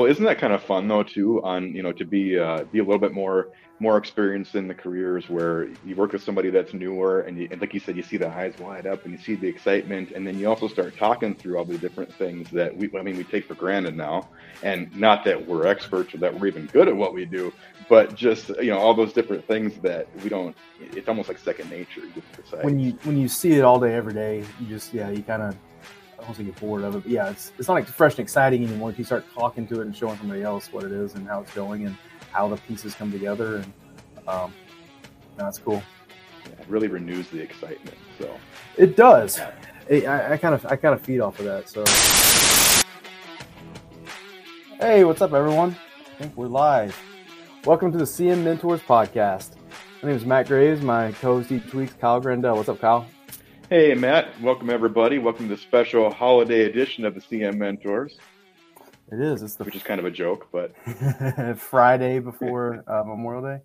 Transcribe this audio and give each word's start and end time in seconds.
Well, 0.00 0.10
isn't 0.10 0.24
that 0.24 0.38
kind 0.38 0.54
of 0.54 0.62
fun 0.62 0.88
though 0.88 1.02
too? 1.02 1.42
On 1.42 1.74
you 1.74 1.82
know 1.82 1.92
to 1.92 2.06
be 2.06 2.38
uh, 2.38 2.64
be 2.64 2.78
a 2.78 2.82
little 2.82 2.98
bit 2.98 3.12
more 3.12 3.48
more 3.80 3.98
experienced 3.98 4.54
in 4.54 4.66
the 4.66 4.72
careers 4.72 5.28
where 5.28 5.68
you 5.84 5.94
work 5.94 6.12
with 6.12 6.22
somebody 6.22 6.48
that's 6.48 6.72
newer, 6.72 7.20
and, 7.20 7.36
you, 7.36 7.48
and 7.50 7.60
like 7.60 7.74
you 7.74 7.80
said, 7.80 7.96
you 7.96 8.02
see 8.02 8.16
the 8.16 8.28
eyes 8.28 8.54
wide 8.58 8.86
up 8.86 9.04
and 9.04 9.12
you 9.12 9.18
see 9.18 9.34
the 9.34 9.46
excitement, 9.46 10.12
and 10.12 10.26
then 10.26 10.38
you 10.38 10.48
also 10.48 10.68
start 10.68 10.96
talking 10.96 11.34
through 11.34 11.58
all 11.58 11.66
the 11.66 11.76
different 11.76 12.10
things 12.14 12.48
that 12.48 12.74
we 12.74 12.90
I 12.98 13.02
mean 13.02 13.18
we 13.18 13.24
take 13.24 13.44
for 13.44 13.54
granted 13.54 13.94
now, 13.94 14.26
and 14.62 14.90
not 14.96 15.22
that 15.26 15.46
we're 15.46 15.66
experts 15.66 16.14
or 16.14 16.16
that 16.18 16.32
we're 16.32 16.46
even 16.46 16.64
good 16.68 16.88
at 16.88 16.96
what 16.96 17.12
we 17.12 17.26
do, 17.26 17.52
but 17.90 18.14
just 18.14 18.48
you 18.48 18.70
know 18.70 18.78
all 18.78 18.94
those 18.94 19.12
different 19.12 19.46
things 19.46 19.76
that 19.82 20.08
we 20.22 20.30
don't. 20.30 20.56
It's 20.80 21.08
almost 21.08 21.28
like 21.28 21.36
second 21.36 21.68
nature. 21.68 22.06
You 22.16 22.22
When 22.62 22.78
you 22.78 22.92
when 23.02 23.18
you 23.18 23.28
see 23.28 23.52
it 23.52 23.64
all 23.64 23.78
day 23.78 23.92
every 23.92 24.14
day, 24.14 24.46
you 24.60 24.66
just 24.66 24.94
yeah 24.94 25.10
you 25.10 25.22
kind 25.22 25.42
of 25.42 25.54
I 26.20 26.24
don't 26.24 26.34
think 26.34 26.48
get 26.48 26.60
bored 26.60 26.82
of 26.82 26.96
it. 26.96 27.02
But 27.02 27.10
yeah, 27.10 27.30
it's 27.30 27.52
it's 27.58 27.68
not 27.68 27.74
like 27.74 27.86
fresh 27.86 28.12
and 28.12 28.20
exciting 28.20 28.64
anymore. 28.64 28.90
If 28.90 28.98
you 28.98 29.04
start 29.04 29.24
talking 29.32 29.66
to 29.68 29.80
it 29.80 29.86
and 29.86 29.96
showing 29.96 30.18
somebody 30.18 30.42
else 30.42 30.72
what 30.72 30.84
it 30.84 30.92
is 30.92 31.14
and 31.14 31.26
how 31.26 31.40
it's 31.40 31.52
going 31.54 31.86
and 31.86 31.96
how 32.30 32.48
the 32.48 32.56
pieces 32.56 32.94
come 32.94 33.10
together, 33.10 33.56
and 33.56 33.72
um, 34.28 34.52
that's 35.36 35.58
cool. 35.58 35.82
Yeah, 36.44 36.60
it 36.60 36.68
really 36.68 36.88
renews 36.88 37.28
the 37.30 37.40
excitement. 37.40 37.96
So 38.18 38.34
it 38.76 38.96
does. 38.96 39.40
It, 39.88 40.06
I, 40.06 40.32
I 40.32 40.36
kind 40.36 40.54
of 40.54 40.66
I 40.66 40.76
kind 40.76 40.94
of 40.94 41.00
feed 41.00 41.20
off 41.20 41.38
of 41.38 41.46
that. 41.46 41.68
So 41.68 41.84
hey, 44.78 45.04
what's 45.04 45.22
up, 45.22 45.32
everyone? 45.32 45.74
I 45.98 46.22
think 46.22 46.36
we're 46.36 46.48
live. 46.48 46.98
Welcome 47.64 47.92
to 47.92 47.98
the 47.98 48.04
CM 48.04 48.42
Mentors 48.42 48.80
podcast. 48.80 49.52
My 50.02 50.08
name 50.08 50.16
is 50.16 50.26
Matt 50.26 50.48
Graves. 50.48 50.82
My 50.82 51.12
co-host 51.12 51.50
each 51.50 51.72
week's 51.72 51.94
Kyle 51.94 52.20
Grandell. 52.20 52.56
What's 52.56 52.68
up, 52.68 52.80
Kyle? 52.80 53.06
Hey, 53.70 53.94
Matt. 53.94 54.28
Welcome, 54.40 54.68
everybody. 54.68 55.18
Welcome 55.20 55.48
to 55.48 55.54
the 55.54 55.60
special 55.60 56.12
holiday 56.12 56.64
edition 56.64 57.04
of 57.04 57.14
the 57.14 57.20
CM 57.20 57.56
Mentors. 57.56 58.18
It 59.12 59.20
is. 59.20 59.44
It's 59.44 59.54
the 59.54 59.62
which 59.62 59.76
is 59.76 59.84
kind 59.84 60.00
of 60.00 60.06
a 60.06 60.10
joke, 60.10 60.48
but 60.50 60.74
Friday 61.56 62.18
before 62.18 62.82
uh, 62.88 63.04
Memorial 63.04 63.42
Day. 63.44 63.62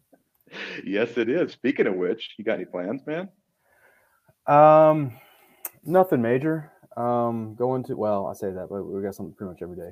Yes, 0.86 1.18
it 1.18 1.28
is. 1.28 1.54
Speaking 1.54 1.88
of 1.88 1.96
which, 1.96 2.36
you 2.38 2.46
got 2.46 2.58
any 2.58 2.66
plans, 2.66 3.02
man? 3.08 3.30
Um, 4.46 5.18
nothing 5.84 6.22
major. 6.22 6.72
Um, 6.96 7.56
going 7.56 7.84
to 7.86 7.96
well, 7.96 8.28
I 8.28 8.34
say 8.34 8.52
that, 8.52 8.68
but 8.70 8.84
we 8.84 9.02
got 9.02 9.16
something 9.16 9.34
pretty 9.34 9.54
much 9.54 9.64
every 9.64 9.78
day. 9.78 9.90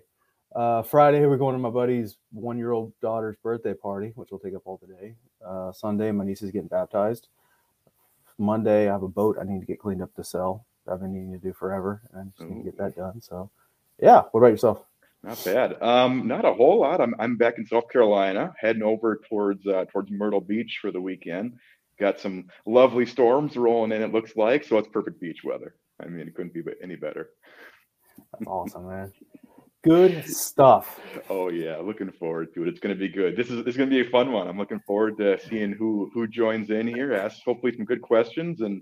Uh, 0.56 0.84
Friday, 0.84 1.26
we're 1.26 1.38
going 1.38 1.56
to 1.56 1.60
my 1.60 1.72
buddy's 1.72 2.18
one-year-old 2.34 2.94
daughter's 3.02 3.36
birthday 3.42 3.74
party, 3.74 4.12
which 4.14 4.30
will 4.30 4.38
take 4.38 4.54
up 4.54 4.62
all 4.66 4.80
the 4.80 4.94
day. 4.94 5.16
Uh, 5.44 5.72
Sunday, 5.72 6.12
my 6.12 6.24
niece 6.24 6.44
is 6.44 6.52
getting 6.52 6.68
baptized. 6.68 7.30
Monday, 8.38 8.90
I 8.90 8.94
have 8.94 9.04
a 9.04 9.08
boat 9.08 9.38
I 9.40 9.44
need 9.46 9.60
to 9.60 9.66
get 9.66 9.80
cleaned 9.80 10.02
up 10.02 10.14
to 10.16 10.24
sell. 10.24 10.66
I've 10.92 11.00
been 11.00 11.14
needing 11.14 11.32
to 11.32 11.40
do 11.40 11.54
forever, 11.54 12.02
and 12.12 12.22
I 12.22 12.24
just 12.26 12.42
Ooh. 12.42 12.54
need 12.54 12.64
to 12.64 12.72
get 12.72 12.78
that 12.78 12.96
done. 12.96 13.22
So, 13.22 13.50
yeah. 14.02 14.24
What 14.32 14.42
about 14.42 14.52
yourself? 14.52 14.84
Not 15.24 15.44
bad. 15.46 15.82
Um, 15.82 16.28
not 16.28 16.44
a 16.44 16.54
whole 16.54 16.82
lot. 16.82 17.00
I'm 17.00 17.16
I'm 17.18 17.38
back 17.38 17.58
in 17.58 17.66
South 17.66 17.90
Carolina, 17.90 18.54
heading 18.60 18.84
over 18.84 19.22
towards 19.30 19.66
uh, 19.66 19.86
towards 19.90 20.12
Myrtle 20.12 20.42
Beach 20.42 20.80
for 20.82 20.92
the 20.92 21.00
weekend. 21.00 21.54
Got 21.98 22.20
some 22.20 22.50
lovely 22.66 23.06
storms 23.06 23.56
rolling 23.56 23.94
in. 23.94 24.02
It 24.02 24.12
looks 24.12 24.36
like 24.36 24.66
so. 24.66 24.78
It's 24.78 24.90
perfect 24.90 25.22
beach 25.22 25.42
weather. 25.46 25.76
I 26.02 26.08
mean, 26.08 26.28
it 26.28 26.36
couldn't 26.36 26.54
be 26.54 26.62
any 26.82 26.98
better. 26.98 27.30
That's 28.34 28.48
awesome, 28.48 28.88
man. 28.88 29.14
Good 29.84 30.26
stuff. 30.26 31.02
Oh 31.30 31.50
yeah, 31.50 31.76
looking 31.78 32.12
forward 32.12 32.54
to 32.54 32.64
it. 32.64 32.70
It's 32.70 32.80
going 32.80 32.96
to 32.96 33.00
be 33.00 33.10
good. 33.10 33.36
This 33.36 33.50
is 33.50 33.66
it's 33.68 33.76
going 33.76 33.90
to 33.90 33.96
be 33.96 34.08
a 34.08 34.10
fun 34.10 34.32
one. 34.32 34.48
I'm 34.48 34.58
looking 34.58 34.80
forward 34.88 35.18
to 35.18 35.38
seeing 35.50 35.74
who 35.74 36.10
who 36.14 36.26
joins 36.26 36.70
in 36.70 36.88
here. 36.88 37.14
Ask 37.14 37.44
hopefully 37.44 37.74
some 37.76 37.86
good 37.86 38.02
questions 38.02 38.62
and 38.62 38.82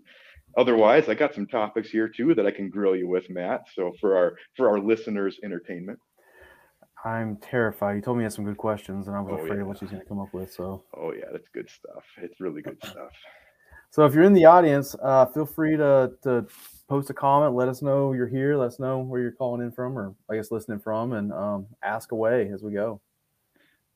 otherwise 0.58 1.10
I 1.10 1.16
got 1.16 1.34
some 1.34 1.48
topics 1.48 1.90
here 1.90 2.08
too 2.08 2.36
that 2.36 2.46
I 2.46 2.52
can 2.52 2.70
grill 2.70 2.96
you 2.96 3.08
with, 3.08 3.30
Matt. 3.32 3.62
So 3.74 3.94
for 4.00 4.16
our 4.16 4.36
for 4.56 4.70
our 4.70 4.80
listeners' 4.80 5.40
entertainment. 5.44 5.98
I'm 7.04 7.38
terrified. 7.38 7.96
You 7.96 8.02
told 8.04 8.18
me 8.18 8.22
you 8.22 8.26
had 8.26 8.34
some 8.34 8.46
good 8.46 8.58
questions, 8.58 9.08
and 9.08 9.16
I 9.16 9.22
was 9.22 9.32
oh, 9.32 9.44
afraid 9.44 9.56
yeah. 9.56 9.62
of 9.62 9.68
what 9.68 9.80
she's 9.80 9.90
going 9.90 10.04
to 10.04 10.08
come 10.08 10.20
up 10.20 10.32
with. 10.36 10.54
So. 10.54 10.84
Oh 10.96 11.14
yeah, 11.14 11.26
that's 11.32 11.48
good 11.52 11.68
stuff. 11.68 12.04
It's 12.22 12.40
really 12.40 12.62
good 12.62 12.78
stuff. 12.84 13.12
So 13.94 14.06
if 14.06 14.14
you're 14.14 14.24
in 14.24 14.32
the 14.32 14.46
audience, 14.46 14.96
uh, 15.04 15.26
feel 15.26 15.46
free 15.46 15.76
to 15.76 16.14
to 16.24 16.48
post 16.92 17.10
a 17.10 17.14
comment. 17.14 17.56
Let 17.56 17.70
us 17.70 17.82
know 17.82 18.12
you're 18.12 18.28
here. 18.28 18.58
Let 18.58 18.68
us 18.68 18.80
know 18.80 19.00
where 19.00 19.22
you're 19.22 19.32
calling 19.32 19.62
in 19.62 19.72
from, 19.72 19.98
or 19.98 20.14
I 20.30 20.36
guess 20.36 20.52
listening 20.52 20.80
from, 20.80 21.14
and 21.14 21.32
um, 21.32 21.68
ask 21.82 22.12
away 22.12 22.52
as 22.54 22.64
we 22.64 22.74
go. 22.74 23.00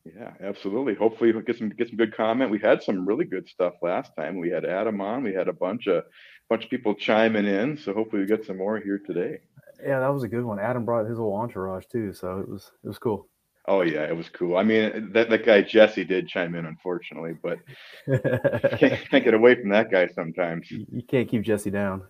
Yeah, 0.06 0.32
absolutely. 0.40 0.94
Hopefully, 0.94 1.30
we'll 1.30 1.42
get 1.42 1.58
some 1.58 1.68
get 1.68 1.88
some 1.88 1.98
good 1.98 2.16
comment. 2.16 2.50
We 2.50 2.58
had 2.58 2.82
some 2.82 3.06
really 3.06 3.26
good 3.26 3.48
stuff 3.50 3.74
last 3.82 4.12
time. 4.16 4.38
We 4.38 4.48
had 4.48 4.64
Adam 4.64 5.02
on. 5.02 5.22
We 5.22 5.34
had 5.34 5.48
a 5.48 5.52
bunch 5.52 5.88
of 5.88 6.04
bunch 6.48 6.64
of 6.64 6.70
people 6.70 6.94
chiming 6.94 7.44
in. 7.44 7.76
So 7.76 7.92
hopefully, 7.92 8.22
we 8.22 8.28
get 8.28 8.46
some 8.46 8.56
more 8.56 8.78
here 8.78 8.98
today. 9.04 9.40
Yeah, 9.84 10.00
that 10.00 10.08
was 10.08 10.22
a 10.22 10.28
good 10.28 10.44
one. 10.44 10.58
Adam 10.58 10.86
brought 10.86 11.06
his 11.06 11.18
whole 11.18 11.34
entourage 11.34 11.84
too, 11.92 12.14
so 12.14 12.38
it 12.38 12.48
was 12.48 12.72
it 12.82 12.88
was 12.88 12.98
cool. 12.98 13.28
Oh 13.68 13.82
yeah, 13.82 14.04
it 14.04 14.16
was 14.16 14.30
cool. 14.30 14.56
I 14.56 14.62
mean, 14.62 15.10
that 15.12 15.28
that 15.28 15.44
guy 15.44 15.60
Jesse 15.60 16.04
did 16.04 16.28
chime 16.28 16.54
in, 16.54 16.64
unfortunately, 16.64 17.34
but 17.42 17.58
can't, 18.78 19.10
can't, 19.10 19.24
get 19.24 19.34
away 19.34 19.56
from 19.56 19.68
that 19.70 19.90
guy 19.90 20.06
sometimes. 20.06 20.70
You 20.70 21.02
can't 21.06 21.28
keep 21.28 21.42
Jesse 21.42 21.70
down. 21.70 22.04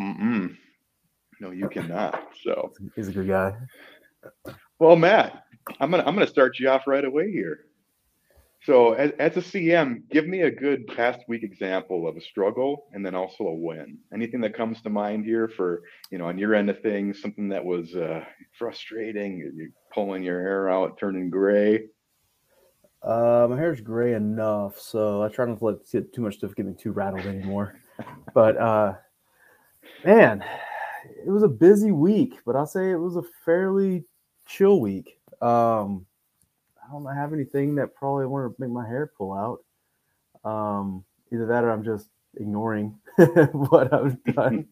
Mm-mm. 0.00 0.56
No, 1.40 1.50
you 1.50 1.68
cannot. 1.68 2.28
So 2.42 2.72
he's 2.94 3.08
a 3.08 3.12
good 3.12 3.28
guy. 3.28 3.54
Well, 4.78 4.96
Matt, 4.96 5.44
I'm 5.78 5.90
gonna 5.90 6.04
I'm 6.06 6.14
gonna 6.14 6.26
start 6.26 6.58
you 6.58 6.68
off 6.68 6.86
right 6.86 7.04
away 7.04 7.30
here. 7.30 7.66
So, 8.64 8.92
as, 8.92 9.12
as 9.18 9.36
a 9.38 9.40
CM, 9.40 10.02
give 10.10 10.26
me 10.26 10.42
a 10.42 10.50
good 10.50 10.86
past 10.88 11.20
week 11.28 11.42
example 11.42 12.06
of 12.06 12.18
a 12.18 12.20
struggle 12.20 12.88
and 12.92 13.04
then 13.04 13.14
also 13.14 13.44
a 13.44 13.54
win. 13.54 13.96
Anything 14.12 14.42
that 14.42 14.54
comes 14.54 14.82
to 14.82 14.90
mind 14.90 15.24
here 15.24 15.48
for 15.48 15.82
you 16.10 16.18
know 16.18 16.26
on 16.26 16.38
your 16.38 16.54
end 16.54 16.68
of 16.68 16.80
things, 16.80 17.22
something 17.22 17.48
that 17.48 17.64
was 17.64 17.94
uh, 17.94 18.22
frustrating, 18.58 19.38
you 19.38 19.72
pulling 19.94 20.22
your 20.22 20.40
hair 20.42 20.68
out, 20.68 20.98
turning 20.98 21.30
gray. 21.30 21.86
Uh, 23.02 23.46
my 23.48 23.56
hair's 23.56 23.80
gray 23.80 24.12
enough, 24.12 24.78
so 24.78 25.22
I 25.22 25.28
try 25.28 25.46
not 25.46 25.58
to 25.58 25.64
let 25.64 26.12
too 26.12 26.20
much 26.20 26.36
stuff 26.36 26.54
get 26.54 26.66
me 26.66 26.74
too 26.74 26.92
rattled 26.92 27.24
anymore. 27.24 27.80
but 28.34 28.58
uh, 28.58 28.94
Man, 30.04 30.42
it 31.26 31.30
was 31.30 31.42
a 31.42 31.48
busy 31.48 31.92
week, 31.92 32.38
but 32.46 32.56
I'll 32.56 32.66
say 32.66 32.90
it 32.90 32.96
was 32.96 33.16
a 33.16 33.22
fairly 33.44 34.04
chill 34.46 34.80
week. 34.80 35.18
Um, 35.42 36.06
I 36.82 36.90
don't 36.92 37.06
have 37.14 37.32
anything 37.32 37.74
that 37.76 37.94
probably 37.94 38.26
want 38.26 38.50
to 38.50 38.60
make 38.60 38.70
my 38.70 38.86
hair 38.86 39.12
pull 39.16 39.32
out. 39.32 39.60
Um, 40.48 41.04
either 41.32 41.46
that 41.46 41.64
or 41.64 41.70
I'm 41.70 41.84
just 41.84 42.08
ignoring 42.36 42.98
what 43.52 43.92
I've 43.92 44.22
done. 44.24 44.66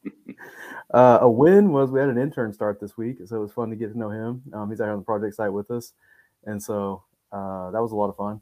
uh, 0.94 1.18
a 1.22 1.30
win 1.30 1.72
was 1.72 1.90
we 1.90 2.00
had 2.00 2.08
an 2.08 2.18
intern 2.18 2.52
start 2.52 2.80
this 2.80 2.96
week, 2.96 3.18
so 3.26 3.36
it 3.36 3.40
was 3.40 3.52
fun 3.52 3.70
to 3.70 3.76
get 3.76 3.92
to 3.92 3.98
know 3.98 4.10
him. 4.10 4.42
Um, 4.52 4.70
he's 4.70 4.80
out 4.80 4.84
here 4.84 4.92
on 4.92 4.98
the 4.98 5.04
project 5.04 5.34
site 5.34 5.52
with 5.52 5.70
us, 5.70 5.92
and 6.44 6.62
so 6.62 7.04
uh, 7.32 7.70
that 7.70 7.82
was 7.82 7.92
a 7.92 7.96
lot 7.96 8.08
of 8.08 8.16
fun. 8.16 8.40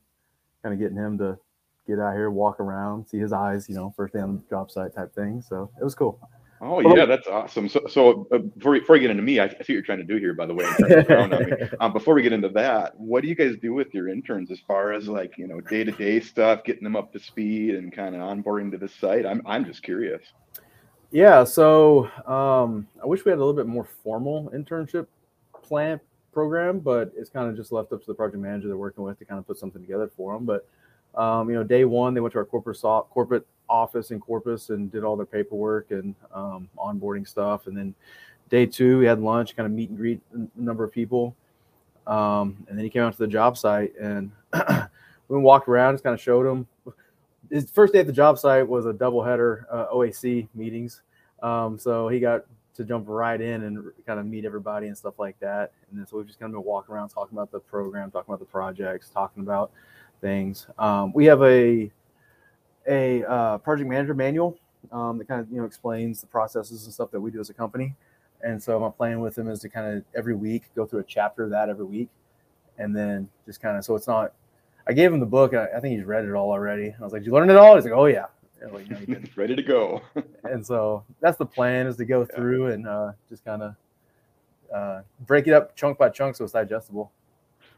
Kind 0.62 0.72
of 0.72 0.78
getting 0.78 0.96
him 0.96 1.18
to 1.18 1.38
get 1.86 1.98
out 1.98 2.14
here, 2.14 2.30
walk 2.30 2.60
around, 2.60 3.06
see 3.06 3.18
his 3.18 3.32
eyes, 3.32 3.68
you 3.68 3.74
know, 3.74 3.92
first 3.96 4.14
day 4.14 4.20
on 4.20 4.36
the 4.36 4.42
job 4.48 4.70
site 4.70 4.94
type 4.94 5.14
thing. 5.14 5.42
So 5.42 5.70
it 5.80 5.84
was 5.84 5.94
cool. 5.94 6.18
Oh 6.60 6.80
yeah, 6.80 7.04
that's 7.04 7.26
awesome. 7.26 7.68
So, 7.68 7.82
so 7.86 8.26
uh, 8.32 8.38
before, 8.38 8.72
we, 8.72 8.80
before 8.80 8.94
we 8.94 9.00
get 9.00 9.10
into 9.10 9.22
me, 9.22 9.40
I, 9.40 9.44
I, 9.44 9.48
see 9.48 9.54
what 9.56 9.68
you're 9.68 9.82
trying 9.82 9.98
to 9.98 10.04
do 10.04 10.16
here. 10.16 10.32
By 10.32 10.46
the 10.46 10.54
way, 10.54 11.68
um, 11.80 11.92
before 11.92 12.14
we 12.14 12.22
get 12.22 12.32
into 12.32 12.48
that, 12.50 12.98
what 12.98 13.22
do 13.22 13.28
you 13.28 13.34
guys 13.34 13.56
do 13.60 13.74
with 13.74 13.92
your 13.92 14.08
interns 14.08 14.50
as 14.50 14.58
far 14.60 14.92
as 14.92 15.06
like 15.06 15.36
you 15.36 15.46
know 15.46 15.60
day 15.60 15.84
to 15.84 15.92
day 15.92 16.18
stuff, 16.18 16.64
getting 16.64 16.82
them 16.82 16.96
up 16.96 17.12
to 17.12 17.18
speed, 17.18 17.74
and 17.74 17.92
kind 17.92 18.14
of 18.14 18.22
onboarding 18.22 18.70
to 18.70 18.78
the 18.78 18.88
site? 18.88 19.26
I'm 19.26 19.42
I'm 19.44 19.66
just 19.66 19.82
curious. 19.82 20.22
Yeah, 21.10 21.44
so 21.44 22.10
um, 22.26 22.88
I 23.02 23.06
wish 23.06 23.24
we 23.24 23.30
had 23.30 23.36
a 23.36 23.44
little 23.44 23.54
bit 23.54 23.66
more 23.66 23.84
formal 23.84 24.50
internship 24.54 25.06
plan 25.62 26.00
program, 26.32 26.78
but 26.78 27.12
it's 27.16 27.30
kind 27.30 27.48
of 27.48 27.56
just 27.56 27.70
left 27.70 27.92
up 27.92 28.00
to 28.00 28.06
the 28.06 28.14
project 28.14 28.42
manager 28.42 28.68
they're 28.68 28.76
working 28.76 29.04
with 29.04 29.18
to 29.18 29.24
kind 29.24 29.38
of 29.38 29.46
put 29.46 29.58
something 29.58 29.82
together 29.82 30.10
for 30.16 30.34
them. 30.34 30.46
But 30.46 30.66
um, 31.20 31.50
you 31.50 31.54
know, 31.54 31.64
day 31.64 31.84
one 31.84 32.14
they 32.14 32.20
went 32.20 32.32
to 32.32 32.38
our 32.38 32.44
corporate 32.44 32.80
corporate 32.80 33.46
office 33.68 34.10
in 34.10 34.20
Corpus 34.20 34.70
and 34.70 34.90
did 34.90 35.04
all 35.04 35.16
their 35.16 35.26
paperwork 35.26 35.90
and 35.90 36.14
um, 36.32 36.68
onboarding 36.78 37.26
stuff. 37.26 37.66
And 37.66 37.76
then 37.76 37.94
day 38.48 38.66
two, 38.66 38.98
we 38.98 39.06
had 39.06 39.20
lunch, 39.20 39.56
kind 39.56 39.66
of 39.66 39.72
meet 39.72 39.90
and 39.90 39.98
greet 39.98 40.20
a 40.34 40.48
number 40.56 40.84
of 40.84 40.92
people. 40.92 41.34
Um, 42.06 42.64
and 42.68 42.78
then 42.78 42.84
he 42.84 42.90
came 42.90 43.02
out 43.02 43.12
to 43.12 43.18
the 43.18 43.26
job 43.26 43.58
site 43.58 43.94
and 44.00 44.30
we 45.28 45.38
walked 45.38 45.68
around, 45.68 45.94
just 45.94 46.04
kind 46.04 46.14
of 46.14 46.20
showed 46.20 46.46
him. 46.46 46.66
His 47.50 47.70
first 47.70 47.92
day 47.92 48.00
at 48.00 48.06
the 48.06 48.12
job 48.12 48.38
site 48.38 48.66
was 48.66 48.86
a 48.86 48.92
double 48.92 49.22
header 49.22 49.66
uh, 49.70 49.86
OAC 49.92 50.48
meetings. 50.54 51.02
Um, 51.42 51.78
so 51.78 52.08
he 52.08 52.18
got 52.20 52.44
to 52.76 52.84
jump 52.84 53.06
right 53.08 53.40
in 53.40 53.62
and 53.64 53.90
kind 54.06 54.20
of 54.20 54.26
meet 54.26 54.44
everybody 54.44 54.86
and 54.88 54.96
stuff 54.96 55.18
like 55.18 55.38
that. 55.40 55.72
And 55.90 55.98
then 55.98 56.06
so 56.06 56.16
we've 56.16 56.26
just 56.26 56.38
kind 56.38 56.52
of 56.52 56.60
been 56.60 56.66
walking 56.66 56.94
around 56.94 57.08
talking 57.08 57.36
about 57.36 57.50
the 57.50 57.60
program, 57.60 58.10
talking 58.10 58.32
about 58.32 58.40
the 58.40 58.50
projects, 58.50 59.08
talking 59.08 59.42
about 59.42 59.70
things. 60.20 60.66
Um, 60.78 61.12
we 61.12 61.24
have 61.26 61.42
a 61.42 61.90
a 62.88 63.24
uh, 63.24 63.58
project 63.58 63.88
manager 63.88 64.14
manual 64.14 64.58
um, 64.92 65.18
that 65.18 65.28
kind 65.28 65.40
of 65.40 65.50
you 65.50 65.58
know 65.58 65.64
explains 65.64 66.20
the 66.20 66.26
processes 66.26 66.84
and 66.84 66.92
stuff 66.92 67.10
that 67.10 67.20
we 67.20 67.30
do 67.30 67.40
as 67.40 67.50
a 67.50 67.54
company. 67.54 67.94
And 68.42 68.62
so 68.62 68.78
my 68.78 68.90
plan 68.90 69.20
with 69.20 69.36
him 69.36 69.48
is 69.48 69.60
to 69.60 69.68
kind 69.68 69.96
of 69.96 70.04
every 70.14 70.34
week 70.34 70.64
go 70.74 70.86
through 70.86 71.00
a 71.00 71.04
chapter 71.04 71.44
of 71.44 71.50
that 71.50 71.68
every 71.68 71.84
week, 71.84 72.08
and 72.78 72.94
then 72.94 73.28
just 73.46 73.60
kind 73.60 73.76
of 73.76 73.84
so 73.84 73.94
it's 73.94 74.06
not. 74.06 74.32
I 74.88 74.92
gave 74.92 75.12
him 75.12 75.18
the 75.18 75.26
book. 75.26 75.52
I, 75.54 75.66
I 75.76 75.80
think 75.80 75.96
he's 75.96 76.06
read 76.06 76.24
it 76.24 76.32
all 76.32 76.50
already. 76.50 76.94
I 76.98 77.02
was 77.02 77.12
like, 77.12 77.22
"Did 77.22 77.26
you 77.26 77.32
learn 77.32 77.50
it 77.50 77.56
all?" 77.56 77.74
He's 77.74 77.84
like, 77.84 77.94
"Oh 77.94 78.06
yeah." 78.06 78.26
Like, 78.72 78.90
no, 78.90 79.18
Ready 79.36 79.54
to 79.54 79.62
go. 79.62 80.00
and 80.44 80.64
so 80.64 81.04
that's 81.20 81.36
the 81.36 81.46
plan 81.46 81.86
is 81.86 81.96
to 81.96 82.04
go 82.04 82.20
yeah. 82.20 82.36
through 82.36 82.66
and 82.68 82.86
uh, 82.86 83.12
just 83.28 83.44
kind 83.44 83.62
of 83.62 83.74
uh, 84.74 85.02
break 85.26 85.46
it 85.46 85.52
up 85.52 85.76
chunk 85.76 85.98
by 85.98 86.08
chunk 86.08 86.36
so 86.36 86.44
it's 86.44 86.52
digestible. 86.52 87.12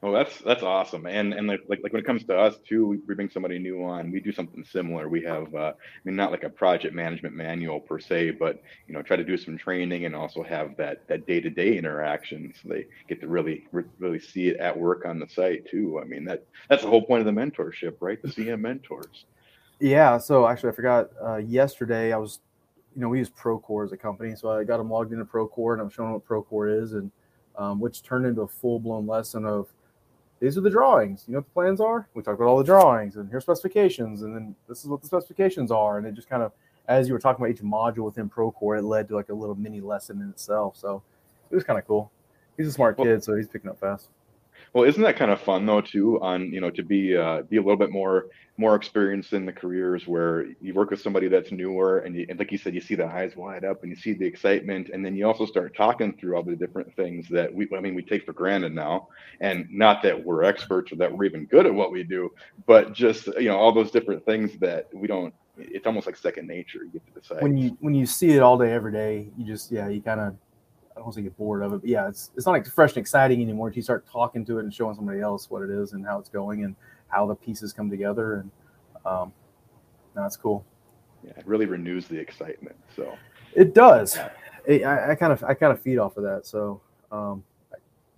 Oh, 0.00 0.12
that's 0.12 0.38
that's 0.42 0.62
awesome, 0.62 1.06
and 1.06 1.34
and 1.34 1.48
like 1.48 1.60
like, 1.66 1.82
when 1.82 1.96
it 1.96 2.06
comes 2.06 2.22
to 2.24 2.38
us 2.38 2.56
too, 2.58 2.86
we, 2.86 2.98
we 2.98 3.16
bring 3.16 3.28
somebody 3.28 3.58
new 3.58 3.82
on. 3.82 4.12
We 4.12 4.20
do 4.20 4.30
something 4.30 4.64
similar. 4.64 5.08
We 5.08 5.24
have, 5.24 5.52
uh, 5.52 5.72
I 5.74 6.00
mean, 6.04 6.14
not 6.14 6.30
like 6.30 6.44
a 6.44 6.48
project 6.48 6.94
management 6.94 7.34
manual 7.34 7.80
per 7.80 7.98
se, 7.98 8.32
but 8.32 8.62
you 8.86 8.94
know, 8.94 9.02
try 9.02 9.16
to 9.16 9.24
do 9.24 9.36
some 9.36 9.58
training 9.58 10.04
and 10.04 10.14
also 10.14 10.44
have 10.44 10.76
that 10.76 11.08
that 11.08 11.26
day 11.26 11.40
to 11.40 11.50
day 11.50 11.76
interaction, 11.76 12.54
so 12.62 12.68
they 12.68 12.86
get 13.08 13.20
to 13.22 13.26
really 13.26 13.66
really 13.98 14.20
see 14.20 14.46
it 14.48 14.58
at 14.58 14.78
work 14.78 15.04
on 15.04 15.18
the 15.18 15.28
site 15.28 15.68
too. 15.68 16.00
I 16.00 16.04
mean, 16.04 16.24
that 16.26 16.46
that's 16.68 16.82
the 16.82 16.88
whole 16.88 17.02
point 17.02 17.26
of 17.26 17.34
the 17.34 17.40
mentorship, 17.40 17.96
right? 17.98 18.22
The 18.22 18.28
CM 18.28 18.60
mentors. 18.60 19.24
Yeah. 19.80 20.18
So 20.18 20.46
actually, 20.46 20.70
I 20.70 20.74
forgot. 20.76 21.10
Uh, 21.20 21.36
yesterday, 21.38 22.12
I 22.12 22.18
was, 22.18 22.38
you 22.94 23.02
know, 23.02 23.08
we 23.08 23.18
use 23.18 23.30
Procore 23.30 23.84
as 23.84 23.90
a 23.90 23.96
company, 23.96 24.36
so 24.36 24.52
I 24.52 24.62
got 24.62 24.78
them 24.78 24.90
logged 24.90 25.12
into 25.12 25.24
Procore, 25.24 25.72
and 25.72 25.82
I'm 25.82 25.90
showing 25.90 26.12
them 26.12 26.22
what 26.24 26.24
Procore 26.24 26.82
is, 26.82 26.92
and 26.92 27.10
um, 27.56 27.80
which 27.80 28.04
turned 28.04 28.26
into 28.26 28.42
a 28.42 28.48
full 28.48 28.78
blown 28.78 29.04
lesson 29.04 29.44
of 29.44 29.66
these 30.40 30.56
are 30.56 30.60
the 30.60 30.70
drawings. 30.70 31.24
You 31.26 31.34
know 31.34 31.38
what 31.38 31.46
the 31.46 31.52
plans 31.52 31.80
are? 31.80 32.08
We 32.14 32.22
talked 32.22 32.40
about 32.40 32.48
all 32.48 32.58
the 32.58 32.64
drawings 32.64 33.16
and 33.16 33.28
here's 33.30 33.42
specifications, 33.42 34.22
and 34.22 34.34
then 34.34 34.54
this 34.68 34.82
is 34.82 34.86
what 34.86 35.00
the 35.00 35.06
specifications 35.06 35.70
are. 35.70 35.98
And 35.98 36.06
it 36.06 36.14
just 36.14 36.28
kind 36.28 36.42
of, 36.42 36.52
as 36.86 37.08
you 37.08 37.14
were 37.14 37.20
talking 37.20 37.44
about 37.44 37.54
each 37.54 37.62
module 37.62 38.04
within 38.04 38.30
Procore, 38.30 38.78
it 38.78 38.82
led 38.82 39.08
to 39.08 39.16
like 39.16 39.28
a 39.28 39.34
little 39.34 39.54
mini 39.54 39.80
lesson 39.80 40.20
in 40.22 40.30
itself. 40.30 40.76
So 40.76 41.02
it 41.50 41.54
was 41.54 41.64
kind 41.64 41.78
of 41.78 41.86
cool. 41.86 42.10
He's 42.56 42.68
a 42.68 42.72
smart 42.72 42.96
kid, 42.96 43.22
so 43.22 43.36
he's 43.36 43.48
picking 43.48 43.70
up 43.70 43.78
fast. 43.78 44.08
Well, 44.72 44.84
isn't 44.84 45.02
that 45.02 45.16
kind 45.16 45.30
of 45.30 45.40
fun 45.40 45.66
though 45.66 45.80
too? 45.80 46.20
On 46.20 46.52
you 46.52 46.60
know 46.60 46.70
to 46.70 46.82
be 46.82 47.16
uh, 47.16 47.42
be 47.42 47.56
a 47.56 47.60
little 47.60 47.76
bit 47.76 47.90
more 47.90 48.26
more 48.58 48.74
experienced 48.74 49.32
in 49.32 49.46
the 49.46 49.52
careers 49.52 50.08
where 50.08 50.46
you 50.60 50.74
work 50.74 50.90
with 50.90 51.00
somebody 51.00 51.28
that's 51.28 51.52
newer, 51.52 51.98
and, 51.98 52.16
you, 52.16 52.26
and 52.28 52.40
like 52.40 52.50
you 52.50 52.58
said, 52.58 52.74
you 52.74 52.80
see 52.80 52.96
the 52.96 53.06
eyes 53.06 53.36
wide 53.36 53.64
up 53.64 53.84
and 53.84 53.90
you 53.90 53.96
see 53.96 54.12
the 54.12 54.26
excitement, 54.26 54.90
and 54.92 55.04
then 55.04 55.14
you 55.14 55.24
also 55.24 55.46
start 55.46 55.76
talking 55.76 56.12
through 56.14 56.34
all 56.34 56.42
the 56.42 56.56
different 56.56 56.94
things 56.96 57.28
that 57.28 57.52
we 57.52 57.68
I 57.76 57.80
mean 57.80 57.94
we 57.94 58.02
take 58.02 58.26
for 58.26 58.32
granted 58.32 58.74
now, 58.74 59.08
and 59.40 59.66
not 59.70 60.02
that 60.02 60.22
we're 60.24 60.42
experts 60.42 60.92
or 60.92 60.96
that 60.96 61.12
we're 61.12 61.24
even 61.24 61.46
good 61.46 61.66
at 61.66 61.74
what 61.74 61.92
we 61.92 62.02
do, 62.02 62.30
but 62.66 62.92
just 62.92 63.26
you 63.38 63.48
know 63.48 63.56
all 63.56 63.72
those 63.72 63.90
different 63.90 64.24
things 64.24 64.58
that 64.58 64.88
we 64.92 65.06
don't. 65.06 65.32
It's 65.60 65.86
almost 65.86 66.06
like 66.06 66.16
second 66.16 66.46
nature. 66.46 66.84
You 66.84 66.90
get 66.90 67.14
to 67.14 67.20
decide 67.20 67.42
when 67.42 67.56
you 67.56 67.76
when 67.80 67.94
you 67.94 68.06
see 68.06 68.30
it 68.30 68.40
all 68.40 68.58
day 68.58 68.72
every 68.72 68.92
day. 68.92 69.28
You 69.36 69.44
just 69.44 69.70
yeah 69.72 69.88
you 69.88 70.00
kind 70.00 70.20
of 70.20 70.36
I 70.98 71.02
don't 71.02 71.12
say 71.12 71.22
get 71.22 71.36
bored 71.36 71.62
of 71.62 71.72
it, 71.72 71.80
but 71.80 71.88
yeah, 71.88 72.08
it's 72.08 72.30
it's 72.36 72.46
not 72.46 72.52
like 72.52 72.66
fresh 72.66 72.90
and 72.90 72.98
exciting 72.98 73.40
anymore. 73.40 73.70
You 73.70 73.82
start 73.82 74.06
talking 74.10 74.44
to 74.46 74.58
it 74.58 74.64
and 74.64 74.74
showing 74.74 74.94
somebody 74.94 75.20
else 75.20 75.50
what 75.50 75.62
it 75.62 75.70
is 75.70 75.92
and 75.92 76.04
how 76.04 76.18
it's 76.18 76.28
going 76.28 76.64
and 76.64 76.74
how 77.08 77.26
the 77.26 77.34
pieces 77.34 77.72
come 77.72 77.88
together, 77.88 78.34
and 78.34 78.50
um, 79.06 79.32
that's 80.14 80.36
cool. 80.36 80.64
Yeah, 81.24 81.32
it 81.36 81.46
really 81.46 81.66
renews 81.66 82.06
the 82.06 82.18
excitement. 82.18 82.76
So 82.94 83.16
it 83.54 83.74
does. 83.74 84.18
It, 84.66 84.84
I, 84.84 85.12
I, 85.12 85.14
kind 85.14 85.32
of 85.32 85.42
I 85.44 85.54
kind 85.54 85.72
of 85.72 85.80
feed 85.80 85.98
off 85.98 86.16
of 86.16 86.24
that. 86.24 86.46
So 86.46 86.80
um, 87.10 87.42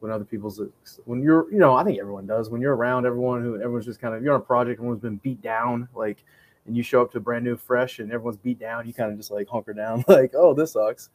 when 0.00 0.11
other 0.11 0.25
people's 0.25 0.61
when 1.05 1.23
you're 1.23 1.50
you 1.53 1.59
know 1.59 1.75
I 1.75 1.85
think 1.85 1.99
everyone 2.00 2.26
does 2.26 2.50
when 2.50 2.61
you're 2.61 2.75
around 2.75 3.06
everyone 3.06 3.43
who 3.43 3.56
everyone's 3.56 3.87
just 3.87 4.00
kind 4.00 4.15
of 4.15 4.23
you're 4.23 4.35
on 4.35 4.41
a 4.41 4.44
project 4.44 4.79
everyone's 4.79 5.00
been 5.00 5.17
beat 5.19 5.41
down 5.41 5.88
like 5.94 6.25
and 6.67 6.76
you 6.76 6.83
show 6.83 7.03
up 7.03 7.12
to 7.12 7.21
brand 7.21 7.44
new 7.44 7.56
fresh 7.56 7.99
and 7.99 8.11
everyone's 8.11 8.38
beat 8.38 8.59
down 8.59 8.87
you 8.87 8.94
kind 8.94 9.11
of 9.12 9.17
just 9.17 9.31
like 9.31 9.47
hunker 9.49 9.73
down 9.73 10.03
like 10.09 10.33
oh 10.35 10.55
this 10.55 10.73
sucks 10.73 11.11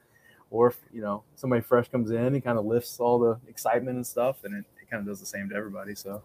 or 0.50 0.68
if 0.68 0.78
you 0.94 1.02
know 1.02 1.24
somebody 1.36 1.62
fresh 1.62 1.88
comes 1.90 2.12
in 2.12 2.18
and 2.18 2.44
kind 2.44 2.58
of 2.58 2.66
lifts 2.66 3.00
all 3.00 3.20
the 3.20 3.38
excitement 3.48 3.96
and 3.96 4.06
stuff, 4.06 4.44
and 4.44 4.56
it, 4.56 4.66
it 4.82 4.90
kind 4.90 5.02
of 5.02 5.08
does 5.08 5.20
the 5.20 5.26
same 5.26 5.50
to 5.50 5.56
everybody. 5.56 5.96
So. 5.96 6.22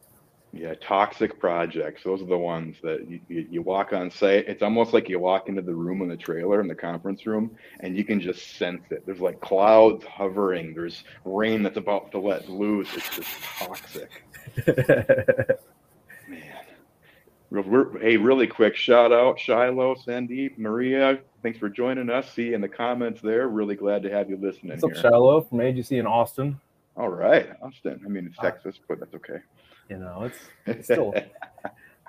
Yeah, 0.53 0.75
toxic 0.75 1.39
projects. 1.39 2.03
Those 2.03 2.23
are 2.23 2.27
the 2.27 2.37
ones 2.37 2.75
that 2.83 3.09
you, 3.09 3.21
you, 3.29 3.47
you, 3.49 3.63
walk 3.63 3.93
on 3.93 4.11
site. 4.11 4.49
It's 4.49 4.65
almost 4.65 4.93
like 4.93 5.09
you 5.09 5.21
walk 5.21 5.49
into 5.49 5.63
the 5.63 5.73
room 5.73 6.03
in 6.03 6.09
the 6.09 6.17
trailer 6.17 6.61
in 6.61 6.67
the 6.67 6.75
conference 6.75 7.25
room 7.25 7.57
and 7.79 7.97
you 7.97 8.03
can 8.03 8.21
just 8.21 8.57
sense 8.57 8.83
it. 8.91 9.07
There's 9.07 9.21
like 9.21 9.41
clouds 9.41 10.05
hovering. 10.05 10.75
There's 10.75 11.05
rain 11.25 11.63
that's 11.63 11.77
about 11.77 12.11
to 12.11 12.19
let 12.19 12.49
loose. 12.49 12.89
It's 12.97 13.17
just 13.17 13.31
toxic. 13.61 14.25
Hey, 17.53 18.17
really 18.17 18.47
quick 18.47 18.77
shout 18.77 19.13
out 19.13 19.39
Shiloh, 19.41 19.97
Sandeep, 19.97 20.57
Maria. 20.57 21.19
Thanks 21.43 21.59
for 21.59 21.69
joining 21.69 22.09
us. 22.09 22.33
See 22.33 22.49
you 22.49 22.55
in 22.55 22.61
the 22.61 22.69
comments 22.69 23.21
there. 23.21 23.49
Really 23.49 23.75
glad 23.75 24.05
to 24.05 24.11
have 24.11 24.31
you 24.31 24.37
listening. 24.37 24.71
What's 24.71 24.85
up, 24.85 24.93
here. 24.93 25.03
Shiloh 25.03 25.41
from 25.43 25.59
AGC 25.59 25.99
in 25.99 26.07
Austin? 26.07 26.61
All 26.97 27.09
right, 27.09 27.51
Austin. 27.61 28.01
I 28.05 28.09
mean, 28.09 28.27
it's 28.27 28.39
uh, 28.39 28.43
Texas, 28.43 28.77
uh, 28.79 28.85
but 28.89 29.01
that's 29.01 29.15
okay. 29.17 29.39
You 29.89 29.99
know, 29.99 30.23
it's, 30.23 30.39
it's 30.67 30.85
still. 30.85 31.13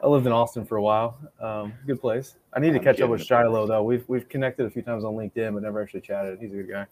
I 0.03 0.07
lived 0.07 0.27
in 0.27 0.31
Austin 0.31 0.63
for 0.63 0.77
a 0.77 0.81
while. 0.81 1.17
Um, 1.39 1.73
good 1.87 1.99
place. 1.99 2.35
I 2.53 2.59
need 2.59 2.71
to 2.71 2.77
I'm 2.77 2.83
catch 2.83 3.01
up 3.01 3.09
with 3.09 3.23
Shiloh 3.23 3.65
though. 3.65 3.83
We've 3.83 4.07
we've 4.07 4.29
connected 4.29 4.67
a 4.67 4.69
few 4.69 4.83
times 4.83 5.03
on 5.03 5.13
LinkedIn, 5.13 5.55
but 5.55 5.63
never 5.63 5.81
actually 5.81 6.01
chatted. 6.01 6.39
He's 6.39 6.51
a 6.51 6.57
good 6.57 6.69
guy. 6.69 6.85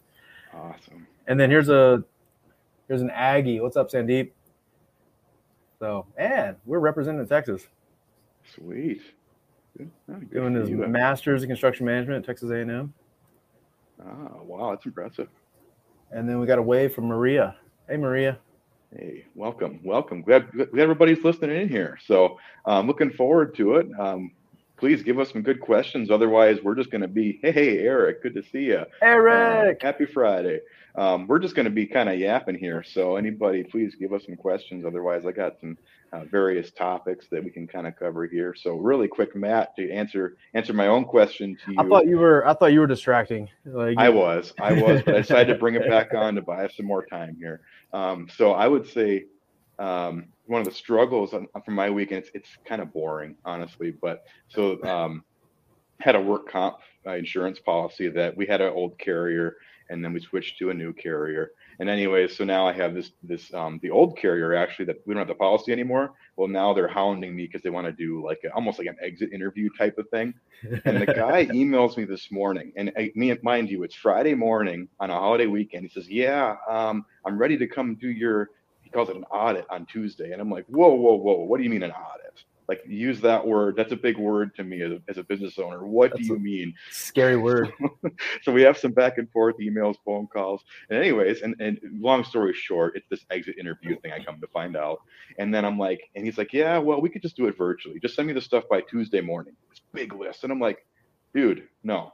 Awesome. 0.52 1.06
And 1.28 1.38
then 1.38 1.50
here's 1.50 1.68
a 1.68 2.02
here's 2.88 3.02
an 3.02 3.10
Aggie. 3.10 3.60
What's 3.60 3.76
up, 3.76 3.90
Sandeep? 3.90 4.30
So, 5.78 6.06
and 6.16 6.56
we're 6.66 6.80
representing 6.80 7.26
Texas. 7.28 7.66
Sweet. 8.54 9.02
Good. 9.76 9.90
Oh, 10.10 10.14
good 10.14 10.30
Doing 10.30 10.54
his 10.54 10.70
you. 10.70 10.76
master's 10.76 11.42
in 11.42 11.48
construction 11.48 11.86
management 11.86 12.18
at 12.18 12.26
Texas 12.26 12.50
A&M. 12.50 12.92
Ah, 14.04 14.42
wow, 14.42 14.70
that's 14.70 14.86
impressive. 14.86 15.28
And 16.10 16.28
then 16.28 16.40
we 16.40 16.46
got 16.46 16.58
a 16.58 16.62
wave 16.62 16.94
from 16.94 17.06
Maria. 17.06 17.56
Hey, 17.88 17.96
Maria. 17.96 18.38
Hey, 18.96 19.24
welcome, 19.36 19.80
welcome. 19.84 20.22
Glad, 20.22 20.50
glad 20.52 20.68
everybody's 20.76 21.22
listening 21.22 21.60
in 21.60 21.68
here. 21.68 21.96
So, 22.04 22.38
I'm 22.66 22.78
um, 22.78 22.86
looking 22.88 23.10
forward 23.10 23.54
to 23.56 23.76
it. 23.76 23.86
Um, 23.98 24.32
please 24.76 25.02
give 25.02 25.20
us 25.20 25.30
some 25.30 25.42
good 25.42 25.60
questions. 25.60 26.10
Otherwise, 26.10 26.58
we're 26.64 26.74
just 26.74 26.90
going 26.90 27.02
to 27.02 27.08
be, 27.08 27.38
hey, 27.42 27.52
hey, 27.52 27.78
Eric, 27.78 28.22
good 28.22 28.34
to 28.34 28.42
see 28.42 28.64
you. 28.64 28.84
Eric, 29.02 29.78
uh, 29.82 29.86
happy 29.86 30.06
Friday. 30.06 30.60
Um, 30.96 31.28
we're 31.28 31.38
just 31.38 31.54
going 31.54 31.66
to 31.66 31.70
be 31.70 31.86
kind 31.86 32.08
of 32.08 32.18
yapping 32.18 32.56
here. 32.56 32.82
So, 32.82 33.14
anybody, 33.14 33.62
please 33.62 33.94
give 33.94 34.12
us 34.12 34.24
some 34.26 34.34
questions. 34.34 34.84
Otherwise, 34.84 35.24
I 35.24 35.30
got 35.30 35.60
some 35.60 35.78
uh, 36.12 36.24
various 36.24 36.70
topics 36.70 37.28
that 37.30 37.42
we 37.42 37.50
can 37.50 37.66
kind 37.66 37.86
of 37.86 37.96
cover 37.96 38.26
here. 38.26 38.54
So, 38.54 38.74
really 38.74 39.08
quick, 39.08 39.34
Matt, 39.36 39.74
to 39.76 39.90
answer 39.90 40.36
answer 40.54 40.72
my 40.72 40.86
own 40.86 41.04
question 41.04 41.56
to 41.64 41.72
you. 41.72 41.78
I 41.78 41.88
thought 41.88 42.06
you 42.06 42.18
were 42.18 42.46
I 42.46 42.54
thought 42.54 42.72
you 42.72 42.80
were 42.80 42.86
distracting. 42.86 43.48
Like, 43.64 43.98
I 43.98 44.08
was, 44.08 44.52
I 44.60 44.72
was, 44.72 45.02
but 45.02 45.14
I 45.14 45.18
decided 45.22 45.52
to 45.52 45.58
bring 45.58 45.74
it 45.74 45.88
back 45.88 46.14
on 46.14 46.34
to 46.34 46.42
buy 46.42 46.64
us 46.64 46.76
some 46.76 46.86
more 46.86 47.04
time 47.06 47.36
here. 47.38 47.60
Um, 47.92 48.28
so, 48.34 48.52
I 48.52 48.68
would 48.68 48.88
say. 48.88 49.24
Um, 49.78 50.26
one 50.44 50.60
of 50.60 50.66
the 50.66 50.74
struggles 50.74 51.32
on, 51.32 51.46
from 51.64 51.74
my 51.74 51.88
weekend. 51.88 52.24
It's, 52.24 52.30
it's 52.34 52.48
kind 52.66 52.82
of 52.82 52.92
boring, 52.92 53.36
honestly. 53.46 53.92
But 53.92 54.24
so 54.48 54.82
um, 54.82 55.24
had 56.00 56.16
a 56.16 56.20
work 56.20 56.50
comp 56.50 56.78
uh, 57.06 57.12
insurance 57.12 57.58
policy 57.58 58.08
that 58.08 58.36
we 58.36 58.46
had 58.46 58.60
an 58.60 58.72
old 58.72 58.98
carrier, 58.98 59.56
and 59.90 60.04
then 60.04 60.12
we 60.12 60.20
switched 60.20 60.58
to 60.58 60.70
a 60.70 60.74
new 60.74 60.92
carrier. 60.92 61.50
And 61.78 61.88
anyway, 61.88 62.28
so 62.28 62.44
now 62.44 62.66
I 62.66 62.72
have 62.72 62.94
this 62.94 63.10
this 63.22 63.52
um, 63.52 63.78
the 63.82 63.90
old 63.90 64.16
carrier 64.16 64.54
actually 64.54 64.86
that 64.86 64.96
we 65.06 65.14
don't 65.14 65.20
have 65.20 65.28
the 65.28 65.34
policy 65.34 65.72
anymore. 65.72 66.12
Well, 66.36 66.48
now 66.48 66.72
they're 66.72 66.88
hounding 66.88 67.34
me 67.34 67.46
because 67.46 67.62
they 67.62 67.70
want 67.70 67.86
to 67.86 67.92
do 67.92 68.24
like 68.24 68.40
a, 68.44 68.52
almost 68.54 68.78
like 68.78 68.88
an 68.88 68.96
exit 69.02 69.32
interview 69.32 69.68
type 69.76 69.98
of 69.98 70.08
thing. 70.10 70.34
And 70.84 71.02
the 71.02 71.06
guy 71.06 71.46
emails 71.52 71.96
me 71.96 72.04
this 72.04 72.30
morning, 72.30 72.72
and 72.76 72.92
I, 72.96 73.12
me 73.14 73.36
mind 73.42 73.70
you, 73.70 73.82
it's 73.82 73.94
Friday 73.94 74.34
morning 74.34 74.88
on 74.98 75.10
a 75.10 75.14
holiday 75.14 75.46
weekend. 75.46 75.84
He 75.84 75.90
says, 75.90 76.08
"Yeah, 76.08 76.56
um, 76.68 77.04
I'm 77.26 77.38
ready 77.38 77.56
to 77.58 77.66
come 77.66 77.96
do 77.96 78.08
your 78.08 78.50
he 78.90 78.94
calls 78.94 79.08
it 79.08 79.16
an 79.16 79.24
audit 79.24 79.66
on 79.70 79.86
Tuesday. 79.86 80.32
And 80.32 80.42
I'm 80.42 80.50
like, 80.50 80.66
whoa, 80.66 80.92
whoa, 80.94 81.14
whoa, 81.14 81.44
what 81.44 81.58
do 81.58 81.62
you 81.62 81.70
mean 81.70 81.84
an 81.84 81.92
audit? 81.92 82.42
Like 82.70 82.84
use 82.86 83.20
that 83.22 83.44
word. 83.44 83.74
That's 83.74 83.90
a 83.90 83.96
big 83.96 84.16
word 84.16 84.54
to 84.54 84.62
me 84.62 84.80
as 84.82 84.92
a, 84.92 85.02
as 85.08 85.18
a 85.18 85.24
business 85.24 85.58
owner. 85.58 85.84
What 85.84 86.12
That's 86.12 86.28
do 86.28 86.34
you 86.34 86.38
mean? 86.38 86.72
Scary 86.92 87.36
word. 87.48 87.72
so 88.42 88.52
we 88.52 88.62
have 88.62 88.78
some 88.78 88.92
back 88.92 89.18
and 89.18 89.28
forth 89.32 89.56
emails, 89.58 89.96
phone 90.04 90.28
calls. 90.28 90.62
And 90.88 90.96
anyways, 90.96 91.42
and, 91.42 91.56
and 91.58 91.80
long 91.98 92.22
story 92.22 92.54
short, 92.54 92.94
it's 92.94 93.08
this 93.10 93.26
exit 93.28 93.58
interview 93.58 93.98
thing 93.98 94.12
I 94.12 94.22
come 94.22 94.40
to 94.40 94.46
find 94.46 94.76
out. 94.76 95.00
And 95.36 95.52
then 95.52 95.64
I'm 95.64 95.80
like, 95.80 96.10
and 96.14 96.24
he's 96.24 96.38
like, 96.38 96.52
yeah, 96.52 96.78
well, 96.78 97.00
we 97.00 97.08
could 97.08 97.22
just 97.22 97.36
do 97.36 97.48
it 97.48 97.58
virtually. 97.58 97.98
Just 97.98 98.14
send 98.14 98.28
me 98.28 98.34
the 98.34 98.40
stuff 98.40 98.62
by 98.70 98.82
Tuesday 98.82 99.20
morning. 99.20 99.54
This 99.68 99.80
big 99.92 100.14
list. 100.14 100.44
And 100.44 100.52
I'm 100.52 100.60
like, 100.60 100.86
dude, 101.34 101.66
no, 101.82 102.12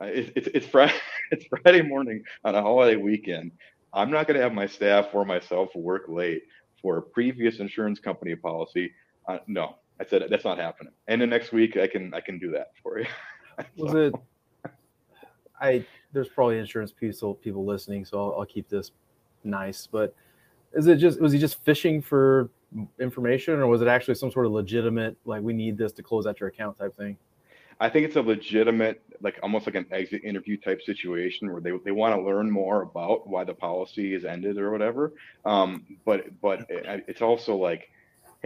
it's, 0.00 0.30
it's, 0.36 0.48
it's 0.54 0.66
Friday, 0.68 0.94
it's 1.32 1.46
Friday 1.46 1.82
morning 1.82 2.22
on 2.44 2.54
a 2.54 2.62
holiday 2.62 2.94
weekend. 2.94 3.50
I'm 3.92 4.12
not 4.12 4.28
going 4.28 4.36
to 4.36 4.42
have 4.44 4.52
my 4.52 4.68
staff 4.68 5.08
or 5.12 5.24
myself 5.24 5.74
work 5.74 6.04
late 6.06 6.44
for 6.80 6.98
a 6.98 7.02
previous 7.02 7.58
insurance 7.58 7.98
company 7.98 8.36
policy. 8.36 8.92
Uh, 9.26 9.38
no, 9.48 9.74
I 10.00 10.04
said 10.04 10.24
that's 10.28 10.44
not 10.44 10.58
happening. 10.58 10.92
And 11.08 11.20
the 11.20 11.26
next 11.26 11.52
week 11.52 11.76
I 11.76 11.86
can 11.86 12.12
I 12.14 12.20
can 12.20 12.38
do 12.38 12.50
that 12.52 12.72
for 12.82 12.98
you. 12.98 13.06
Was 13.76 13.94
it? 13.94 14.14
I 15.60 15.84
there's 16.12 16.28
probably 16.28 16.58
insurance 16.58 16.92
people 16.92 17.34
people 17.34 17.64
listening, 17.64 18.04
so 18.04 18.18
I'll, 18.18 18.40
I'll 18.40 18.46
keep 18.46 18.68
this 18.68 18.92
nice. 19.44 19.86
But 19.86 20.14
is 20.74 20.86
it 20.86 20.96
just 20.96 21.20
was 21.20 21.32
he 21.32 21.38
just 21.38 21.62
fishing 21.64 22.02
for 22.02 22.50
information, 23.00 23.54
or 23.54 23.66
was 23.66 23.80
it 23.80 23.88
actually 23.88 24.14
some 24.14 24.30
sort 24.30 24.46
of 24.46 24.52
legitimate 24.52 25.16
like 25.24 25.42
we 25.42 25.52
need 25.52 25.78
this 25.78 25.92
to 25.92 26.02
close 26.02 26.26
out 26.26 26.40
your 26.40 26.48
account 26.48 26.78
type 26.78 26.96
thing? 26.96 27.16
I 27.78 27.90
think 27.90 28.06
it's 28.06 28.16
a 28.16 28.22
legitimate, 28.22 29.02
like 29.20 29.38
almost 29.42 29.66
like 29.66 29.74
an 29.74 29.86
exit 29.90 30.24
interview 30.24 30.56
type 30.56 30.80
situation 30.80 31.52
where 31.52 31.60
they, 31.60 31.72
they 31.84 31.90
want 31.90 32.14
to 32.14 32.22
learn 32.22 32.50
more 32.50 32.82
about 32.82 33.28
why 33.28 33.44
the 33.44 33.52
policy 33.52 34.14
is 34.14 34.24
ended 34.24 34.58
or 34.58 34.70
whatever. 34.70 35.12
Um, 35.44 35.84
but 36.04 36.40
but 36.40 36.60
it, 36.70 37.04
it's 37.06 37.20
also 37.20 37.54
like, 37.54 37.90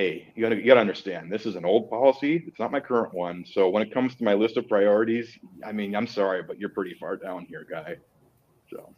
hey, 0.00 0.32
you 0.34 0.42
gotta 0.42 0.56
you 0.56 0.64
gotta 0.64 0.80
understand 0.80 1.30
this 1.30 1.44
is 1.44 1.56
an 1.56 1.64
old 1.66 1.90
policy. 1.90 2.42
It's 2.46 2.58
not 2.58 2.72
my 2.72 2.80
current 2.80 3.12
one. 3.12 3.44
So 3.44 3.68
when 3.68 3.82
it 3.82 3.92
comes 3.92 4.14
to 4.14 4.24
my 4.24 4.32
list 4.32 4.56
of 4.56 4.66
priorities, 4.66 5.38
I 5.64 5.72
mean, 5.72 5.94
I'm 5.94 6.06
sorry, 6.06 6.42
but 6.42 6.58
you're 6.58 6.70
pretty 6.70 6.94
far 6.94 7.16
down 7.16 7.44
here, 7.44 7.66
guy. 7.70 7.96
So. 8.70 8.94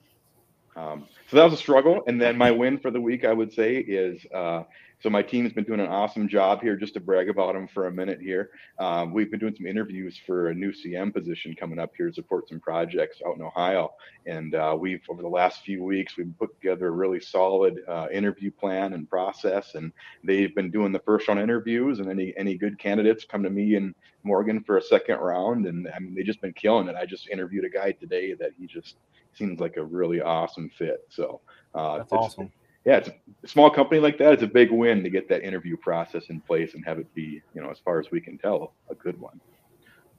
Um, 0.75 1.06
so 1.28 1.37
that 1.37 1.44
was 1.44 1.54
a 1.54 1.56
struggle. 1.56 2.02
And 2.06 2.21
then 2.21 2.38
my 2.38 2.50
win 2.50 2.78
for 2.78 2.90
the 2.90 3.00
week, 3.00 3.25
I 3.25 3.32
would 3.32 3.52
say, 3.52 3.76
is 3.76 4.25
uh, 4.32 4.62
so 5.02 5.11
my 5.11 5.21
team's 5.21 5.52
been 5.52 5.64
doing 5.64 5.80
an 5.80 5.88
awesome 5.88 6.28
job 6.28 6.62
here. 6.62 6.76
Just 6.76 6.94
to 6.94 7.00
brag 7.00 7.28
about 7.28 7.54
them 7.54 7.66
for 7.66 7.88
a 7.88 7.90
minute 7.92 8.21
here, 8.21 8.50
um, 8.78 9.12
we've 9.12 9.32
been 9.32 9.40
doing 9.40 9.54
some 9.56 9.66
interviews 9.66 10.21
for 10.25 10.49
a 10.49 10.54
new 10.54 10.71
CM 10.71 11.12
position 11.12 11.56
coming 11.56 11.80
up 11.80 11.90
here 11.97 12.06
to 12.06 12.14
support 12.14 12.49
some 12.49 12.61
projects 12.61 13.21
out 13.26 13.35
in 13.35 13.42
Ohio. 13.42 13.94
And 14.26 14.54
uh, 14.54 14.76
we've 14.78 15.02
over 15.09 15.21
the 15.21 15.28
last 15.28 15.64
few 15.64 15.82
weeks 15.82 16.16
we've 16.16 16.32
put 16.38 16.54
together 16.61 16.87
a 16.87 16.92
really 16.92 17.18
solid 17.18 17.80
uh, 17.88 18.06
interview 18.12 18.52
plan 18.52 18.92
and 18.92 19.11
process. 19.11 19.75
And 19.75 19.92
they've 20.23 20.54
been 20.54 20.71
doing 20.71 20.92
the 20.92 21.00
first 21.00 21.26
round 21.26 21.40
interviews, 21.40 21.99
and 21.99 22.09
any 22.09 22.32
any 22.37 22.56
good 22.56 22.78
candidates 22.78 23.25
come 23.25 23.42
to 23.42 23.50
me 23.50 23.75
and 23.75 23.97
Morgan 24.23 24.62
for 24.62 24.76
a 24.76 24.82
second 24.82 25.18
round. 25.18 25.66
And 25.66 25.88
I 25.92 25.99
mean 25.99 26.14
they've 26.14 26.25
just 26.25 26.40
been 26.40 26.52
killing 26.52 26.87
it. 26.87 26.94
I 26.94 27.06
just 27.06 27.28
interviewed 27.28 27.64
a 27.64 27.71
guy 27.71 27.90
today 27.90 28.35
that 28.35 28.52
he 28.56 28.68
just 28.68 28.99
seems 29.35 29.59
like 29.59 29.78
a 29.78 29.85
really 29.85 30.21
awesome 30.21 30.71
fit. 30.78 31.04
So 31.09 31.40
uh, 31.75 31.99
that's 31.99 32.12
awesome 32.12 32.52
yeah, 32.85 32.97
it's 32.97 33.09
a 33.09 33.49
small 33.49 33.71
company 33.71 34.01
like 34.01 34.19
that. 34.19 34.33
It's 34.33 34.43
a 34.43 34.47
big 34.47 34.71
win 34.71 35.03
to 35.05 35.11
get 35.11 35.29
that 35.29 35.43
interview 35.43 35.77
process 35.77 36.25
in 36.31 36.41
place 36.41 36.75
and 36.75 36.85
have 36.85 36.99
it 36.99 37.12
be, 37.15 37.41
you 37.55 37.62
know, 37.62 37.71
as 37.71 37.79
far 37.79 38.01
as 38.01 38.11
we 38.11 38.21
can 38.21 38.39
tell, 38.39 38.73
a 38.91 38.95
good 38.95 39.21
one. 39.21 39.41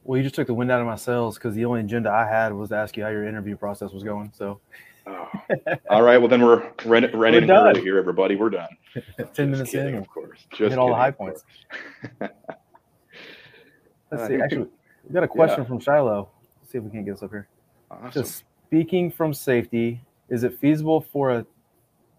Well, 0.03 0.17
you 0.17 0.23
just 0.23 0.35
took 0.35 0.47
the 0.47 0.53
wind 0.53 0.71
out 0.71 0.81
of 0.81 0.87
my 0.87 0.95
sails 0.95 1.35
because 1.35 1.55
the 1.55 1.65
only 1.65 1.81
agenda 1.81 2.11
I 2.11 2.27
had 2.27 2.53
was 2.53 2.69
to 2.69 2.75
ask 2.75 2.97
you 2.97 3.03
how 3.03 3.09
your 3.09 3.25
interview 3.25 3.55
process 3.55 3.91
was 3.91 4.03
going. 4.03 4.31
So, 4.35 4.59
oh. 5.07 5.29
all 5.89 6.01
right. 6.01 6.17
Well, 6.17 6.27
then 6.27 6.41
we're 6.41 6.71
running 6.85 7.11
running 7.15 7.49
early 7.49 7.81
here, 7.81 7.97
everybody. 7.97 8.35
We're 8.35 8.49
done. 8.49 8.69
Ten 9.33 9.51
minutes 9.51 9.71
kidding, 9.71 9.95
in, 9.95 10.01
of 10.01 10.07
course. 10.09 10.39
Just 10.51 10.71
hit 10.71 10.77
all 10.77 10.89
the 10.89 10.95
high 10.95 11.11
points. 11.11 11.43
Let's 12.19 12.33
uh, 14.11 14.27
see. 14.27 14.35
Actually, 14.41 14.67
we 15.07 15.13
got 15.13 15.23
a 15.23 15.27
question 15.27 15.59
yeah. 15.61 15.67
from 15.67 15.79
Shiloh. 15.79 16.29
Let's 16.59 16.71
see 16.71 16.77
if 16.77 16.83
we 16.83 16.91
can't 16.91 17.05
get 17.05 17.13
this 17.13 17.23
up 17.23 17.31
here. 17.31 17.47
Awesome. 17.89 18.11
Just 18.11 18.43
speaking 18.67 19.09
from 19.09 19.33
safety, 19.33 20.01
is 20.29 20.43
it 20.43 20.59
feasible 20.59 21.01
for 21.13 21.31
a 21.31 21.45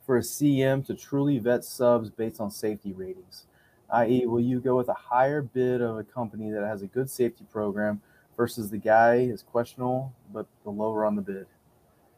for 0.04 0.18
a 0.18 0.20
CM 0.20 0.84
to 0.86 0.94
truly 0.94 1.38
vet 1.38 1.64
subs 1.64 2.10
based 2.10 2.40
on 2.40 2.50
safety 2.50 2.92
ratings? 2.92 3.46
I.e., 3.90 4.26
will 4.26 4.40
you 4.40 4.60
go 4.60 4.76
with 4.76 4.88
a 4.88 4.94
higher 4.94 5.42
bid 5.42 5.80
of 5.80 5.98
a 5.98 6.04
company 6.04 6.50
that 6.50 6.62
has 6.62 6.82
a 6.82 6.86
good 6.86 7.08
safety 7.08 7.44
program 7.52 8.00
versus 8.36 8.70
the 8.70 8.78
guy 8.78 9.16
is 9.16 9.42
questionable 9.42 10.12
but 10.32 10.46
the 10.64 10.70
lower 10.70 11.04
on 11.04 11.16
the 11.16 11.22
bid? 11.22 11.46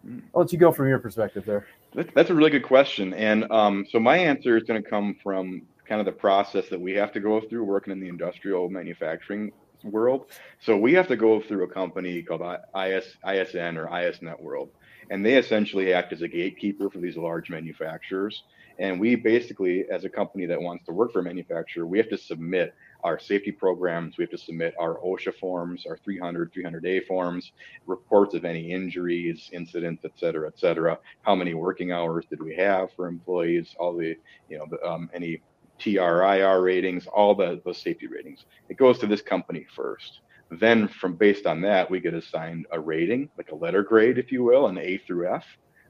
Hmm. 0.03 0.21
I'll 0.35 0.43
let 0.43 0.53
you 0.53 0.59
go 0.59 0.73
from 0.73 0.89
your 0.89 0.99
perspective 0.99 1.45
there. 1.45 1.67
That's 2.15 2.31
a 2.31 2.35
really 2.35 2.51
good 2.51 2.65
question. 2.65 3.15
And 3.15 3.51
um, 3.51 3.87
so 3.91 3.99
my 3.99 4.17
answer 4.17 4.57
is 4.57 4.65
going 4.65 4.83
to 4.83 4.89
come 4.89 5.17
from 5.23 5.63
kind 5.87 6.01
of 6.01 6.05
the 6.05 6.13
process 6.13 6.69
that 6.69 6.81
we 6.81 6.93
have 6.95 7.13
to 7.13 7.21
go 7.21 7.41
through 7.41 7.65
working 7.65 7.93
in 7.93 8.01
the 8.01 8.09
industrial 8.09 8.69
manufacturing 8.69 9.53
world. 9.85 10.27
So 10.61 10.77
we 10.77 10.93
have 10.95 11.09
to 11.09 11.17
go 11.17 11.41
through 11.41 11.65
a 11.65 11.69
company 11.69 12.23
called 12.23 12.43
IS, 12.43 13.17
ISN 13.27 13.77
or 13.77 13.87
ISNetworld 13.87 14.69
and 15.11 15.25
they 15.25 15.37
essentially 15.37 15.93
act 15.93 16.13
as 16.13 16.23
a 16.23 16.29
gatekeeper 16.29 16.91
for 16.91 16.99
these 16.99 17.17
large 17.17 17.51
manufacturers. 17.51 18.45
And 18.79 19.01
we 19.01 19.15
basically, 19.15 19.85
as 19.91 20.05
a 20.05 20.09
company 20.09 20.45
that 20.47 20.61
wants 20.61 20.85
to 20.85 20.93
work 20.93 21.13
for 21.13 21.21
a 21.21 21.23
manufacturer, 21.23 21.87
we 21.87 21.99
have 21.99 22.11
to 22.11 22.19
submit 22.19 22.75
our 23.05 23.19
safety 23.19 23.53
programs, 23.53 24.19
we 24.19 24.25
have 24.25 24.31
to 24.31 24.39
submit 24.39 24.75
our 24.79 24.99
OSHA 24.99 25.35
forms, 25.39 25.87
our 25.87 25.97
300, 25.97 26.53
300A 26.53 27.07
forms, 27.07 27.53
reports 27.87 28.35
of 28.35 28.45
any 28.45 28.71
injuries, 28.73 29.49
incidents, 29.53 30.05
et 30.05 30.13
cetera, 30.17 30.49
et 30.49 30.59
cetera. 30.59 30.99
How 31.23 31.35
many 31.35 31.55
working 31.55 31.93
hours 31.93 32.27
did 32.29 32.43
we 32.43 32.55
have 32.57 32.93
for 32.95 33.07
employees? 33.07 33.75
All 33.79 33.97
the, 33.97 34.17
you 34.51 34.59
know, 34.59 34.67
the, 34.69 34.85
um, 34.85 35.09
any 35.15 35.41
TRIR 35.79 36.63
ratings, 36.63 37.07
all 37.07 37.35
the 37.35 37.61
safety 37.73 38.07
ratings. 38.07 38.45
It 38.69 38.77
goes 38.77 38.99
to 38.99 39.07
this 39.07 39.23
company 39.23 39.67
first. 39.75 40.21
Then 40.51 40.89
from 40.89 41.17
based 41.17 41.47
on 41.47 41.61
that, 41.63 41.91
we 41.91 42.01
get 42.01 42.15
assigned 42.15 42.67
a 42.71 42.79
rating, 42.79 43.29
like 43.37 43.51
a 43.51 43.55
letter 43.55 43.83
grade, 43.83 44.19
if 44.19 44.31
you 44.31 44.45
will, 44.45 44.67
an 44.69 44.79
A 44.79 44.99
through 44.99 45.33
F. 45.35 45.45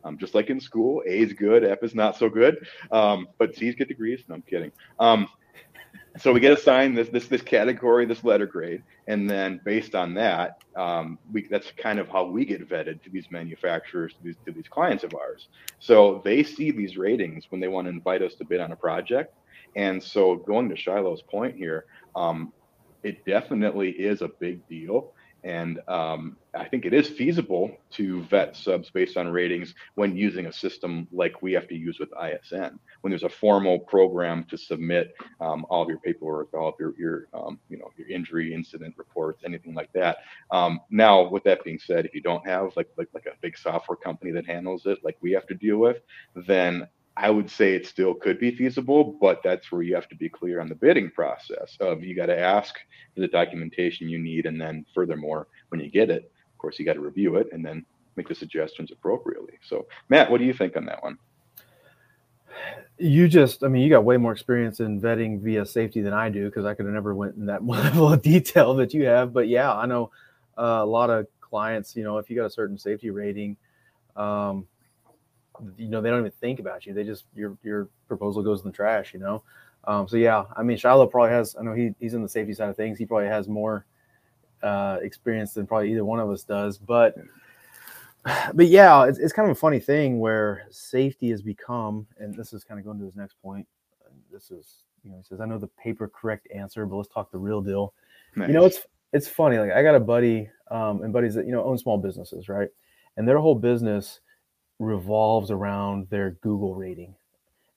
Um, 0.04 0.18
just 0.18 0.34
like 0.34 0.50
in 0.50 0.60
school, 0.60 1.02
A 1.06 1.18
is 1.18 1.32
good, 1.32 1.64
F 1.64 1.82
is 1.82 1.94
not 1.94 2.16
so 2.16 2.28
good, 2.28 2.66
um, 2.92 3.26
but 3.38 3.56
C's 3.56 3.74
get 3.74 3.88
degrees. 3.88 4.22
No, 4.28 4.36
I'm 4.36 4.42
kidding. 4.42 4.70
Um, 5.00 5.26
so 6.18 6.32
we 6.32 6.40
get 6.40 6.56
assigned 6.56 6.96
this 6.96 7.08
this 7.08 7.26
this 7.26 7.42
category, 7.42 8.06
this 8.06 8.24
letter 8.24 8.46
grade, 8.46 8.82
and 9.06 9.28
then 9.28 9.60
based 9.64 9.94
on 9.94 10.14
that, 10.14 10.62
um, 10.74 11.18
we 11.32 11.46
that's 11.48 11.72
kind 11.76 11.98
of 11.98 12.08
how 12.08 12.24
we 12.24 12.44
get 12.44 12.66
vetted 12.68 13.02
to 13.02 13.10
these 13.10 13.30
manufacturers, 13.30 14.14
to 14.14 14.22
these, 14.22 14.36
to 14.46 14.52
these 14.52 14.68
clients 14.68 15.04
of 15.04 15.12
ours. 15.14 15.48
So 15.78 16.22
they 16.24 16.42
see 16.42 16.70
these 16.70 16.96
ratings 16.96 17.46
when 17.50 17.60
they 17.60 17.68
want 17.68 17.86
to 17.86 17.90
invite 17.90 18.22
us 18.22 18.34
to 18.36 18.44
bid 18.44 18.60
on 18.60 18.72
a 18.72 18.76
project. 18.76 19.34
And 19.74 20.02
so 20.02 20.36
going 20.36 20.70
to 20.70 20.76
Shiloh's 20.76 21.20
point 21.20 21.56
here, 21.56 21.84
um, 22.14 22.52
it 23.06 23.24
definitely 23.24 23.90
is 23.90 24.20
a 24.20 24.28
big 24.28 24.66
deal. 24.68 25.12
And 25.44 25.78
um, 25.86 26.36
I 26.54 26.64
think 26.64 26.86
it 26.86 26.92
is 26.92 27.08
feasible 27.08 27.70
to 27.92 28.22
vet 28.24 28.56
subs 28.56 28.90
based 28.90 29.16
on 29.16 29.28
ratings 29.28 29.74
when 29.94 30.16
using 30.16 30.46
a 30.46 30.52
system 30.52 31.06
like 31.12 31.40
we 31.40 31.52
have 31.52 31.68
to 31.68 31.76
use 31.76 32.00
with 32.00 32.08
ISN. 32.20 32.80
When 33.02 33.12
there's 33.12 33.22
a 33.22 33.28
formal 33.28 33.78
program 33.78 34.44
to 34.50 34.58
submit 34.58 35.14
um, 35.40 35.64
all 35.70 35.82
of 35.82 35.88
your 35.88 36.00
paperwork, 36.00 36.52
all 36.52 36.70
of 36.70 36.74
your, 36.80 36.94
your 36.98 37.28
um, 37.32 37.60
you 37.68 37.78
know, 37.78 37.92
your 37.96 38.08
injury 38.08 38.52
incident 38.52 38.94
reports, 38.98 39.44
anything 39.46 39.72
like 39.72 39.92
that. 39.92 40.16
Um, 40.50 40.80
now, 40.90 41.28
with 41.28 41.44
that 41.44 41.62
being 41.62 41.78
said, 41.78 42.06
if 42.06 42.14
you 42.14 42.22
don't 42.22 42.44
have 42.44 42.72
like, 42.74 42.88
like 42.96 43.08
like 43.14 43.26
a 43.26 43.36
big 43.40 43.56
software 43.56 43.96
company 43.96 44.32
that 44.32 44.46
handles 44.46 44.84
it, 44.86 44.98
like 45.04 45.16
we 45.20 45.30
have 45.30 45.46
to 45.46 45.54
deal 45.54 45.78
with, 45.78 45.98
then 46.34 46.88
I 47.16 47.30
would 47.30 47.50
say 47.50 47.74
it 47.74 47.86
still 47.86 48.12
could 48.12 48.38
be 48.38 48.54
feasible, 48.54 49.16
but 49.20 49.42
that's 49.42 49.72
where 49.72 49.82
you 49.82 49.94
have 49.94 50.08
to 50.08 50.14
be 50.14 50.28
clear 50.28 50.60
on 50.60 50.68
the 50.68 50.74
bidding 50.74 51.10
process 51.10 51.76
of 51.80 52.04
you 52.04 52.14
got 52.14 52.26
to 52.26 52.38
ask 52.38 52.74
for 53.14 53.20
the 53.22 53.28
documentation 53.28 54.08
you 54.08 54.18
need. 54.18 54.44
And 54.44 54.60
then 54.60 54.84
furthermore, 54.94 55.48
when 55.70 55.80
you 55.80 55.90
get 55.90 56.10
it, 56.10 56.30
of 56.52 56.58
course, 56.58 56.78
you 56.78 56.84
got 56.84 56.94
to 56.94 57.00
review 57.00 57.36
it 57.36 57.48
and 57.52 57.64
then 57.64 57.86
make 58.16 58.28
the 58.28 58.34
suggestions 58.34 58.90
appropriately. 58.90 59.54
So 59.62 59.86
Matt, 60.10 60.30
what 60.30 60.38
do 60.38 60.44
you 60.44 60.52
think 60.52 60.76
on 60.76 60.84
that 60.86 61.02
one? 61.02 61.16
You 62.98 63.28
just, 63.28 63.64
I 63.64 63.68
mean, 63.68 63.82
you 63.82 63.90
got 63.90 64.04
way 64.04 64.16
more 64.16 64.32
experience 64.32 64.80
in 64.80 65.00
vetting 65.00 65.40
via 65.40 65.64
safety 65.64 66.02
than 66.02 66.12
I 66.12 66.28
do 66.28 66.46
because 66.46 66.64
I 66.64 66.74
could 66.74 66.86
have 66.86 66.94
never 66.94 67.14
went 67.14 67.36
in 67.36 67.46
that 67.46 67.64
level 67.66 68.12
of 68.12 68.20
detail 68.20 68.74
that 68.74 68.92
you 68.92 69.06
have. 69.06 69.32
But 69.32 69.48
yeah, 69.48 69.72
I 69.72 69.86
know 69.86 70.10
uh, 70.58 70.80
a 70.82 70.86
lot 70.86 71.08
of 71.08 71.26
clients, 71.40 71.96
you 71.96 72.04
know, 72.04 72.18
if 72.18 72.28
you 72.28 72.36
got 72.36 72.46
a 72.46 72.50
certain 72.50 72.78
safety 72.78 73.10
rating, 73.10 73.56
um, 74.16 74.66
you 75.76 75.88
know 75.88 76.00
they 76.00 76.10
don't 76.10 76.20
even 76.20 76.32
think 76.32 76.60
about 76.60 76.86
you. 76.86 76.94
They 76.94 77.04
just 77.04 77.24
your 77.34 77.56
your 77.62 77.88
proposal 78.08 78.42
goes 78.42 78.62
in 78.62 78.70
the 78.70 78.76
trash. 78.76 79.14
You 79.14 79.20
know. 79.20 79.42
Um, 79.84 80.08
so 80.08 80.16
yeah, 80.16 80.44
I 80.56 80.62
mean 80.62 80.76
Shiloh 80.76 81.06
probably 81.06 81.30
has. 81.30 81.56
I 81.58 81.62
know 81.62 81.72
he 81.72 81.94
he's 82.00 82.14
in 82.14 82.22
the 82.22 82.28
safety 82.28 82.54
side 82.54 82.68
of 82.68 82.76
things. 82.76 82.98
He 82.98 83.06
probably 83.06 83.28
has 83.28 83.48
more 83.48 83.86
uh, 84.62 84.98
experience 85.02 85.54
than 85.54 85.66
probably 85.66 85.92
either 85.92 86.04
one 86.04 86.20
of 86.20 86.30
us 86.30 86.42
does. 86.42 86.78
But 86.78 87.16
but 88.54 88.66
yeah, 88.66 89.04
it's, 89.04 89.18
it's 89.18 89.32
kind 89.32 89.48
of 89.48 89.56
a 89.56 89.60
funny 89.60 89.78
thing 89.78 90.18
where 90.18 90.66
safety 90.70 91.30
has 91.30 91.42
become, 91.42 92.06
and 92.18 92.34
this 92.34 92.52
is 92.52 92.64
kind 92.64 92.80
of 92.80 92.84
going 92.84 92.98
to 92.98 93.04
his 93.04 93.16
next 93.16 93.40
point. 93.42 93.66
This 94.32 94.50
is 94.50 94.82
you 95.04 95.10
know 95.10 95.18
he 95.18 95.22
says 95.22 95.40
I 95.40 95.46
know 95.46 95.58
the 95.58 95.68
paper 95.68 96.08
correct 96.08 96.48
answer, 96.54 96.84
but 96.86 96.96
let's 96.96 97.08
talk 97.08 97.30
the 97.30 97.38
real 97.38 97.60
deal. 97.60 97.94
Nice. 98.34 98.48
You 98.48 98.54
know 98.54 98.64
it's 98.64 98.80
it's 99.12 99.28
funny. 99.28 99.58
Like 99.58 99.72
I 99.72 99.82
got 99.82 99.94
a 99.94 100.00
buddy 100.00 100.50
um, 100.70 101.02
and 101.02 101.12
buddies 101.12 101.34
that 101.34 101.46
you 101.46 101.52
know 101.52 101.62
own 101.64 101.78
small 101.78 101.98
businesses, 101.98 102.48
right? 102.48 102.68
And 103.16 103.26
their 103.26 103.38
whole 103.38 103.54
business 103.54 104.20
revolves 104.78 105.50
around 105.50 106.08
their 106.10 106.32
Google 106.42 106.74
rating, 106.74 107.14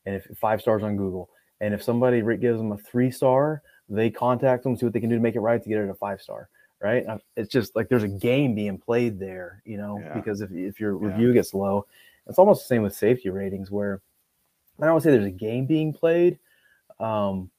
and 0.05 0.15
if 0.15 0.25
five 0.37 0.61
stars 0.61 0.83
on 0.83 0.97
Google, 0.97 1.29
and 1.61 1.73
if 1.73 1.83
somebody 1.83 2.21
gives 2.37 2.57
them 2.57 2.71
a 2.71 2.77
three 2.77 3.11
star, 3.11 3.61
they 3.87 4.09
contact 4.09 4.63
them, 4.63 4.75
see 4.75 4.85
what 4.85 4.93
they 4.93 4.99
can 4.99 5.09
do 5.09 5.15
to 5.15 5.21
make 5.21 5.35
it 5.35 5.41
right 5.41 5.61
to 5.61 5.69
get 5.69 5.79
it 5.79 5.89
a 5.89 5.93
five 5.93 6.21
star. 6.21 6.49
Right? 6.81 7.05
It's 7.35 7.51
just 7.51 7.75
like 7.75 7.89
there's 7.89 8.03
a 8.03 8.07
game 8.07 8.55
being 8.55 8.77
played 8.77 9.19
there, 9.19 9.61
you 9.65 9.77
know, 9.77 9.99
yeah. 10.01 10.13
because 10.13 10.39
if 10.39 10.51
if 10.51 10.79
your 10.79 11.01
yeah. 11.01 11.09
review 11.09 11.33
gets 11.33 11.53
low, 11.53 11.85
it's 12.27 12.39
almost 12.39 12.63
the 12.63 12.67
same 12.67 12.83
with 12.83 12.95
safety 12.95 13.29
ratings 13.29 13.69
where 13.69 14.01
I 14.79 14.85
don't 14.85 14.93
want 14.93 15.03
to 15.03 15.09
say 15.09 15.11
there's 15.11 15.25
a 15.25 15.31
game 15.31 15.65
being 15.65 15.91
played, 15.91 16.39
um, 16.99 17.49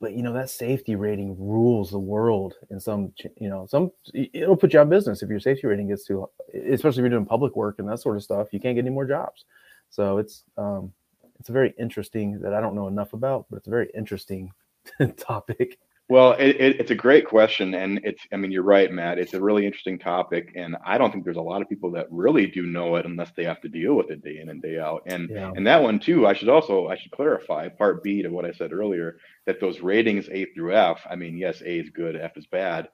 but 0.00 0.12
you 0.12 0.22
know 0.22 0.32
that 0.32 0.50
safety 0.50 0.96
rating 0.96 1.36
rules 1.38 1.90
the 1.90 1.98
world 1.98 2.54
in 2.70 2.80
some 2.80 3.12
you 3.40 3.48
know 3.48 3.66
some 3.66 3.90
it'll 4.12 4.56
put 4.56 4.72
you 4.72 4.78
out 4.78 4.84
of 4.84 4.90
business 4.90 5.22
if 5.22 5.30
your 5.30 5.40
safety 5.40 5.66
rating 5.66 5.88
gets 5.88 6.04
too 6.04 6.28
especially 6.70 7.00
if 7.00 7.04
you're 7.04 7.08
doing 7.08 7.24
public 7.26 7.56
work 7.56 7.78
and 7.78 7.88
that 7.88 8.00
sort 8.00 8.16
of 8.16 8.22
stuff 8.22 8.48
you 8.52 8.60
can't 8.60 8.76
get 8.76 8.84
any 8.84 8.90
more 8.90 9.06
jobs. 9.06 9.44
So 9.90 10.18
it's 10.18 10.44
um 10.56 10.92
it's 11.40 11.48
a 11.48 11.52
very 11.52 11.74
interesting 11.78 12.38
that 12.40 12.54
i 12.54 12.60
don't 12.60 12.74
know 12.74 12.88
enough 12.88 13.12
about 13.12 13.46
but 13.50 13.56
it's 13.58 13.66
a 13.66 13.70
very 13.70 13.90
interesting 13.94 14.52
topic 15.16 15.78
well, 16.08 16.32
it, 16.32 16.56
it, 16.60 16.80
it's 16.80 16.90
a 16.90 16.94
great 16.94 17.26
question, 17.26 17.74
and 17.74 17.98
it's 18.04 18.22
I 18.30 18.36
mean 18.36 18.52
you're 18.52 18.62
right, 18.62 18.92
Matt. 18.92 19.18
It's 19.18 19.32
a 19.32 19.40
really 19.40 19.64
interesting 19.64 19.98
topic, 19.98 20.52
and 20.54 20.76
I 20.84 20.98
don't 20.98 21.10
think 21.10 21.24
there's 21.24 21.38
a 21.38 21.42
lot 21.42 21.62
of 21.62 21.68
people 21.68 21.90
that 21.92 22.08
really 22.10 22.46
do 22.46 22.66
know 22.66 22.96
it 22.96 23.06
unless 23.06 23.30
they 23.34 23.44
have 23.44 23.62
to 23.62 23.70
deal 23.70 23.94
with 23.94 24.10
it 24.10 24.22
day 24.22 24.38
in 24.40 24.50
and 24.50 24.60
day 24.60 24.78
out. 24.78 25.02
And 25.06 25.30
yeah. 25.30 25.52
and 25.56 25.66
that 25.66 25.82
one 25.82 25.98
too, 25.98 26.26
I 26.26 26.34
should 26.34 26.50
also 26.50 26.88
I 26.88 26.96
should 26.96 27.12
clarify 27.12 27.68
part 27.68 28.02
B 28.02 28.20
to 28.22 28.28
what 28.28 28.44
I 28.44 28.52
said 28.52 28.72
earlier 28.72 29.16
that 29.46 29.60
those 29.60 29.80
ratings 29.80 30.28
A 30.30 30.44
through 30.52 30.74
F. 30.74 31.00
I 31.08 31.16
mean, 31.16 31.38
yes, 31.38 31.62
A 31.62 31.78
is 31.78 31.88
good, 31.88 32.16
F 32.16 32.36
is 32.36 32.46
bad, 32.46 32.88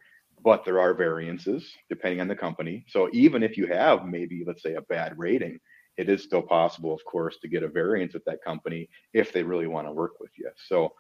but 0.45 0.65
there 0.65 0.79
are 0.79 0.95
variances 0.95 1.69
depending 1.89 2.21
on 2.21 2.29
the 2.29 2.37
company. 2.37 2.85
So 2.87 3.11
even 3.13 3.43
if 3.43 3.57
you 3.57 3.67
have 3.67 4.07
maybe 4.07 4.45
let's 4.47 4.63
say 4.63 4.75
a 4.75 4.83
bad 4.83 5.19
rating, 5.19 5.59
it 5.97 6.09
is 6.09 6.23
still 6.23 6.43
possible, 6.43 6.95
of 6.95 7.05
course, 7.05 7.39
to 7.39 7.49
get 7.49 7.65
a 7.65 7.69
variance 7.69 8.15
with 8.15 8.25
that 8.27 8.45
company 8.45 8.89
if 9.13 9.33
they 9.33 9.43
really 9.43 9.67
want 9.67 9.89
to 9.89 9.93
work 9.93 10.21
with 10.21 10.31
you. 10.39 10.49
So 10.69 10.93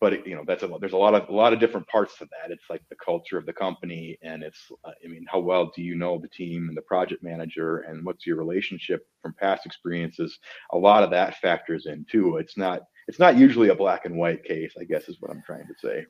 but 0.00 0.12
it, 0.12 0.26
you 0.26 0.36
know 0.36 0.44
that's 0.46 0.62
a 0.62 0.70
there's 0.80 0.92
a 0.92 0.96
lot 0.96 1.14
of 1.14 1.28
a 1.28 1.32
lot 1.32 1.52
of 1.52 1.60
different 1.60 1.86
parts 1.88 2.18
to 2.18 2.26
that. 2.26 2.50
It's 2.50 2.68
like 2.68 2.82
the 2.88 2.96
culture 2.96 3.38
of 3.38 3.46
the 3.46 3.52
company, 3.52 4.18
and 4.22 4.42
it's 4.42 4.60
uh, 4.84 4.90
I 5.04 5.08
mean, 5.08 5.24
how 5.28 5.40
well 5.40 5.72
do 5.74 5.82
you 5.82 5.94
know 5.94 6.18
the 6.18 6.28
team 6.28 6.68
and 6.68 6.76
the 6.76 6.82
project 6.82 7.22
manager, 7.22 7.78
and 7.78 8.04
what's 8.04 8.26
your 8.26 8.36
relationship 8.36 9.06
from 9.22 9.34
past 9.34 9.66
experiences? 9.66 10.38
A 10.72 10.78
lot 10.78 11.02
of 11.02 11.10
that 11.10 11.36
factors 11.36 11.86
in 11.86 12.04
too. 12.10 12.36
It's 12.36 12.56
not 12.56 12.82
it's 13.08 13.18
not 13.18 13.36
usually 13.36 13.68
a 13.68 13.74
black 13.74 14.04
and 14.04 14.16
white 14.16 14.44
case, 14.44 14.74
I 14.80 14.84
guess, 14.84 15.08
is 15.08 15.16
what 15.20 15.30
I'm 15.30 15.42
trying 15.46 15.66
to 15.66 15.74
say. 15.80 16.06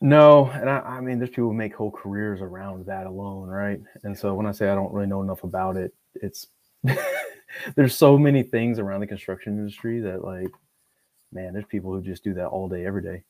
No, 0.00 0.46
and 0.46 0.68
I, 0.68 0.78
I 0.78 1.00
mean, 1.00 1.18
there's 1.18 1.30
people 1.30 1.48
who 1.48 1.54
make 1.54 1.74
whole 1.74 1.90
careers 1.90 2.40
around 2.40 2.86
that 2.86 3.06
alone, 3.06 3.48
right? 3.48 3.80
And 4.02 4.18
so 4.18 4.34
when 4.34 4.46
I 4.46 4.52
say 4.52 4.68
I 4.68 4.74
don't 4.74 4.92
really 4.92 5.06
know 5.06 5.22
enough 5.22 5.44
about 5.44 5.76
it, 5.76 5.92
it's 6.14 6.48
there's 7.76 7.94
so 7.94 8.18
many 8.18 8.42
things 8.42 8.78
around 8.78 9.00
the 9.00 9.06
construction 9.06 9.58
industry 9.58 10.00
that 10.00 10.24
like 10.24 10.48
man, 11.32 11.52
there's 11.52 11.66
people 11.66 11.92
who 11.92 12.02
just 12.02 12.24
do 12.24 12.34
that 12.34 12.46
all 12.46 12.68
day, 12.68 12.84
every 12.84 13.02
day. 13.02 13.22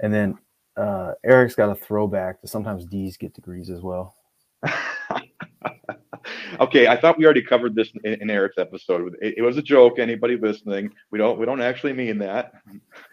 And 0.00 0.12
then 0.12 0.38
uh, 0.76 1.12
Eric's 1.24 1.54
got 1.54 1.70
a 1.70 1.74
throwback 1.74 2.40
to 2.40 2.48
sometimes 2.48 2.86
D's 2.86 3.16
get 3.16 3.34
degrees 3.34 3.70
as 3.70 3.82
well. 3.82 4.14
okay, 6.60 6.86
I 6.86 7.00
thought 7.00 7.18
we 7.18 7.24
already 7.24 7.42
covered 7.42 7.74
this 7.74 7.90
in, 8.04 8.14
in 8.14 8.30
Eric's 8.30 8.58
episode. 8.58 9.16
It, 9.20 9.38
it, 9.38 9.42
was 9.42 9.56
a 9.56 9.62
joke. 9.62 9.98
Anybody 9.98 10.36
listening, 10.36 10.92
we 11.10 11.18
don't 11.18 11.38
we 11.38 11.46
don't 11.46 11.60
actually 11.60 11.92
mean 11.92 12.18
that. 12.18 12.52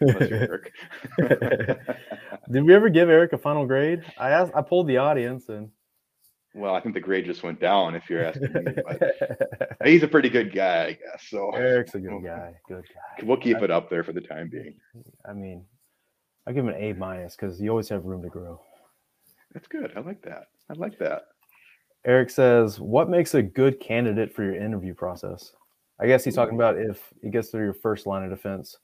Did 0.00 0.62
we 2.64 2.74
ever 2.74 2.88
give 2.88 3.08
Eric 3.08 3.32
a 3.32 3.38
final 3.38 3.66
grade? 3.66 4.02
I 4.18 4.30
asked. 4.30 4.52
I 4.54 4.62
pulled 4.62 4.88
the 4.88 4.98
audience 4.98 5.48
and. 5.48 5.70
Well, 6.56 6.74
I 6.74 6.80
think 6.80 6.94
the 6.94 7.02
grade 7.02 7.26
just 7.26 7.42
went 7.42 7.60
down. 7.60 7.94
If 7.94 8.08
you're 8.08 8.24
asking 8.24 8.50
me, 8.50 8.72
he's 9.84 10.02
a 10.02 10.08
pretty 10.08 10.30
good 10.30 10.54
guy, 10.54 10.84
I 10.86 10.92
guess. 10.92 11.26
So 11.28 11.50
Eric's 11.50 11.94
a 11.94 12.00
good 12.00 12.22
guy. 12.24 12.54
Good 12.66 12.84
guy. 12.88 13.26
We'll 13.26 13.36
keep 13.36 13.58
it 13.58 13.70
up 13.70 13.90
there 13.90 14.02
for 14.02 14.14
the 14.14 14.22
time 14.22 14.48
being. 14.48 14.74
I 15.28 15.34
mean, 15.34 15.66
I 16.46 16.52
give 16.52 16.64
him 16.64 16.70
an 16.70 16.82
A 16.82 16.94
minus 16.94 17.36
because 17.36 17.60
you 17.60 17.68
always 17.68 17.90
have 17.90 18.06
room 18.06 18.22
to 18.22 18.30
grow. 18.30 18.58
That's 19.52 19.68
good. 19.68 19.92
I 19.96 20.00
like 20.00 20.22
that. 20.22 20.44
I 20.70 20.72
like 20.74 20.98
that. 20.98 21.24
Eric 22.06 22.30
says, 22.30 22.80
"What 22.80 23.10
makes 23.10 23.34
a 23.34 23.42
good 23.42 23.78
candidate 23.78 24.34
for 24.34 24.42
your 24.42 24.56
interview 24.56 24.94
process?" 24.94 25.52
I 26.00 26.06
guess 26.06 26.24
he's 26.24 26.36
hmm. 26.36 26.40
talking 26.40 26.54
about 26.54 26.78
if 26.78 27.12
he 27.22 27.28
gets 27.28 27.50
through 27.50 27.64
your 27.64 27.74
first 27.74 28.06
line 28.06 28.24
of 28.24 28.30
defense. 28.30 28.78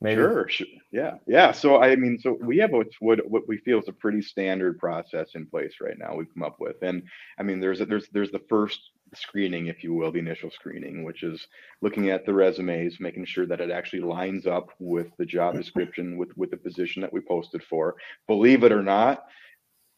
Maybe. 0.00 0.20
Sure, 0.20 0.48
sure. 0.48 0.66
Yeah. 0.92 1.14
Yeah. 1.26 1.52
So 1.52 1.82
I 1.82 1.96
mean, 1.96 2.18
so 2.18 2.36
we 2.40 2.58
have 2.58 2.70
what, 2.70 2.88
what 3.00 3.30
what 3.30 3.48
we 3.48 3.58
feel 3.58 3.78
is 3.78 3.88
a 3.88 3.92
pretty 3.92 4.20
standard 4.20 4.78
process 4.78 5.30
in 5.34 5.46
place 5.46 5.74
right 5.80 5.98
now. 5.98 6.14
We've 6.14 6.32
come 6.32 6.42
up 6.42 6.56
with, 6.60 6.76
and 6.82 7.02
I 7.38 7.42
mean, 7.42 7.60
there's 7.60 7.80
a, 7.80 7.86
there's 7.86 8.06
there's 8.12 8.30
the 8.30 8.42
first 8.48 8.78
screening, 9.14 9.68
if 9.68 9.82
you 9.82 9.94
will, 9.94 10.12
the 10.12 10.18
initial 10.18 10.50
screening, 10.50 11.04
which 11.04 11.22
is 11.22 11.46
looking 11.80 12.10
at 12.10 12.26
the 12.26 12.34
resumes, 12.34 13.00
making 13.00 13.24
sure 13.24 13.46
that 13.46 13.60
it 13.60 13.70
actually 13.70 14.02
lines 14.02 14.46
up 14.46 14.68
with 14.78 15.06
the 15.18 15.24
job 15.24 15.52
mm-hmm. 15.52 15.62
description, 15.62 16.18
with 16.18 16.36
with 16.36 16.50
the 16.50 16.58
position 16.58 17.00
that 17.00 17.12
we 17.12 17.20
posted 17.20 17.62
for. 17.62 17.96
Believe 18.26 18.64
it 18.64 18.72
or 18.72 18.82
not, 18.82 19.24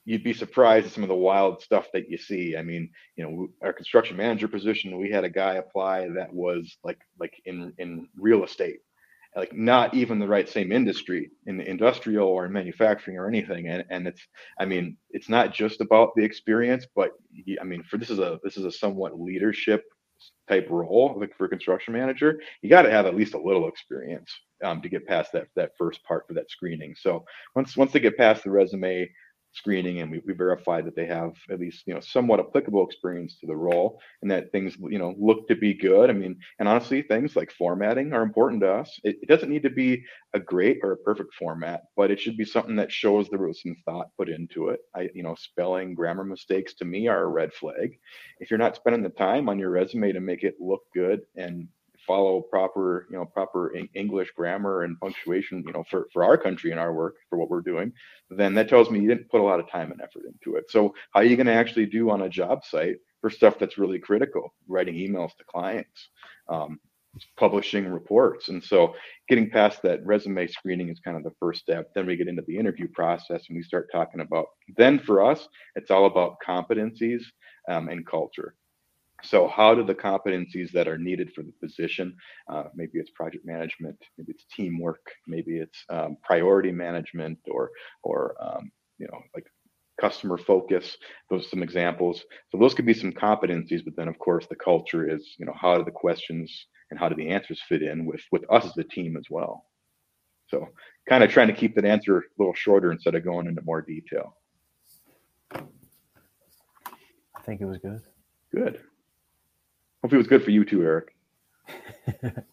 you'd 0.04 0.22
be 0.22 0.32
surprised 0.32 0.86
at 0.86 0.92
some 0.92 1.02
of 1.02 1.08
the 1.08 1.14
wild 1.16 1.60
stuff 1.60 1.88
that 1.92 2.08
you 2.08 2.18
see. 2.18 2.56
I 2.56 2.62
mean, 2.62 2.88
you 3.16 3.24
know, 3.24 3.48
our 3.62 3.72
construction 3.72 4.16
manager 4.16 4.46
position, 4.46 4.96
we 4.96 5.10
had 5.10 5.24
a 5.24 5.30
guy 5.30 5.54
apply 5.54 6.08
that 6.10 6.32
was 6.32 6.78
like 6.84 7.00
like 7.18 7.34
in 7.46 7.72
in 7.78 8.06
real 8.16 8.44
estate 8.44 8.78
like 9.38 9.54
not 9.54 9.94
even 9.94 10.18
the 10.18 10.28
right 10.28 10.48
same 10.48 10.72
industry 10.72 11.30
in 11.46 11.60
industrial 11.60 12.28
or 12.28 12.46
in 12.46 12.52
manufacturing 12.52 13.16
or 13.16 13.28
anything. 13.28 13.68
And 13.68 13.84
and 13.90 14.08
it's 14.08 14.22
i 14.58 14.64
mean 14.64 14.96
it's 15.10 15.28
not 15.28 15.54
just 15.54 15.80
about 15.80 16.10
the 16.16 16.24
experience 16.24 16.86
but 16.96 17.12
i 17.60 17.64
mean 17.64 17.82
for 17.84 17.98
this 17.98 18.10
is 18.10 18.18
a 18.18 18.38
this 18.44 18.56
is 18.56 18.64
a 18.64 18.72
somewhat 18.72 19.20
leadership 19.20 19.84
type 20.48 20.66
role 20.68 21.16
like 21.20 21.36
for 21.36 21.46
construction 21.46 21.94
manager 21.94 22.40
you 22.62 22.68
got 22.68 22.82
to 22.82 22.90
have 22.90 23.06
at 23.06 23.14
least 23.14 23.34
a 23.34 23.40
little 23.40 23.68
experience 23.68 24.32
um, 24.64 24.82
to 24.82 24.88
get 24.88 25.06
past 25.06 25.32
that 25.32 25.46
that 25.56 25.72
first 25.78 26.02
part 26.04 26.26
for 26.26 26.34
that 26.34 26.50
screening. 26.50 26.94
So 26.96 27.24
once 27.54 27.76
once 27.76 27.92
they 27.92 28.00
get 28.00 28.16
past 28.16 28.44
the 28.44 28.50
resume 28.50 29.08
screening 29.52 30.00
and 30.00 30.10
we, 30.10 30.20
we 30.26 30.32
verify 30.34 30.80
that 30.80 30.94
they 30.94 31.06
have 31.06 31.32
at 31.50 31.58
least 31.58 31.84
you 31.86 31.94
know 31.94 32.00
somewhat 32.00 32.40
applicable 32.40 32.84
experience 32.84 33.38
to 33.38 33.46
the 33.46 33.56
role 33.56 34.00
and 34.22 34.30
that 34.30 34.52
things 34.52 34.76
you 34.90 34.98
know 34.98 35.14
look 35.18 35.48
to 35.48 35.56
be 35.56 35.74
good. 35.74 36.10
I 36.10 36.12
mean 36.12 36.38
and 36.58 36.68
honestly 36.68 37.02
things 37.02 37.34
like 37.34 37.50
formatting 37.52 38.12
are 38.12 38.22
important 38.22 38.62
to 38.62 38.72
us. 38.72 39.00
It, 39.04 39.16
it 39.22 39.28
doesn't 39.28 39.48
need 39.48 39.62
to 39.62 39.70
be 39.70 40.04
a 40.34 40.40
great 40.40 40.78
or 40.82 40.92
a 40.92 40.96
perfect 40.98 41.34
format 41.34 41.82
but 41.96 42.10
it 42.10 42.20
should 42.20 42.36
be 42.36 42.44
something 42.44 42.76
that 42.76 42.92
shows 42.92 43.28
there 43.28 43.38
was 43.38 43.62
some 43.62 43.76
thought 43.84 44.14
put 44.16 44.28
into 44.28 44.68
it. 44.68 44.80
I 44.94 45.08
you 45.14 45.22
know 45.22 45.34
spelling 45.38 45.94
grammar 45.94 46.24
mistakes 46.24 46.74
to 46.74 46.84
me 46.84 47.08
are 47.08 47.22
a 47.22 47.28
red 47.28 47.52
flag. 47.52 47.98
If 48.40 48.50
you're 48.50 48.58
not 48.58 48.76
spending 48.76 49.02
the 49.02 49.10
time 49.10 49.48
on 49.48 49.58
your 49.58 49.70
resume 49.70 50.12
to 50.12 50.20
make 50.20 50.44
it 50.44 50.56
look 50.60 50.82
good 50.94 51.20
and 51.36 51.68
follow 52.08 52.40
proper 52.40 53.06
you 53.10 53.16
know 53.16 53.24
proper 53.26 53.72
english 53.94 54.30
grammar 54.34 54.82
and 54.82 54.98
punctuation 54.98 55.62
you 55.66 55.72
know 55.72 55.84
for, 55.90 56.08
for 56.12 56.24
our 56.24 56.36
country 56.36 56.70
and 56.72 56.80
our 56.80 56.94
work 56.94 57.14
for 57.28 57.38
what 57.38 57.50
we're 57.50 57.60
doing 57.60 57.92
then 58.30 58.54
that 58.54 58.68
tells 58.68 58.90
me 58.90 59.00
you 59.00 59.08
didn't 59.08 59.30
put 59.30 59.40
a 59.40 59.44
lot 59.44 59.60
of 59.60 59.70
time 59.70 59.90
and 59.90 60.00
effort 60.00 60.24
into 60.26 60.56
it. 60.56 60.70
So 60.70 60.94
how 61.12 61.20
are 61.20 61.24
you 61.24 61.36
going 61.36 61.46
to 61.46 61.52
actually 61.52 61.86
do 61.86 62.10
on 62.10 62.22
a 62.22 62.28
job 62.28 62.64
site 62.64 62.96
for 63.20 63.30
stuff 63.30 63.58
that's 63.58 63.78
really 63.78 63.98
critical? 63.98 64.54
Writing 64.66 64.94
emails 64.94 65.36
to 65.36 65.44
clients 65.44 66.08
um, 66.48 66.78
publishing 67.36 67.88
reports. 67.88 68.48
And 68.48 68.62
so 68.62 68.94
getting 69.28 69.50
past 69.50 69.82
that 69.82 70.04
resume 70.04 70.46
screening 70.46 70.90
is 70.90 71.00
kind 71.00 71.16
of 71.16 71.24
the 71.24 71.34
first 71.40 71.60
step. 71.60 71.90
Then 71.94 72.06
we 72.06 72.16
get 72.16 72.28
into 72.28 72.44
the 72.46 72.58
interview 72.58 72.86
process 72.88 73.44
and 73.48 73.56
we 73.56 73.62
start 73.62 73.88
talking 73.90 74.20
about 74.20 74.46
then 74.76 74.98
for 74.98 75.24
us 75.24 75.48
it's 75.74 75.90
all 75.90 76.06
about 76.06 76.36
competencies 76.46 77.22
um, 77.68 77.88
and 77.88 78.06
culture 78.06 78.54
so, 79.22 79.48
how 79.48 79.74
do 79.74 79.82
the 79.82 79.94
competencies 79.94 80.70
that 80.72 80.86
are 80.86 80.98
needed 80.98 81.32
for 81.34 81.42
the 81.42 81.52
position, 81.60 82.14
uh, 82.48 82.64
maybe 82.74 82.98
it's 82.98 83.10
project 83.10 83.44
management, 83.44 83.96
maybe 84.16 84.30
it's 84.30 84.44
teamwork, 84.54 85.00
maybe 85.26 85.56
it's 85.58 85.84
um, 85.90 86.16
priority 86.22 86.70
management, 86.70 87.38
or 87.50 87.70
or 88.04 88.36
um, 88.40 88.70
you 88.98 89.08
know 89.10 89.20
like 89.34 89.46
customer 90.00 90.38
focus. 90.38 90.96
Those 91.30 91.46
are 91.46 91.48
some 91.48 91.62
examples. 91.64 92.24
So 92.50 92.58
those 92.58 92.74
could 92.74 92.86
be 92.86 92.94
some 92.94 93.12
competencies, 93.12 93.84
but 93.84 93.96
then 93.96 94.06
of 94.06 94.18
course 94.18 94.46
the 94.46 94.56
culture 94.56 95.08
is 95.08 95.34
you 95.38 95.46
know 95.46 95.54
how 95.60 95.76
do 95.76 95.84
the 95.84 95.90
questions 95.90 96.66
and 96.90 96.98
how 96.98 97.08
do 97.08 97.16
the 97.16 97.28
answers 97.28 97.60
fit 97.68 97.82
in 97.82 98.06
with 98.06 98.22
with 98.30 98.44
us 98.50 98.66
as 98.66 98.76
a 98.78 98.84
team 98.84 99.16
as 99.16 99.24
well. 99.28 99.64
So 100.46 100.68
kind 101.08 101.24
of 101.24 101.30
trying 101.30 101.48
to 101.48 101.54
keep 101.54 101.74
that 101.74 101.84
answer 101.84 102.18
a 102.18 102.22
little 102.38 102.54
shorter 102.54 102.92
instead 102.92 103.16
of 103.16 103.24
going 103.24 103.48
into 103.48 103.62
more 103.62 103.82
detail. 103.82 104.36
I 105.50 105.60
think 107.44 107.60
it 107.60 107.66
was 107.66 107.78
good. 107.78 108.00
Good. 108.54 108.80
Hope 110.02 110.12
it 110.12 110.16
was 110.16 110.26
good 110.26 110.44
for 110.44 110.50
you 110.50 110.64
too, 110.64 110.82
Eric. 110.82 111.14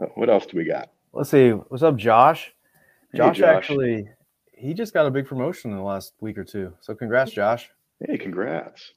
Uh, 0.00 0.06
what 0.14 0.30
else 0.30 0.46
do 0.46 0.56
we 0.56 0.64
got? 0.64 0.90
Let's 1.12 1.30
see. 1.30 1.50
What's 1.50 1.82
up, 1.82 1.96
Josh? 1.96 2.52
Josh, 3.14 3.36
hey, 3.36 3.40
Josh, 3.40 3.48
actually, 3.48 4.08
he 4.52 4.74
just 4.74 4.94
got 4.94 5.06
a 5.06 5.10
big 5.10 5.26
promotion 5.26 5.70
in 5.70 5.76
the 5.76 5.82
last 5.82 6.12
week 6.20 6.38
or 6.38 6.44
two. 6.44 6.72
So 6.80 6.94
congrats, 6.94 7.32
Josh. 7.32 7.70
Hey, 8.06 8.16
congrats. 8.18 8.92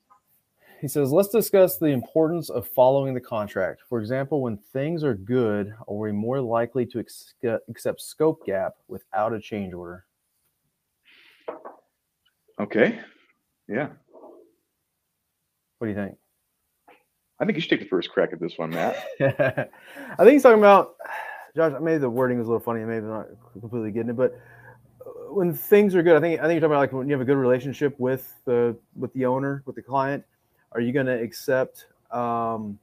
He 0.80 0.88
says, 0.88 1.12
let's 1.12 1.30
discuss 1.30 1.78
the 1.78 1.88
importance 1.88 2.50
of 2.50 2.68
following 2.68 3.14
the 3.14 3.22
contract. 3.22 3.82
For 3.88 4.00
example, 4.00 4.42
when 4.42 4.58
things 4.58 5.04
are 5.04 5.14
good, 5.14 5.74
are 5.88 5.96
we 5.96 6.12
more 6.12 6.42
likely 6.42 6.86
to 6.88 7.00
ex- 7.00 7.36
accept 7.70 8.02
scope 8.02 8.46
gap 8.46 8.74
without 8.88 9.32
a 9.34 9.40
change 9.40 9.74
order? 9.74 10.06
Okay. 12.60 13.00
Yeah. 13.68 13.90
What 15.82 15.88
do 15.88 15.94
you 15.94 15.98
think? 15.98 16.16
I 17.40 17.46
think 17.46 17.56
you 17.56 17.62
should 17.62 17.72
take 17.72 17.80
the 17.80 17.88
first 17.88 18.12
crack 18.12 18.30
at 18.34 18.40
this 18.40 18.56
one, 18.56 18.70
Matt. 18.70 19.04
I 19.20 20.16
think 20.20 20.34
he's 20.34 20.44
talking 20.44 20.60
about 20.60 20.94
Josh. 21.56 21.74
Maybe 21.82 21.98
the 21.98 22.08
wording 22.08 22.38
was 22.38 22.46
a 22.46 22.52
little 22.52 22.64
funny. 22.64 22.82
Maybe 22.82 23.08
not 23.08 23.30
completely 23.60 23.90
getting 23.90 24.12
it, 24.12 24.16
but 24.16 24.40
uh, 25.04 25.34
when 25.34 25.56
things 25.56 25.96
are 25.96 26.04
good, 26.04 26.16
I 26.16 26.20
think 26.20 26.40
I 26.40 26.44
think 26.44 26.52
you're 26.52 26.70
talking 26.70 26.74
about 26.74 26.82
like 26.82 26.94
when 26.94 27.08
you 27.08 27.14
have 27.14 27.22
a 27.22 27.26
good 27.26 27.36
relationship 27.36 28.00
with 28.00 28.32
the 28.46 28.78
with 28.96 29.12
the 29.14 29.26
owner, 29.26 29.64
with 29.66 29.76
the 29.76 29.82
client. 29.82 30.24
Are 30.74 30.82
you 30.82 30.94
going 30.94 31.08
to 31.08 31.20
accept 31.20 31.88
um, 32.12 32.78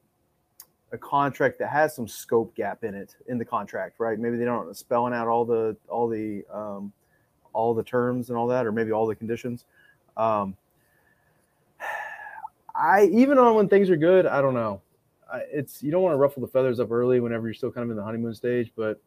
a 0.91 0.99
contract 0.99 1.61
that 1.61 1.69
has 1.69 1.95
some 1.95 2.09
scope 2.09 2.53
gap 2.57 2.83
in 2.83 2.97
it 2.97 3.15
in 3.29 3.39
the 3.39 3.45
contract, 3.45 4.01
right? 4.01 4.19
Maybe 4.19 4.39
they 4.39 4.45
don't 4.45 4.77
spelling 4.77 5.15
out 5.15 5.29
all 5.29 5.45
the 5.45 5.77
all 5.89 6.09
the 6.09 6.45
um, 6.53 6.93
all 7.53 7.75
the 7.75 7.85
terms 7.85 8.31
and 8.31 8.37
all 8.37 8.49
that, 8.49 8.67
or 8.67 8.73
maybe 8.73 8.91
all 8.91 9.07
the 9.07 9.15
conditions. 9.15 9.67
Um, 10.17 10.57
I 12.79 13.07
even 13.13 13.39
on 13.39 13.57
when 13.57 13.69
things 13.69 13.91
are 13.91 13.97
good, 13.97 14.25
I 14.25 14.41
don't 14.41 14.55
know. 14.55 14.81
I, 15.31 15.41
it's 15.53 15.83
you 15.83 15.91
don't 15.91 16.03
want 16.03 16.13
to 16.13 16.17
ruffle 16.17 16.41
the 16.41 16.49
feathers 16.49 16.79
up 16.79 16.91
early 16.91 17.21
whenever 17.21 17.47
you're 17.47 17.55
still 17.55 17.73
kind 17.73 17.85
of 17.85 17.91
in 17.91 17.97
the 17.97 18.03
honeymoon 18.03 18.35
stage. 18.35 18.73
But 18.77 19.01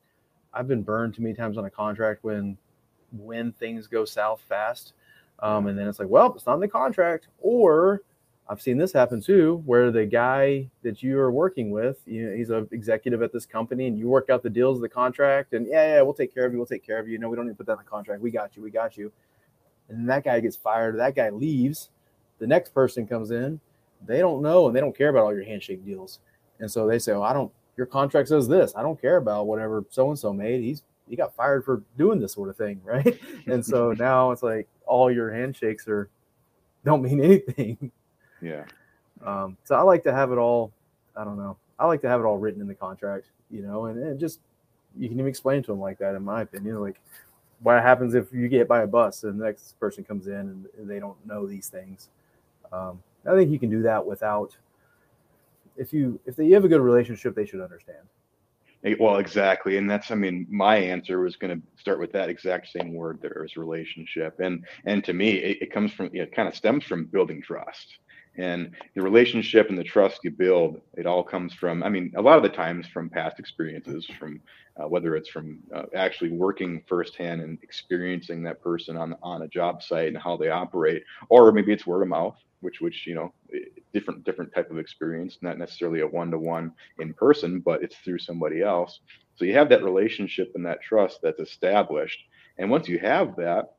I've 0.54 0.68
been 0.68 0.84
burned 0.84 1.16
too 1.16 1.22
many 1.22 1.34
times 1.34 1.58
on 1.58 1.66
a 1.66 1.70
contract 1.70 2.24
when 2.24 2.58
when 3.18 3.54
things 3.54 3.88
go 3.88 4.06
south 4.06 4.42
fast, 4.48 4.94
um, 5.40 5.68
and 5.68 5.78
then 5.80 5.88
it's 5.88 6.00
like, 6.00 6.10
well, 6.10 6.34
it's 6.36 6.46
not 6.46 6.56
in 6.56 6.60
the 6.60 6.68
contract. 6.68 7.28
Or 7.40 8.02
I've 8.50 8.62
seen 8.62 8.78
this 8.78 8.92
happen 8.92 9.22
too, 9.22 9.64
where 9.66 9.92
the 9.92 10.06
guy 10.06 10.70
that 10.84 11.02
you 11.02 11.18
are 11.20 11.32
working 11.32 11.72
with, 11.72 12.02
you 12.06 12.30
know, 12.30 12.36
he's 12.36 12.50
an 12.50 12.68
executive 12.72 13.22
at 13.22 13.32
this 13.32 13.46
company, 13.46 13.88
and 13.88 13.98
you 13.98 14.10
work 14.10 14.30
out 14.30 14.44
the 14.44 14.50
deals 14.50 14.78
of 14.78 14.82
the 14.82 14.90
contract, 14.90 15.54
and 15.54 15.66
yeah, 15.66 15.96
yeah, 15.96 16.02
we'll 16.02 16.14
take 16.14 16.34
care 16.34 16.46
of 16.46 16.52
you, 16.52 16.58
we'll 16.58 16.68
take 16.68 16.86
care 16.86 17.00
of 17.00 17.08
you. 17.08 17.18
No, 17.18 17.30
we 17.30 17.38
don't 17.38 17.46
need 17.46 17.54
to 17.54 17.58
put 17.58 17.68
that 17.68 17.74
in 17.74 17.78
the 17.80 17.84
contract. 17.86 18.22
We 18.22 18.32
got 18.32 18.58
you, 18.58 18.62
we 18.62 18.70
got 18.70 18.98
you. 18.98 19.12
And 19.88 20.10
that 20.10 20.26
guy 20.26 20.40
gets 20.42 20.58
fired. 20.58 21.00
That 21.00 21.16
guy 21.16 21.30
leaves 21.30 21.90
the 22.42 22.48
next 22.48 22.74
person 22.74 23.06
comes 23.08 23.30
in, 23.30 23.60
they 24.06 24.18
don't 24.18 24.42
know 24.42 24.66
and 24.68 24.76
they 24.76 24.82
don't 24.82 24.98
care 24.98 25.10
about 25.10 25.26
all 25.26 25.34
your 25.34 25.46
handshake 25.46 25.86
deals. 25.86 26.20
And 26.60 26.70
so 26.70 26.88
they 26.88 26.98
say, 27.00 27.14
"Oh, 27.14 27.22
I 27.22 27.34
don't. 27.34 27.52
your 27.78 27.86
contract 27.86 28.28
says 28.28 28.48
this. 28.48 28.74
I 28.76 28.82
don't 28.82 29.00
care 29.00 29.18
about 29.18 29.46
whatever 29.46 29.86
so 29.90 30.10
and 30.10 30.20
so 30.20 30.34
made. 30.34 30.62
He's 30.62 30.82
he 31.08 31.16
got 31.16 31.36
fired 31.36 31.64
for 31.64 31.84
doing 31.98 32.20
this 32.20 32.34
sort 32.34 32.50
of 32.50 32.58
thing, 32.58 32.82
right? 32.86 33.18
and 33.46 33.64
so 33.66 33.92
now 33.98 34.32
it's 34.32 34.44
like 34.44 34.68
all 34.88 35.12
your 35.12 35.32
handshakes 35.32 35.88
are 35.88 36.10
don't 36.84 37.04
mean 37.04 37.22
anything. 37.24 37.92
Yeah. 38.42 38.66
Um, 39.24 39.56
so 39.64 39.76
I 39.76 39.82
like 39.84 40.04
to 40.04 40.12
have 40.12 40.32
it 40.32 40.38
all. 40.40 40.72
I 41.16 41.24
don't 41.24 41.38
know. 41.38 41.58
I 41.78 41.86
like 41.86 42.02
to 42.02 42.10
have 42.10 42.20
it 42.22 42.24
all 42.24 42.38
written 42.40 42.60
in 42.60 42.68
the 42.68 42.76
contract, 42.76 43.28
you 43.52 43.62
know, 43.62 43.86
and, 43.86 44.02
and 44.02 44.20
just 44.20 44.40
you 44.98 45.08
can 45.10 45.18
even 45.20 45.30
explain 45.30 45.62
to 45.64 45.72
them 45.72 45.80
like 45.80 46.00
that, 46.00 46.16
in 46.16 46.24
my 46.24 46.42
opinion. 46.42 46.80
Like, 46.82 47.00
what 47.62 47.82
happens 47.84 48.16
if 48.16 48.34
you 48.34 48.48
get 48.48 48.68
by 48.68 48.82
a 48.82 48.88
bus 48.88 49.24
and 49.24 49.40
the 49.40 49.46
next 49.46 49.80
person 49.80 50.04
comes 50.04 50.26
in 50.28 50.68
and 50.78 50.90
they 50.90 51.00
don't 51.00 51.24
know 51.26 51.46
these 51.46 51.70
things? 51.70 52.10
Um, 52.72 53.02
I 53.26 53.36
think 53.36 53.52
you 53.52 53.60
can 53.60 53.70
do 53.70 53.82
that 53.84 54.06
without. 54.06 54.56
If 55.78 55.94
you 55.94 56.20
if 56.26 56.36
they, 56.36 56.50
have 56.52 56.66
a 56.66 56.68
good 56.68 56.82
relationship, 56.82 57.36
they 57.36 57.46
should 57.46 57.62
understand. 57.62 58.00
Well, 59.00 59.18
exactly, 59.18 59.78
and 59.78 59.90
that's 59.90 60.12
I 60.12 60.16
mean, 60.16 60.48
my 60.50 60.76
answer 60.76 61.22
was 61.22 61.36
going 61.36 61.56
to 61.56 61.68
start 61.80 62.00
with 62.00 62.12
that 62.14 62.30
exact 62.30 62.68
same 62.68 62.94
word 62.94 63.20
there 63.22 63.44
is 63.46 63.58
relationship, 63.58 64.40
and 64.40 64.66
and 64.86 65.04
to 65.06 65.14
me, 65.14 65.32
it, 65.32 65.62
it 65.64 65.72
comes 65.72 65.94
from 65.94 66.10
it 66.14 66.36
kind 66.36 66.48
of 66.48 66.56
stems 66.56 66.84
from 66.84 67.06
building 67.06 67.42
trust 67.42 68.00
and 68.38 68.72
the 68.96 69.02
relationship 69.02 69.70
and 69.70 69.78
the 69.78 69.84
trust 69.84 70.22
you 70.24 70.32
build 70.32 70.80
it 70.96 71.06
all 71.06 71.24
comes 71.24 71.54
from 71.54 71.84
i 71.84 71.90
mean 71.90 72.12
a 72.16 72.22
lot 72.22 72.38
of 72.38 72.44
the 72.44 72.50
times 72.50 72.88
from 72.88 73.10
past 73.10 73.40
experiences 73.40 74.10
from 74.18 74.40
uh, 74.82 74.88
whether 74.88 75.16
it's 75.16 75.30
from 75.30 75.60
uh, 75.76 75.84
actually 75.96 76.30
working 76.30 76.82
firsthand 76.88 77.42
and 77.42 77.58
experiencing 77.62 78.42
that 78.42 78.62
person 78.62 78.96
on 78.96 79.16
on 79.22 79.42
a 79.42 79.48
job 79.48 79.84
site 79.84 80.08
and 80.08 80.18
how 80.18 80.38
they 80.38 80.50
operate 80.50 81.04
or 81.30 81.52
maybe 81.52 81.74
it's 81.74 81.86
word 81.86 82.04
of 82.04 82.08
mouth 82.08 82.38
which 82.62 82.82
which 82.82 83.06
you 83.06 83.16
know 83.16 83.34
different 83.94 84.24
different 84.24 84.54
type 84.54 84.72
of 84.72 84.80
experience 84.80 85.38
not 85.42 85.58
necessarily 85.58 86.02
a 86.02 86.08
one-to-one 86.08 86.72
in 87.00 87.14
person 87.14 87.60
but 87.60 87.84
it's 87.84 87.98
through 87.98 88.20
somebody 88.20 88.62
else. 88.62 89.00
So 89.36 89.46
you 89.46 89.54
have 89.54 89.70
that 89.70 89.84
relationship 89.84 90.52
and 90.56 90.66
that 90.66 90.82
trust 90.82 91.20
that's 91.22 91.40
established. 91.40 92.20
And 92.58 92.70
once 92.70 92.88
you 92.88 93.00
have 93.00 93.36
that 93.38 93.76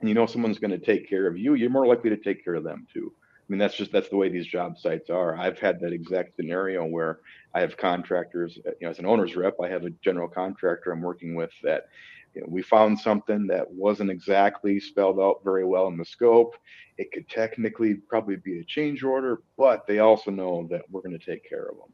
and 0.00 0.08
you 0.08 0.14
know 0.14 0.26
someone's 0.26 0.58
going 0.58 0.70
to 0.70 0.78
take 0.78 1.08
care 1.08 1.26
of 1.26 1.36
you 1.36 1.54
you're 1.54 1.70
more 1.70 1.86
likely 1.86 2.10
to 2.10 2.16
take 2.16 2.44
care 2.44 2.54
of 2.54 2.64
them 2.64 2.86
too. 2.92 3.12
I 3.50 3.52
mean, 3.52 3.58
that's 3.58 3.74
just 3.74 3.90
that's 3.90 4.08
the 4.08 4.16
way 4.16 4.28
these 4.28 4.46
job 4.46 4.78
sites 4.78 5.10
are. 5.10 5.36
I've 5.36 5.58
had 5.58 5.80
that 5.80 5.92
exact 5.92 6.36
scenario 6.36 6.84
where 6.84 7.18
I 7.52 7.60
have 7.62 7.76
contractors, 7.76 8.56
you 8.56 8.74
know, 8.82 8.90
as 8.90 9.00
an 9.00 9.06
owner's 9.06 9.34
rep, 9.34 9.56
I 9.60 9.68
have 9.68 9.84
a 9.84 9.90
general 10.04 10.28
contractor 10.28 10.92
I'm 10.92 11.02
working 11.02 11.34
with 11.34 11.50
that 11.64 11.88
you 12.34 12.40
know, 12.40 12.46
we 12.48 12.62
found 12.62 12.98
something 12.98 13.46
that 13.48 13.70
wasn't 13.70 14.10
exactly 14.10 14.78
spelled 14.78 15.18
out 15.18 15.40
very 15.44 15.64
well 15.64 15.88
in 15.88 15.96
the 15.96 16.04
scope. 16.04 16.54
It 16.96 17.12
could 17.12 17.28
technically 17.28 17.94
probably 17.94 18.36
be 18.36 18.60
a 18.60 18.64
change 18.64 19.02
order, 19.02 19.42
but 19.56 19.86
they 19.86 19.98
also 19.98 20.30
know 20.30 20.66
that 20.70 20.82
we're 20.90 21.02
going 21.02 21.18
to 21.18 21.24
take 21.24 21.48
care 21.48 21.66
of 21.66 21.76
them 21.76 21.92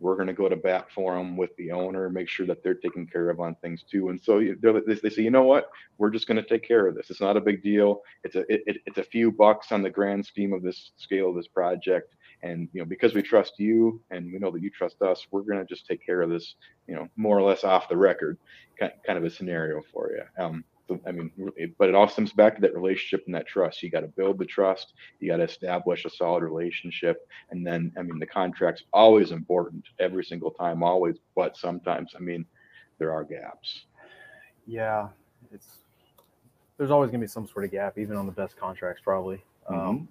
we're 0.00 0.14
going 0.14 0.28
to 0.28 0.32
go 0.32 0.48
to 0.48 0.56
bat 0.56 0.86
for 0.94 1.16
them 1.16 1.36
with 1.36 1.54
the 1.56 1.72
owner, 1.72 2.08
make 2.08 2.28
sure 2.28 2.46
that 2.46 2.62
they're 2.62 2.74
taken 2.74 3.06
care 3.06 3.30
of 3.30 3.40
on 3.40 3.56
things 3.56 3.84
too. 3.90 4.10
And 4.10 4.20
so 4.20 4.38
they, 4.40 4.94
they 5.02 5.10
say, 5.10 5.22
you 5.22 5.30
know 5.30 5.42
what, 5.42 5.70
we're 5.98 6.10
just 6.10 6.26
going 6.28 6.42
to 6.42 6.48
take 6.48 6.66
care 6.66 6.86
of 6.86 6.94
this. 6.94 7.10
It's 7.10 7.20
not 7.20 7.36
a 7.36 7.40
big 7.40 7.62
deal. 7.62 8.02
It's 8.22 8.36
a 8.36 8.40
it, 8.52 8.78
it's 8.86 8.98
a 8.98 9.04
few 9.04 9.32
bucks 9.32 9.72
on 9.72 9.82
the 9.82 9.90
grand 9.90 10.24
scheme 10.24 10.52
of 10.52 10.62
this 10.62 10.92
scale 10.96 11.30
of 11.30 11.36
this 11.36 11.48
project. 11.48 12.14
And 12.42 12.68
you 12.72 12.80
know, 12.80 12.86
because 12.86 13.14
we 13.14 13.22
trust 13.22 13.54
you 13.58 14.00
and 14.10 14.32
we 14.32 14.38
know 14.38 14.50
that 14.50 14.62
you 14.62 14.70
trust 14.70 15.02
us, 15.02 15.26
we're 15.30 15.42
going 15.42 15.58
to 15.58 15.64
just 15.64 15.86
take 15.86 16.04
care 16.04 16.22
of 16.22 16.30
this. 16.30 16.54
You 16.86 16.94
know, 16.94 17.08
more 17.16 17.38
or 17.38 17.42
less 17.42 17.64
off 17.64 17.88
the 17.88 17.96
record, 17.96 18.38
kind 18.78 19.18
of 19.18 19.24
a 19.24 19.30
scenario 19.30 19.82
for 19.92 20.12
you. 20.12 20.44
Um, 20.44 20.64
I 21.06 21.12
mean, 21.12 21.30
but 21.78 21.88
it 21.88 21.94
all 21.94 22.08
stems 22.08 22.32
back 22.32 22.54
to 22.54 22.60
that 22.62 22.74
relationship 22.74 23.24
and 23.26 23.34
that 23.34 23.46
trust. 23.46 23.82
You 23.82 23.90
got 23.90 24.00
to 24.00 24.08
build 24.08 24.38
the 24.38 24.46
trust. 24.46 24.94
You 25.20 25.28
got 25.28 25.38
to 25.38 25.42
establish 25.42 26.04
a 26.04 26.10
solid 26.10 26.42
relationship, 26.42 27.28
and 27.50 27.66
then, 27.66 27.92
I 27.98 28.02
mean, 28.02 28.18
the 28.18 28.26
contract's 28.26 28.84
always 28.92 29.30
important 29.30 29.84
every 29.98 30.24
single 30.24 30.50
time, 30.50 30.82
always. 30.82 31.16
But 31.36 31.56
sometimes, 31.56 32.12
I 32.16 32.20
mean, 32.20 32.46
there 32.98 33.12
are 33.12 33.24
gaps. 33.24 33.84
Yeah, 34.66 35.08
it's 35.52 35.78
there's 36.78 36.90
always 36.90 37.10
going 37.10 37.20
to 37.20 37.26
be 37.26 37.30
some 37.30 37.46
sort 37.46 37.64
of 37.64 37.70
gap, 37.70 37.98
even 37.98 38.16
on 38.16 38.26
the 38.26 38.32
best 38.32 38.56
contracts, 38.56 39.02
probably. 39.02 39.44
Mm-hmm. 39.70 39.80
Um, 39.80 40.08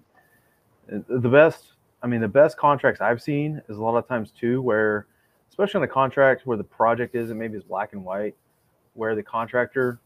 the 1.08 1.28
best, 1.28 1.72
I 2.02 2.06
mean, 2.06 2.20
the 2.20 2.28
best 2.28 2.56
contracts 2.56 3.00
I've 3.00 3.20
seen 3.20 3.60
is 3.68 3.76
a 3.76 3.82
lot 3.82 3.96
of 3.96 4.06
times 4.06 4.30
too, 4.30 4.62
where, 4.62 5.06
especially 5.50 5.78
on 5.78 5.82
the 5.82 5.88
contract 5.88 6.46
where 6.46 6.56
the 6.56 6.64
project 6.64 7.14
is, 7.14 7.30
and 7.30 7.38
maybe 7.38 7.56
it's 7.56 7.66
black 7.66 7.92
and 7.92 8.04
white, 8.04 8.34
where 8.94 9.14
the 9.14 9.22
contractor 9.22 9.98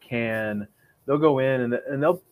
can 0.00 0.66
they'll 1.06 1.18
go 1.18 1.38
in 1.40 1.62
and, 1.62 1.74
and 1.74 2.02
they'll 2.02 2.22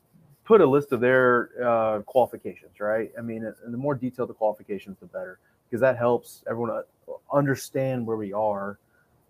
put 0.44 0.60
a 0.60 0.66
list 0.66 0.92
of 0.92 1.00
their 1.00 1.50
uh, 1.62 2.00
qualifications, 2.02 2.80
right? 2.80 3.10
I 3.18 3.20
mean, 3.20 3.44
and 3.44 3.74
the 3.74 3.78
more 3.78 3.94
detailed 3.94 4.30
the 4.30 4.34
qualifications, 4.34 4.96
the 4.98 5.06
better, 5.06 5.38
because 5.68 5.80
that 5.80 5.98
helps 5.98 6.42
everyone 6.48 6.82
understand 7.32 8.06
where 8.06 8.16
we 8.16 8.32
are, 8.32 8.78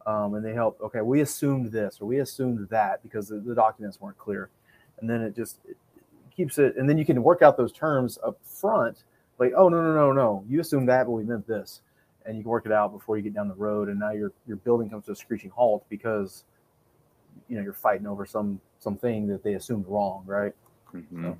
um, 0.06 0.34
and 0.34 0.44
they 0.44 0.54
help. 0.54 0.80
Okay, 0.80 1.00
we 1.00 1.22
assumed 1.22 1.72
this 1.72 1.98
or 2.00 2.06
we 2.06 2.20
assumed 2.20 2.68
that 2.68 3.02
because 3.02 3.28
the, 3.28 3.38
the 3.38 3.54
documents 3.54 4.00
weren't 4.00 4.18
clear, 4.18 4.50
and 5.00 5.10
then 5.10 5.22
it 5.22 5.34
just 5.34 5.58
it 5.68 5.76
keeps 6.34 6.58
it, 6.58 6.76
and 6.76 6.88
then 6.88 6.96
you 6.96 7.04
can 7.04 7.22
work 7.22 7.42
out 7.42 7.56
those 7.56 7.72
terms 7.72 8.18
up 8.24 8.38
front, 8.44 9.04
like, 9.38 9.52
oh 9.56 9.68
no 9.68 9.80
no 9.82 9.94
no 9.94 10.12
no, 10.12 10.44
you 10.48 10.60
assumed 10.60 10.88
that, 10.88 11.06
but 11.06 11.12
we 11.12 11.24
meant 11.24 11.46
this, 11.46 11.82
and 12.26 12.36
you 12.36 12.42
can 12.42 12.50
work 12.50 12.66
it 12.66 12.72
out 12.72 12.92
before 12.92 13.16
you 13.16 13.22
get 13.22 13.34
down 13.34 13.48
the 13.48 13.54
road, 13.54 13.88
and 13.88 13.98
now 13.98 14.10
your 14.10 14.32
your 14.46 14.56
building 14.58 14.90
comes 14.90 15.06
to 15.06 15.12
a 15.12 15.16
screeching 15.16 15.50
halt 15.50 15.84
because 15.88 16.44
you 17.48 17.56
know 17.56 17.62
you're 17.62 17.72
fighting 17.72 18.06
over 18.06 18.26
some 18.26 18.60
something 18.78 19.26
that 19.28 19.42
they 19.42 19.54
assumed 19.54 19.86
wrong, 19.86 20.22
right? 20.26 20.54
Mm-hmm. 20.94 21.24
So. 21.24 21.38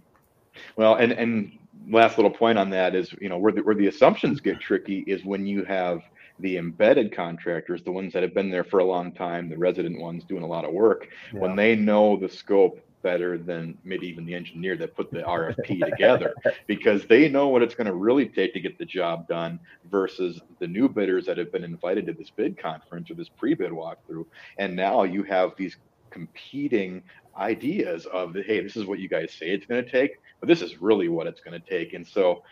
Well, 0.76 0.94
and 0.96 1.12
and 1.12 1.58
last 1.88 2.18
little 2.18 2.30
point 2.30 2.58
on 2.58 2.70
that 2.70 2.94
is 2.94 3.12
you 3.20 3.28
know 3.28 3.38
where 3.38 3.52
the, 3.52 3.62
where 3.62 3.74
the 3.74 3.86
assumptions 3.88 4.40
get 4.40 4.60
tricky 4.60 5.00
is 5.06 5.24
when 5.24 5.46
you 5.46 5.64
have 5.64 6.00
the 6.40 6.56
embedded 6.56 7.14
contractors, 7.14 7.82
the 7.82 7.90
ones 7.90 8.12
that 8.12 8.22
have 8.22 8.32
been 8.32 8.50
there 8.50 8.64
for 8.64 8.78
a 8.78 8.84
long 8.84 9.10
time, 9.12 9.48
the 9.48 9.58
resident 9.58 10.00
ones 10.00 10.24
doing 10.24 10.44
a 10.44 10.46
lot 10.46 10.64
of 10.64 10.72
work, 10.72 11.08
yeah. 11.32 11.40
when 11.40 11.56
they 11.56 11.74
know 11.74 12.16
the 12.16 12.28
scope 12.28 12.80
better 13.02 13.38
than 13.38 13.76
maybe 13.84 14.06
even 14.06 14.24
the 14.24 14.34
engineer 14.34 14.76
that 14.76 14.94
put 14.96 15.10
the 15.10 15.20
RFP 15.20 15.84
together 15.90 16.34
because 16.66 17.06
they 17.06 17.28
know 17.28 17.48
what 17.48 17.62
it's 17.62 17.74
going 17.74 17.86
to 17.86 17.94
really 17.94 18.26
take 18.26 18.52
to 18.54 18.60
get 18.60 18.78
the 18.78 18.84
job 18.84 19.28
done 19.28 19.58
versus 19.90 20.40
the 20.58 20.66
new 20.66 20.88
bidders 20.88 21.26
that 21.26 21.38
have 21.38 21.52
been 21.52 21.64
invited 21.64 22.06
to 22.06 22.12
this 22.12 22.30
bid 22.30 22.58
conference 22.58 23.10
or 23.10 23.14
this 23.14 23.28
pre-bid 23.28 23.70
walkthrough. 23.70 24.26
And 24.58 24.74
now 24.74 25.04
you 25.04 25.22
have 25.24 25.52
these 25.56 25.76
competing 26.10 27.02
ideas 27.36 28.06
of 28.06 28.34
hey 28.34 28.60
this 28.60 28.76
is 28.76 28.84
what 28.84 28.98
you 28.98 29.08
guys 29.08 29.32
say 29.32 29.50
it's 29.50 29.66
going 29.66 29.84
to 29.84 29.88
take 29.88 30.18
but 30.40 30.48
this 30.48 30.60
is 30.60 30.80
really 30.80 31.08
what 31.08 31.26
it's 31.26 31.40
going 31.40 31.60
to 31.60 31.68
take 31.68 31.92
and 31.92 32.04
so 32.04 32.42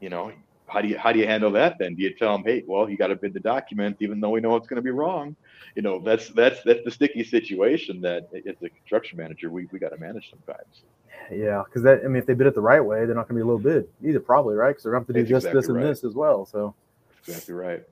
you 0.00 0.08
know 0.08 0.32
how 0.72 0.80
do 0.80 0.88
you 0.88 0.98
how 0.98 1.12
do 1.12 1.18
you 1.18 1.26
handle 1.26 1.50
that 1.50 1.76
then 1.78 1.94
do 1.94 2.02
you 2.02 2.14
tell 2.14 2.32
them 2.32 2.44
hey 2.44 2.64
well 2.66 2.88
you 2.88 2.96
got 2.96 3.08
to 3.08 3.16
bid 3.16 3.32
the 3.34 3.40
document 3.40 3.96
even 4.00 4.20
though 4.20 4.30
we 4.30 4.40
know 4.40 4.56
it's 4.56 4.66
going 4.66 4.76
to 4.76 4.82
be 4.82 4.90
wrong 4.90 5.36
you 5.74 5.82
know 5.82 6.00
that's 6.00 6.28
that's 6.30 6.62
that's 6.64 6.80
the 6.84 6.90
sticky 6.90 7.24
situation 7.24 8.00
that 8.00 8.28
as 8.46 8.56
a 8.62 8.68
construction 8.68 9.18
manager 9.18 9.50
we, 9.50 9.68
we 9.72 9.78
got 9.78 9.90
to 9.90 9.98
manage 9.98 10.30
sometimes 10.30 10.82
yeah 11.30 11.62
because 11.64 11.82
that 11.82 12.00
i 12.04 12.08
mean 12.08 12.16
if 12.16 12.26
they 12.26 12.34
bid 12.34 12.46
it 12.46 12.54
the 12.54 12.60
right 12.60 12.80
way 12.80 13.04
they're 13.04 13.14
not 13.14 13.28
going 13.28 13.38
to 13.38 13.42
be 13.42 13.42
a 13.42 13.44
little 13.44 13.58
bid 13.58 13.88
either 14.04 14.20
probably 14.20 14.54
right 14.54 14.70
because 14.70 14.82
they're 14.82 14.92
going 14.92 15.04
to 15.04 15.12
have 15.12 15.14
to 15.14 15.22
do 15.22 15.34
this 15.34 15.44
exactly 15.44 15.60
this 15.60 15.68
and 15.68 15.76
right. 15.76 15.84
this 15.84 16.04
as 16.04 16.14
well 16.14 16.46
so 16.46 16.74
exactly 17.26 17.54
right 17.54 17.84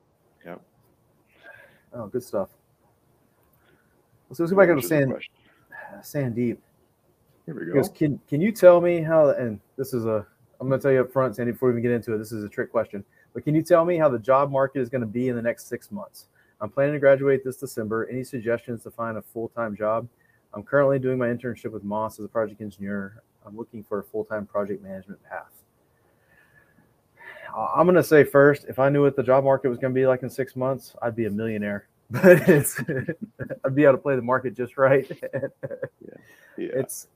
yeah 0.45 0.57
oh 1.95 2.07
good 2.07 2.23
stuff 2.23 2.49
so 4.33 4.45
let's 4.45 4.53
go 4.53 4.59
back 4.59 4.69
to 4.69 4.87
Sand, 4.87 5.13
Sandeep. 6.03 6.57
Here 7.47 7.55
we 7.55 7.67
go. 7.67 7.75
Goes, 7.75 7.89
can 7.89 8.21
can 8.29 8.41
you 8.41 8.53
tell 8.53 8.81
me 8.81 9.01
how? 9.01 9.31
And 9.31 9.59
this 9.77 9.93
is 9.93 10.07
a 10.07 10.25
I'm 10.61 10.69
going 10.69 10.79
to 10.79 10.83
tell 10.83 10.93
you 10.93 11.01
up 11.01 11.13
front, 11.13 11.37
Sandy, 11.37 11.53
before 11.53 11.71
we 11.71 11.75
even 11.75 11.83
get 11.83 11.93
into 11.93 12.13
it. 12.15 12.19
This 12.19 12.33
is 12.33 12.45
a 12.45 12.49
trick 12.49 12.71
question, 12.71 13.03
but 13.33 13.45
can 13.45 13.55
you 13.55 13.63
tell 13.63 13.85
me 13.85 13.97
how 13.97 14.09
the 14.09 14.19
job 14.19 14.51
market 14.51 14.81
is 14.81 14.91
going 14.91 15.01
to 15.01 15.07
be 15.07 15.29
in 15.29 15.37
the 15.37 15.43
next 15.43 15.69
six 15.69 15.91
months? 15.91 16.27
I'm 16.61 16.69
planning 16.69 16.93
to 16.93 16.99
graduate 16.99 17.43
this 17.43 17.57
December. 17.57 18.07
Any 18.11 18.23
suggestions 18.23 18.83
to 18.83 18.91
find 18.91 19.17
a 19.17 19.23
full 19.23 19.49
time 19.49 19.75
job? 19.75 20.07
I'm 20.53 20.63
currently 20.63 20.99
doing 20.99 21.17
my 21.17 21.29
internship 21.29 21.73
with 21.73 21.85
Moss 21.85 22.19
as 22.19 22.25
a 22.27 22.29
project 22.29 22.61
engineer. 22.61 23.23
I'm 23.47 23.57
looking 23.57 23.83
for 23.83 24.01
a 24.01 24.03
full 24.03 24.25
time 24.25 24.45
project 24.47 24.83
management 24.83 25.23
path. 25.25 25.53
I'm 27.57 27.87
going 27.87 27.97
to 27.97 28.05
say 28.05 28.23
first, 28.23 28.67
if 28.69 28.79
I 28.79 28.91
knew 28.91 29.03
what 29.03 29.17
the 29.17 29.23
job 29.23 29.45
market 29.45 29.71
was 29.71 29.79
going 29.79 29.93
to 29.93 29.99
be 29.99 30.07
like 30.07 30.23
in 30.23 30.31
six 30.31 30.55
months, 30.55 30.95
I'd 31.03 31.17
be 31.17 31.27
a 31.27 31.31
millionaire. 31.31 31.89
but 32.11 32.49
it's 32.49 32.79
I'd 33.65 33.75
be 33.75 33.85
able 33.85 33.95
to 33.95 33.99
play 33.99 34.17
the 34.17 34.23
market 34.23 34.55
just 34.57 34.77
right. 34.77 35.09
yeah. 35.33 35.41
yeah. 36.57 36.69
It's 36.75 37.09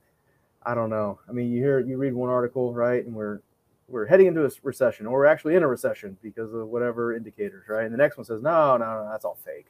I 0.65 0.73
don't 0.73 0.89
know. 0.89 1.19
I 1.29 1.31
mean, 1.31 1.51
you 1.51 1.61
hear 1.61 1.79
you 1.79 1.97
read 1.97 2.13
one 2.13 2.29
article, 2.29 2.73
right, 2.73 3.05
and 3.05 3.13
we're 3.13 3.39
we're 3.87 4.05
heading 4.05 4.27
into 4.27 4.45
a 4.45 4.49
recession, 4.63 5.05
or 5.05 5.19
we're 5.19 5.25
actually 5.25 5.55
in 5.55 5.63
a 5.63 5.67
recession 5.67 6.17
because 6.23 6.53
of 6.53 6.67
whatever 6.67 7.15
indicators, 7.15 7.69
right? 7.69 7.85
And 7.85 7.93
the 7.93 7.97
next 7.97 8.17
one 8.17 8.25
says, 8.25 8.41
no, 8.41 8.75
no, 8.77 9.03
no, 9.03 9.09
that's 9.11 9.25
all 9.25 9.37
fake. 9.45 9.67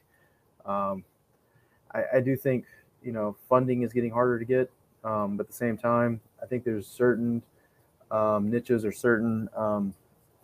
Um, 0.65 1.03
I, 1.93 2.03
I 2.15 2.19
do 2.21 2.38
think 2.38 2.65
you 3.03 3.12
know 3.12 3.36
funding 3.49 3.81
is 3.84 3.91
getting 3.93 4.12
harder 4.12 4.39
to 4.39 4.45
get, 4.45 4.71
um, 5.03 5.38
but 5.38 5.43
at 5.43 5.47
the 5.47 5.55
same 5.55 5.77
time, 5.77 6.21
I 6.41 6.45
think 6.45 6.63
there's 6.63 6.88
certain 6.88 7.41
um, 8.12 8.49
niches 8.49 8.86
or 8.86 8.91
certain 8.91 9.49
um, 9.55 9.93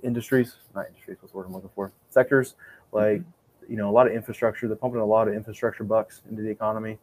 industries, 0.04 0.58
not 0.76 0.88
industries, 0.88 1.18
what's 1.22 1.32
the 1.32 1.38
word 1.38 1.48
I'm 1.48 1.54
looking 1.54 1.72
for, 1.76 1.92
sectors 2.10 2.56
like. 2.92 3.20
Mm-hmm 3.20 3.30
you 3.70 3.78
know 3.78 3.90
a 3.90 3.92
lot 3.92 4.08
of 4.08 4.14
infrastructure. 4.14 4.68
They're 4.68 4.76
pumping 4.76 5.00
a 5.00 5.06
lot 5.06 5.28
of 5.28 5.34
infrastructure 5.34 5.84
bucks 5.84 6.24
into 6.30 6.42
the 6.42 6.50
economy. 6.50 6.98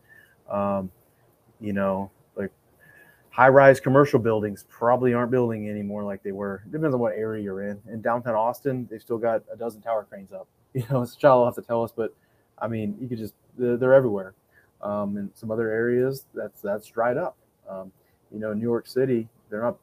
Um, 0.50 0.90
you 1.60 1.72
know, 1.72 2.10
like 3.38 3.46
high-rise 3.46 3.80
commercial 3.80 4.18
buildings 4.18 4.64
probably 4.68 5.14
aren't 5.14 5.30
building 5.30 5.68
anymore 5.70 6.04
like 6.04 6.22
they 6.22 6.32
were. 6.32 6.62
It 6.66 6.72
depends 6.72 6.94
on 6.94 7.00
what 7.00 7.14
area 7.14 7.42
you're 7.42 7.62
in. 7.62 7.80
In 7.90 8.00
downtown 8.00 8.34
Austin, 8.34 8.88
they've 8.90 9.02
still 9.02 9.18
got 9.18 9.42
a 9.52 9.56
dozen 9.56 9.82
tower 9.82 10.04
cranes 10.04 10.32
up. 10.32 10.48
You 10.74 10.84
know, 10.90 11.06
Shiloh 11.06 11.38
will 11.38 11.46
have 11.46 11.54
to 11.56 11.62
tell 11.62 11.82
us, 11.82 11.92
but 11.96 12.14
I 12.58 12.68
mean, 12.68 12.96
you 13.00 13.08
could 13.08 13.18
just 13.18 13.34
they're, 13.56 13.78
they're 13.78 13.94
everywhere. 13.94 14.34
Um, 14.82 15.16
in 15.16 15.30
some 15.34 15.50
other 15.50 15.70
areas, 15.70 16.26
that's 16.34 16.60
that's 16.60 16.86
dried 16.88 17.16
up. 17.16 17.36
Um, 17.68 17.90
you 18.32 18.38
know, 18.38 18.52
New 18.52 18.62
York 18.62 18.86
City, 18.86 19.28
they're 19.48 19.62
not 19.62 19.78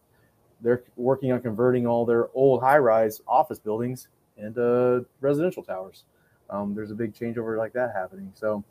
they're 0.62 0.84
working 0.96 1.32
on 1.32 1.42
converting 1.42 1.88
all 1.88 2.06
their 2.06 2.30
old 2.36 2.62
high-rise 2.62 3.22
office 3.28 3.60
buildings 3.60 4.10
into 4.38 5.06
residential 5.22 5.64
towers. 5.64 6.06
Um, 6.50 6.76
there's 6.76 6.92
a 6.92 6.96
big 6.96 7.16
changeover 7.16 7.58
like 7.58 7.74
that 7.74 7.94
happening. 7.94 8.32
So 8.36 8.64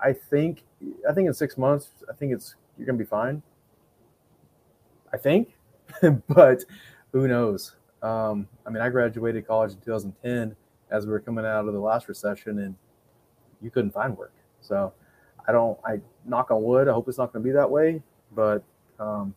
I 0.00 0.12
think 0.12 0.64
I 1.08 1.12
think 1.12 1.28
in 1.28 1.34
six 1.34 1.58
months, 1.58 1.90
I 2.10 2.14
think 2.14 2.32
it's 2.32 2.56
you're 2.78 2.86
gonna 2.86 2.98
be 2.98 3.04
fine. 3.04 3.42
I 5.12 5.16
think, 5.16 5.54
but 6.28 6.64
who 7.12 7.28
knows? 7.28 7.76
Um, 8.02 8.48
I 8.66 8.70
mean, 8.70 8.82
I 8.82 8.88
graduated 8.88 9.46
college 9.46 9.72
in 9.72 9.80
2010 9.80 10.56
as 10.90 11.06
we 11.06 11.12
were 11.12 11.20
coming 11.20 11.44
out 11.44 11.66
of 11.66 11.72
the 11.72 11.80
last 11.80 12.08
recession, 12.08 12.60
and 12.60 12.74
you 13.60 13.70
couldn't 13.70 13.92
find 13.92 14.16
work. 14.16 14.32
So 14.60 14.92
I 15.46 15.52
don't. 15.52 15.78
I 15.84 16.00
knock 16.24 16.50
on 16.50 16.62
wood. 16.62 16.88
I 16.88 16.92
hope 16.92 17.08
it's 17.08 17.18
not 17.18 17.32
going 17.32 17.42
to 17.42 17.48
be 17.48 17.52
that 17.52 17.70
way, 17.70 18.02
but 18.32 18.62
um, 18.98 19.34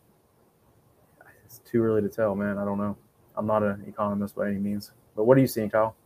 it's 1.44 1.58
too 1.58 1.82
early 1.82 2.02
to 2.02 2.08
tell, 2.08 2.34
man. 2.34 2.58
I 2.58 2.64
don't 2.64 2.78
know. 2.78 2.96
I'm 3.36 3.46
not 3.46 3.62
an 3.62 3.84
economist 3.86 4.36
by 4.36 4.48
any 4.48 4.58
means. 4.58 4.92
But 5.16 5.24
what 5.24 5.36
are 5.38 5.40
you 5.40 5.46
seeing, 5.46 5.70
Kyle? 5.70 5.96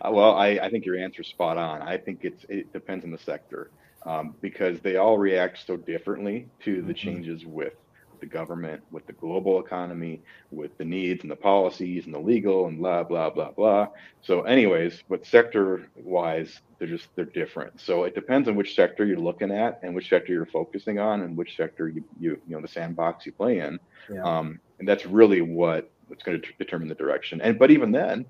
Uh, 0.00 0.10
well, 0.12 0.34
I, 0.34 0.48
I 0.62 0.70
think 0.70 0.84
your 0.84 0.96
answer's 0.96 1.28
spot 1.28 1.56
on. 1.56 1.82
I 1.82 1.96
think 1.96 2.20
it's 2.22 2.44
it 2.48 2.72
depends 2.72 3.04
on 3.04 3.10
the 3.10 3.18
sector 3.18 3.70
um, 4.04 4.34
because 4.40 4.80
they 4.80 4.96
all 4.96 5.18
react 5.18 5.64
so 5.66 5.76
differently 5.76 6.48
to 6.64 6.76
the 6.76 6.80
mm-hmm. 6.80 6.92
changes 6.92 7.46
with 7.46 7.74
the 8.20 8.26
government, 8.26 8.82
with 8.90 9.06
the 9.06 9.12
global 9.14 9.60
economy, 9.60 10.22
with 10.50 10.76
the 10.78 10.84
needs 10.84 11.22
and 11.22 11.30
the 11.30 11.36
policies 11.36 12.06
and 12.06 12.14
the 12.14 12.18
legal 12.18 12.66
and 12.66 12.78
blah 12.78 13.02
blah 13.02 13.30
blah 13.30 13.50
blah. 13.50 13.88
So, 14.22 14.42
anyways, 14.42 15.02
but 15.08 15.26
sector 15.26 15.88
wise, 15.96 16.60
they're 16.78 16.88
just 16.88 17.08
they're 17.14 17.24
different. 17.24 17.80
So 17.80 18.04
it 18.04 18.14
depends 18.14 18.48
on 18.48 18.56
which 18.56 18.74
sector 18.74 19.04
you're 19.04 19.18
looking 19.18 19.52
at 19.52 19.80
and 19.82 19.94
which 19.94 20.08
sector 20.08 20.32
you're 20.32 20.46
focusing 20.46 20.98
on 20.98 21.22
and 21.22 21.36
which 21.36 21.56
sector 21.56 21.88
you 21.88 22.02
you 22.18 22.40
you 22.48 22.56
know 22.56 22.62
the 22.62 22.68
sandbox 22.68 23.26
you 23.26 23.32
play 23.32 23.60
in. 23.60 23.78
Yeah. 24.12 24.22
Um, 24.22 24.60
and 24.78 24.88
that's 24.88 25.06
really 25.06 25.42
what 25.42 25.90
it's 26.10 26.22
going 26.22 26.40
to 26.40 26.48
determine 26.58 26.88
the 26.88 26.94
direction. 26.94 27.40
And 27.40 27.58
but 27.58 27.70
even 27.70 27.92
then, 27.92 28.26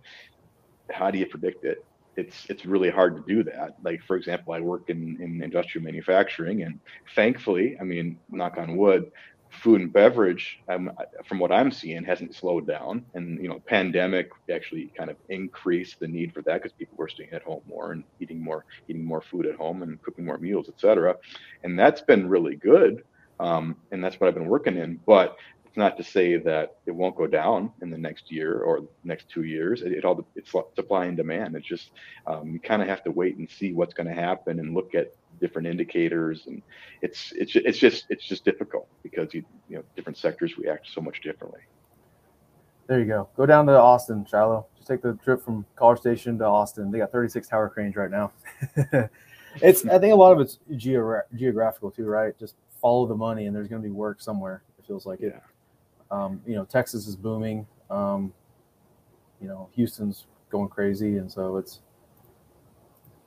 how 0.90 1.10
do 1.10 1.18
you 1.18 1.26
predict 1.26 1.64
it? 1.64 1.84
It's 2.16 2.46
it's 2.50 2.66
really 2.66 2.90
hard 2.90 3.16
to 3.16 3.22
do 3.26 3.42
that. 3.44 3.76
Like 3.82 4.02
for 4.02 4.16
example, 4.16 4.52
I 4.52 4.60
work 4.60 4.90
in 4.90 5.16
in 5.20 5.42
industrial 5.42 5.84
manufacturing, 5.84 6.62
and 6.62 6.80
thankfully, 7.14 7.76
I 7.80 7.84
mean, 7.84 8.18
knock 8.30 8.58
on 8.58 8.76
wood, 8.76 9.12
food 9.50 9.80
and 9.80 9.92
beverage, 9.92 10.60
um, 10.68 10.90
from 11.24 11.38
what 11.38 11.52
I'm 11.52 11.70
seeing, 11.70 12.04
hasn't 12.04 12.34
slowed 12.34 12.66
down. 12.66 13.04
And 13.14 13.42
you 13.42 13.48
know, 13.48 13.60
pandemic 13.66 14.30
actually 14.52 14.92
kind 14.96 15.10
of 15.10 15.16
increased 15.28 16.00
the 16.00 16.08
need 16.08 16.32
for 16.32 16.42
that 16.42 16.62
because 16.62 16.72
people 16.72 16.96
were 16.96 17.08
staying 17.08 17.32
at 17.32 17.42
home 17.42 17.62
more 17.68 17.92
and 17.92 18.04
eating 18.20 18.42
more, 18.42 18.64
eating 18.88 19.04
more 19.04 19.20
food 19.20 19.46
at 19.46 19.56
home 19.56 19.82
and 19.82 20.00
cooking 20.02 20.24
more 20.24 20.38
meals, 20.38 20.68
etc. 20.68 21.16
And 21.64 21.78
that's 21.78 22.00
been 22.00 22.28
really 22.28 22.56
good. 22.56 23.04
Um, 23.40 23.76
and 23.90 24.04
that's 24.04 24.20
what 24.20 24.28
I've 24.28 24.34
been 24.34 24.48
working 24.48 24.76
in. 24.76 25.00
But 25.06 25.36
it's 25.70 25.76
not 25.76 25.96
to 25.98 26.02
say 26.02 26.36
that 26.36 26.78
it 26.84 26.90
won't 26.90 27.14
go 27.14 27.28
down 27.28 27.72
in 27.80 27.90
the 27.90 27.96
next 27.96 28.32
year 28.32 28.58
or 28.58 28.80
next 29.04 29.28
two 29.28 29.44
years. 29.44 29.82
It, 29.82 29.92
it 29.92 30.04
all 30.04 30.26
it's 30.34 30.50
supply 30.50 31.04
and 31.04 31.16
demand. 31.16 31.54
It's 31.54 31.64
just 31.64 31.92
um, 32.26 32.50
you 32.50 32.58
kind 32.58 32.82
of 32.82 32.88
have 32.88 33.04
to 33.04 33.12
wait 33.12 33.36
and 33.36 33.48
see 33.48 33.72
what's 33.72 33.94
going 33.94 34.08
to 34.08 34.12
happen 34.12 34.58
and 34.58 34.74
look 34.74 34.96
at 34.96 35.14
different 35.40 35.68
indicators, 35.68 36.48
and 36.48 36.60
it's 37.02 37.32
it's 37.36 37.54
it's 37.54 37.78
just 37.78 38.06
it's 38.08 38.26
just 38.26 38.44
difficult 38.44 38.88
because 39.04 39.32
you 39.32 39.44
you 39.68 39.76
know 39.76 39.84
different 39.94 40.18
sectors 40.18 40.58
react 40.58 40.88
so 40.92 41.00
much 41.00 41.20
differently. 41.20 41.60
There 42.88 42.98
you 42.98 43.06
go. 43.06 43.28
Go 43.36 43.46
down 43.46 43.66
to 43.66 43.78
Austin, 43.78 44.26
Shiloh. 44.28 44.66
Just 44.74 44.88
take 44.88 45.02
the 45.02 45.12
trip 45.22 45.40
from 45.40 45.64
College 45.76 46.00
Station 46.00 46.36
to 46.38 46.46
Austin. 46.46 46.90
They 46.90 46.98
got 46.98 47.12
36 47.12 47.46
tower 47.46 47.68
cranes 47.68 47.94
right 47.94 48.10
now. 48.10 48.32
it's 49.62 49.86
I 49.86 50.00
think 50.00 50.12
a 50.12 50.16
lot 50.16 50.32
of 50.32 50.40
it's 50.40 50.58
geogra- 50.72 51.22
geographical 51.36 51.92
too, 51.92 52.06
right? 52.06 52.36
Just 52.40 52.56
follow 52.82 53.06
the 53.06 53.14
money, 53.14 53.46
and 53.46 53.54
there's 53.54 53.68
going 53.68 53.80
to 53.80 53.86
be 53.86 53.92
work 53.92 54.20
somewhere. 54.20 54.64
It 54.80 54.86
feels 54.88 55.06
like 55.06 55.20
it. 55.20 55.40
Um, 56.10 56.40
you 56.46 56.54
know, 56.54 56.64
Texas 56.64 57.06
is 57.06 57.16
booming. 57.16 57.66
Um, 57.90 58.32
you 59.40 59.48
know, 59.48 59.68
Houston's 59.74 60.26
going 60.50 60.68
crazy, 60.68 61.18
and 61.18 61.30
so 61.30 61.56
it's. 61.56 61.80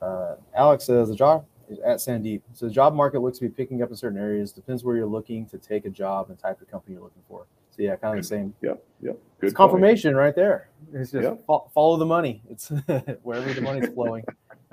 Uh, 0.02 0.36
Alex 0.54 0.84
says 0.84 1.08
the 1.08 1.14
job 1.14 1.46
at 1.84 1.96
Sandeep. 1.96 2.42
So 2.52 2.66
the 2.66 2.72
job 2.72 2.94
market 2.94 3.20
looks 3.20 3.38
to 3.38 3.44
be 3.44 3.50
picking 3.50 3.82
up 3.82 3.90
in 3.90 3.96
certain 3.96 4.18
areas. 4.18 4.52
Depends 4.52 4.84
where 4.84 4.96
you're 4.96 5.06
looking 5.06 5.46
to 5.46 5.58
take 5.58 5.86
a 5.86 5.90
job 5.90 6.28
and 6.30 6.38
type 6.38 6.60
of 6.60 6.70
company 6.70 6.94
you're 6.94 7.02
looking 7.02 7.22
for. 7.28 7.46
So 7.70 7.82
yeah, 7.82 7.96
kind 7.96 8.16
of 8.16 8.22
the 8.22 8.28
same. 8.28 8.54
Yeah, 8.62 8.74
yeah. 9.00 9.12
Good 9.40 9.48
it's 9.48 9.54
confirmation 9.54 10.10
point. 10.10 10.16
right 10.16 10.36
there. 10.36 10.68
It's 10.92 11.10
just 11.10 11.28
fo- 11.46 11.70
follow 11.74 11.96
the 11.96 12.06
money. 12.06 12.42
It's 12.48 12.68
wherever 13.22 13.52
the 13.52 13.60
money's 13.60 13.88
flowing. 13.88 14.24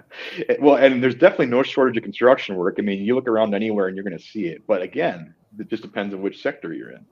well, 0.60 0.76
and 0.76 1.02
there's 1.04 1.16
definitely 1.16 1.48
no 1.48 1.64
shortage 1.64 1.98
of 1.98 2.04
construction 2.04 2.56
work. 2.56 2.76
I 2.78 2.82
mean, 2.82 3.04
you 3.04 3.16
look 3.16 3.28
around 3.28 3.56
anywhere 3.56 3.88
and 3.88 3.96
you're 3.96 4.04
going 4.04 4.18
to 4.18 4.24
see 4.24 4.48
it. 4.48 4.62
But 4.68 4.82
again, 4.84 5.34
it 5.58 5.68
just 5.68 5.82
depends 5.82 6.14
on 6.14 6.22
which 6.22 6.42
sector 6.42 6.74
you're 6.74 6.92
in. 6.92 7.06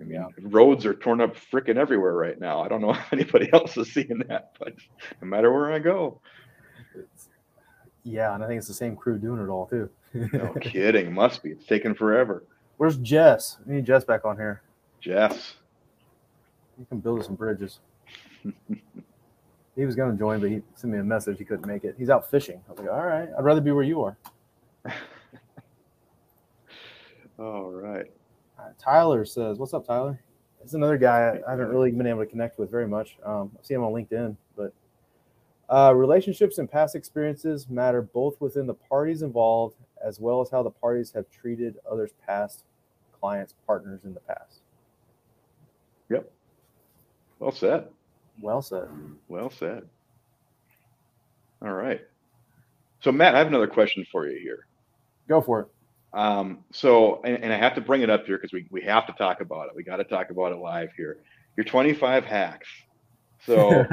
I 0.00 0.04
mean, 0.04 0.12
yeah. 0.12 0.28
roads 0.40 0.86
are 0.86 0.94
torn 0.94 1.20
up 1.20 1.36
freaking 1.36 1.76
everywhere 1.76 2.14
right 2.14 2.40
now. 2.40 2.62
I 2.62 2.68
don't 2.68 2.80
know 2.80 2.90
if 2.94 3.12
anybody 3.12 3.50
else 3.52 3.76
is 3.76 3.92
seeing 3.92 4.22
that, 4.28 4.52
but 4.58 4.74
no 5.20 5.28
matter 5.28 5.52
where 5.52 5.72
I 5.72 5.78
go, 5.78 6.20
it's, 6.94 7.28
yeah, 8.04 8.34
and 8.34 8.42
I 8.42 8.46
think 8.46 8.58
it's 8.58 8.68
the 8.68 8.74
same 8.74 8.96
crew 8.96 9.18
doing 9.18 9.40
it 9.40 9.48
all 9.48 9.66
too. 9.66 9.90
no 10.14 10.54
kidding, 10.60 11.12
must 11.12 11.42
be. 11.42 11.50
It's 11.50 11.66
taking 11.66 11.94
forever. 11.94 12.44
Where's 12.78 12.96
Jess? 12.96 13.58
We 13.66 13.74
need 13.76 13.84
Jess 13.84 14.04
back 14.04 14.24
on 14.24 14.36
here. 14.36 14.62
Jess, 15.00 15.54
you 16.78 16.86
can 16.86 17.00
build 17.00 17.20
us 17.20 17.26
some 17.26 17.34
bridges. 17.34 17.80
he 19.76 19.84
was 19.84 19.94
going 19.94 20.12
to 20.12 20.18
join, 20.18 20.40
but 20.40 20.50
he 20.50 20.62
sent 20.74 20.92
me 20.92 20.98
a 20.98 21.04
message. 21.04 21.38
He 21.38 21.44
couldn't 21.44 21.66
make 21.66 21.84
it. 21.84 21.94
He's 21.98 22.10
out 22.10 22.30
fishing. 22.30 22.60
I 22.68 22.72
was 22.72 22.80
like, 22.80 22.90
all 22.90 23.04
right, 23.04 23.28
I'd 23.36 23.44
rather 23.44 23.60
be 23.60 23.70
where 23.70 23.84
you 23.84 24.02
are. 24.02 24.16
all 27.38 27.70
right. 27.70 28.10
Tyler 28.78 29.24
says, 29.24 29.58
"What's 29.58 29.74
up, 29.74 29.86
Tyler?" 29.86 30.20
It's 30.62 30.74
another 30.74 30.98
guy 30.98 31.40
I 31.46 31.50
haven't 31.50 31.68
really 31.68 31.90
been 31.90 32.06
able 32.06 32.20
to 32.20 32.26
connect 32.26 32.58
with 32.58 32.70
very 32.70 32.86
much. 32.86 33.16
Um, 33.24 33.50
I 33.58 33.62
see 33.62 33.74
him 33.74 33.82
on 33.82 33.92
LinkedIn, 33.92 34.36
but 34.56 34.74
uh, 35.70 35.94
relationships 35.94 36.58
and 36.58 36.70
past 36.70 36.94
experiences 36.94 37.68
matter 37.68 38.02
both 38.02 38.40
within 38.40 38.66
the 38.66 38.74
parties 38.74 39.22
involved 39.22 39.76
as 40.04 40.20
well 40.20 40.40
as 40.40 40.50
how 40.50 40.62
the 40.62 40.70
parties 40.70 41.12
have 41.12 41.30
treated 41.30 41.78
others' 41.90 42.10
past 42.26 42.64
clients, 43.20 43.54
partners 43.66 44.04
in 44.04 44.14
the 44.14 44.20
past. 44.20 44.60
Yep. 46.08 46.30
Well 47.38 47.52
said. 47.52 47.88
Well 48.40 48.62
said. 48.62 48.88
Well 49.28 49.50
said. 49.50 49.84
All 51.62 51.72
right. 51.72 52.00
So, 53.00 53.12
Matt, 53.12 53.34
I 53.34 53.38
have 53.38 53.46
another 53.46 53.66
question 53.66 54.04
for 54.10 54.26
you 54.26 54.38
here. 54.38 54.66
Go 55.28 55.40
for 55.40 55.60
it. 55.60 55.68
Um, 56.12 56.64
so, 56.72 57.20
and, 57.22 57.44
and, 57.44 57.52
I 57.52 57.56
have 57.56 57.74
to 57.76 57.80
bring 57.80 58.02
it 58.02 58.10
up 58.10 58.26
here 58.26 58.36
because 58.36 58.52
we, 58.52 58.66
we 58.70 58.82
have 58.82 59.06
to 59.06 59.12
talk 59.12 59.40
about 59.40 59.68
it. 59.68 59.76
We 59.76 59.84
got 59.84 59.98
to 59.98 60.04
talk 60.04 60.30
about 60.30 60.52
it 60.52 60.56
live 60.56 60.90
here. 60.96 61.18
Your 61.56 61.64
25 61.64 62.24
hacks. 62.24 62.66
So, 63.46 63.70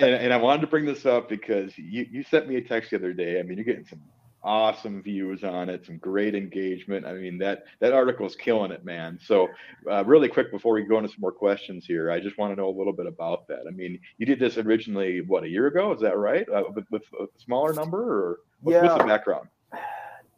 and, 0.00 0.02
and 0.02 0.32
I 0.32 0.36
wanted 0.38 0.62
to 0.62 0.66
bring 0.66 0.86
this 0.86 1.04
up 1.04 1.28
because 1.28 1.76
you, 1.76 2.06
you 2.10 2.22
sent 2.24 2.48
me 2.48 2.56
a 2.56 2.62
text 2.62 2.90
the 2.90 2.96
other 2.96 3.12
day. 3.12 3.38
I 3.38 3.42
mean, 3.42 3.58
you're 3.58 3.66
getting 3.66 3.86
some 3.86 4.00
awesome 4.42 5.02
views 5.02 5.44
on 5.44 5.68
it, 5.68 5.84
some 5.84 5.98
great 5.98 6.34
engagement. 6.34 7.06
I 7.06 7.12
mean, 7.12 7.38
that, 7.38 7.64
that 7.80 7.92
article 7.92 8.26
is 8.26 8.34
killing 8.34 8.72
it, 8.72 8.84
man. 8.84 9.18
So, 9.22 9.48
uh, 9.90 10.04
really 10.04 10.28
quick 10.28 10.50
before 10.50 10.72
we 10.72 10.82
go 10.82 10.96
into 10.96 11.10
some 11.10 11.20
more 11.20 11.32
questions 11.32 11.84
here, 11.84 12.10
I 12.10 12.18
just 12.18 12.38
want 12.38 12.52
to 12.52 12.60
know 12.60 12.68
a 12.68 12.76
little 12.76 12.94
bit 12.94 13.06
about 13.06 13.46
that. 13.48 13.64
I 13.68 13.70
mean, 13.70 14.00
you 14.18 14.26
did 14.26 14.40
this 14.40 14.56
originally, 14.56 15.20
what, 15.20 15.44
a 15.44 15.48
year 15.48 15.66
ago? 15.66 15.92
Is 15.92 16.00
that 16.00 16.16
right? 16.16 16.48
Uh, 16.48 16.64
with, 16.74 16.86
with, 16.90 17.02
a 17.20 17.26
smaller 17.44 17.74
number 17.74 18.00
or 18.00 18.38
what's, 18.62 18.74
yeah. 18.74 18.82
what's 18.82 19.02
the 19.02 19.06
background? 19.06 19.48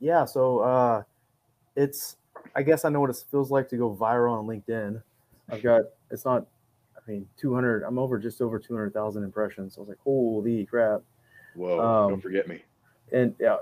Yeah, 0.02 0.24
so 0.24 0.58
uh, 0.58 1.02
it's 1.76 2.16
I 2.56 2.62
guess 2.62 2.84
I 2.84 2.88
know 2.88 3.00
what 3.00 3.10
it 3.10 3.24
feels 3.30 3.50
like 3.50 3.68
to 3.68 3.76
go 3.76 3.94
viral 3.94 4.36
on 4.36 4.46
LinkedIn. 4.46 5.00
I've 5.48 5.62
got 5.62 5.82
it's 6.10 6.24
not 6.24 6.44
I 6.96 7.10
mean 7.10 7.26
200 7.38 7.84
I'm 7.84 7.98
over 7.98 8.18
just 8.18 8.40
over 8.40 8.58
200,000 8.58 9.22
impressions. 9.22 9.74
So 9.74 9.80
I 9.80 9.82
was 9.82 9.88
like, 9.88 10.00
holy 10.02 10.66
crap! 10.66 11.02
Whoa! 11.54 11.80
Um, 11.80 12.10
don't 12.10 12.20
forget 12.20 12.48
me. 12.48 12.62
And 13.12 13.34
yeah, 13.38 13.58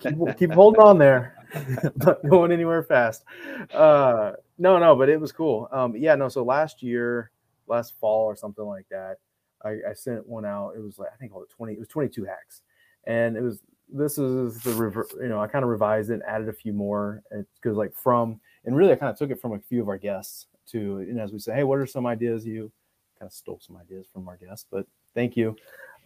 keep, 0.00 0.16
keep 0.38 0.52
holding 0.52 0.80
on 0.80 0.98
there. 0.98 1.36
not 1.96 2.26
going 2.28 2.50
anywhere 2.50 2.82
fast. 2.82 3.24
Uh, 3.72 4.32
no, 4.58 4.78
no, 4.78 4.96
but 4.96 5.08
it 5.08 5.20
was 5.20 5.30
cool. 5.30 5.68
Um, 5.72 5.94
yeah, 5.94 6.14
no. 6.14 6.28
So 6.28 6.42
last 6.42 6.82
year, 6.82 7.30
last 7.66 7.94
fall 8.00 8.24
or 8.24 8.34
something 8.34 8.64
like 8.64 8.86
that, 8.90 9.18
I, 9.62 9.90
I 9.90 9.92
sent 9.94 10.26
one 10.26 10.46
out. 10.46 10.72
It 10.74 10.80
was 10.80 10.98
like 10.98 11.10
I 11.12 11.16
think 11.16 11.32
it 11.32 11.34
was 11.34 11.48
20. 11.50 11.74
It 11.74 11.78
was 11.78 11.88
22 11.88 12.24
hacks, 12.24 12.62
and 13.06 13.36
it 13.36 13.42
was 13.42 13.60
this 13.92 14.18
is 14.18 14.60
the 14.60 14.72
rever- 14.74 15.08
you 15.20 15.28
know 15.28 15.40
I 15.40 15.46
kind 15.46 15.64
of 15.64 15.70
revised 15.70 16.10
it, 16.10 16.14
and 16.14 16.22
added 16.24 16.48
a 16.48 16.52
few 16.52 16.72
more 16.72 17.22
because 17.30 17.76
like 17.76 17.94
from 17.94 18.40
and 18.64 18.76
really 18.76 18.92
I 18.92 18.96
kind 18.96 19.10
of 19.10 19.18
took 19.18 19.30
it 19.30 19.40
from 19.40 19.52
a 19.52 19.58
few 19.60 19.82
of 19.82 19.88
our 19.88 19.98
guests 19.98 20.46
to 20.68 20.98
and 20.98 21.20
as 21.20 21.32
we 21.32 21.38
say, 21.38 21.54
hey, 21.54 21.64
what 21.64 21.78
are 21.78 21.86
some 21.86 22.06
ideas 22.06 22.46
you 22.46 22.72
kind 23.18 23.28
of 23.28 23.32
stole 23.32 23.60
some 23.60 23.76
ideas 23.76 24.06
from 24.12 24.28
our 24.28 24.36
guests, 24.36 24.66
but 24.70 24.86
thank 25.14 25.36
you. 25.36 25.56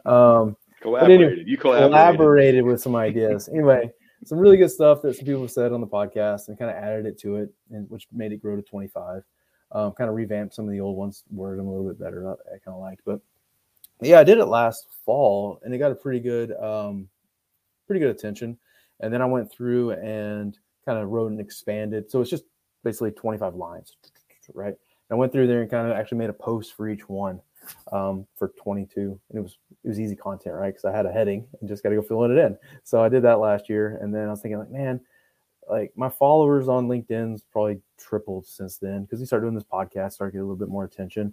Um, 0.05 0.57
collaborated. 0.81 1.29
Anyway, 1.29 1.45
you 1.47 1.57
collaborated. 1.57 1.91
collaborated 1.91 2.65
with 2.65 2.81
some 2.81 2.97
ideas. 2.97 3.49
anyway, 3.49 3.91
some 4.25 4.39
really 4.39 4.57
good 4.57 4.71
stuff 4.71 5.03
that 5.03 5.17
some 5.17 5.27
people 5.27 5.49
said 5.49 5.73
on 5.73 5.81
the 5.81 5.87
podcast 5.87 6.49
and 6.49 6.59
kind 6.59 6.71
of 6.71 6.77
added 6.77 7.07
it 7.07 7.19
to 7.21 7.37
it, 7.37 7.53
and 7.71 7.89
which 7.91 8.07
made 8.13 8.33
it 8.33 8.43
grow 8.43 8.57
to 8.57 8.63
25. 8.63 9.23
Um, 9.71 9.93
kind 9.93 10.09
of 10.09 10.17
revamped 10.17 10.55
some 10.55 10.65
of 10.65 10.71
the 10.71 10.81
old 10.81 10.97
ones, 10.97 11.25
worded 11.31 11.61
them 11.61 11.67
a 11.67 11.71
little 11.71 11.89
bit 11.89 12.01
better. 12.01 12.27
I, 12.29 12.33
I 12.33 12.59
kind 12.65 12.75
of 12.75 12.81
liked, 12.81 13.03
but 13.05 13.21
yeah, 14.01 14.19
I 14.19 14.25
did 14.25 14.39
it 14.39 14.47
last 14.47 14.87
fall, 15.05 15.61
and 15.63 15.75
it 15.75 15.79
got 15.79 15.93
a 15.93 15.97
pretty 15.97 16.21
good, 16.21 16.53
um, 16.53 17.09
pretty 17.89 18.01
good 18.01 18.11
attention. 18.11 18.57
And 19.01 19.13
then 19.13 19.21
I 19.21 19.27
went 19.27 19.51
through 19.51 19.93
and 19.93 20.57
kind 20.85 20.99
of 20.99 21.09
wrote 21.09 21.33
and 21.33 21.41
expanded. 21.41 22.11
So 22.11 22.21
it's 22.21 22.31
just 22.31 22.45
basically 22.85 23.11
25 23.11 23.55
lines, 23.55 23.97
right? 24.55 24.69
And 24.69 24.77
I 25.11 25.15
went 25.15 25.33
through 25.33 25.47
there 25.49 25.63
and 25.63 25.71
kind 25.71 25.91
of 25.91 25.97
actually 25.97 26.19
made 26.19 26.31
a 26.31 26.35
post 26.35 26.75
for 26.75 26.89
each 26.89 27.09
one 27.09 27.41
um, 27.93 28.27
for 28.37 28.49
22, 28.63 29.19
and 29.31 29.39
it 29.39 29.41
was 29.41 29.59
it 29.85 29.89
was 29.89 30.01
easy 30.01 30.17
content, 30.17 30.55
right? 30.55 30.69
Because 30.69 30.85
I 30.85 30.97
had 30.97 31.07
a 31.07 31.13
heading 31.13 31.47
and 31.61 31.69
just 31.69 31.83
got 31.83 31.91
to 31.91 31.97
go 31.97 32.03
fill 32.03 32.25
it 32.25 32.31
in. 32.31 32.57
So 32.85 33.03
I 33.03 33.09
did 33.09 33.23
that 33.25 33.41
last 33.41 33.69
year, 33.69 33.99
and 34.03 34.15
then 34.15 34.27
I 34.27 34.31
was 34.31 34.41
thinking 34.41 34.59
like, 34.59 34.71
man, 34.71 35.01
like 35.69 35.93
my 35.97 36.09
followers 36.09 36.69
on 36.69 36.89
LinkedIn's 36.89 37.45
probably 37.51 37.81
tripled 37.99 38.47
since 38.47 38.79
then 38.79 39.03
because 39.03 39.21
we 39.21 39.27
started 39.27 39.45
doing 39.45 39.55
this 39.55 39.65
podcast, 39.65 40.13
started 40.13 40.33
getting 40.33 40.43
a 40.43 40.45
little 40.45 40.57
bit 40.57 40.69
more 40.69 40.85
attention. 40.85 41.33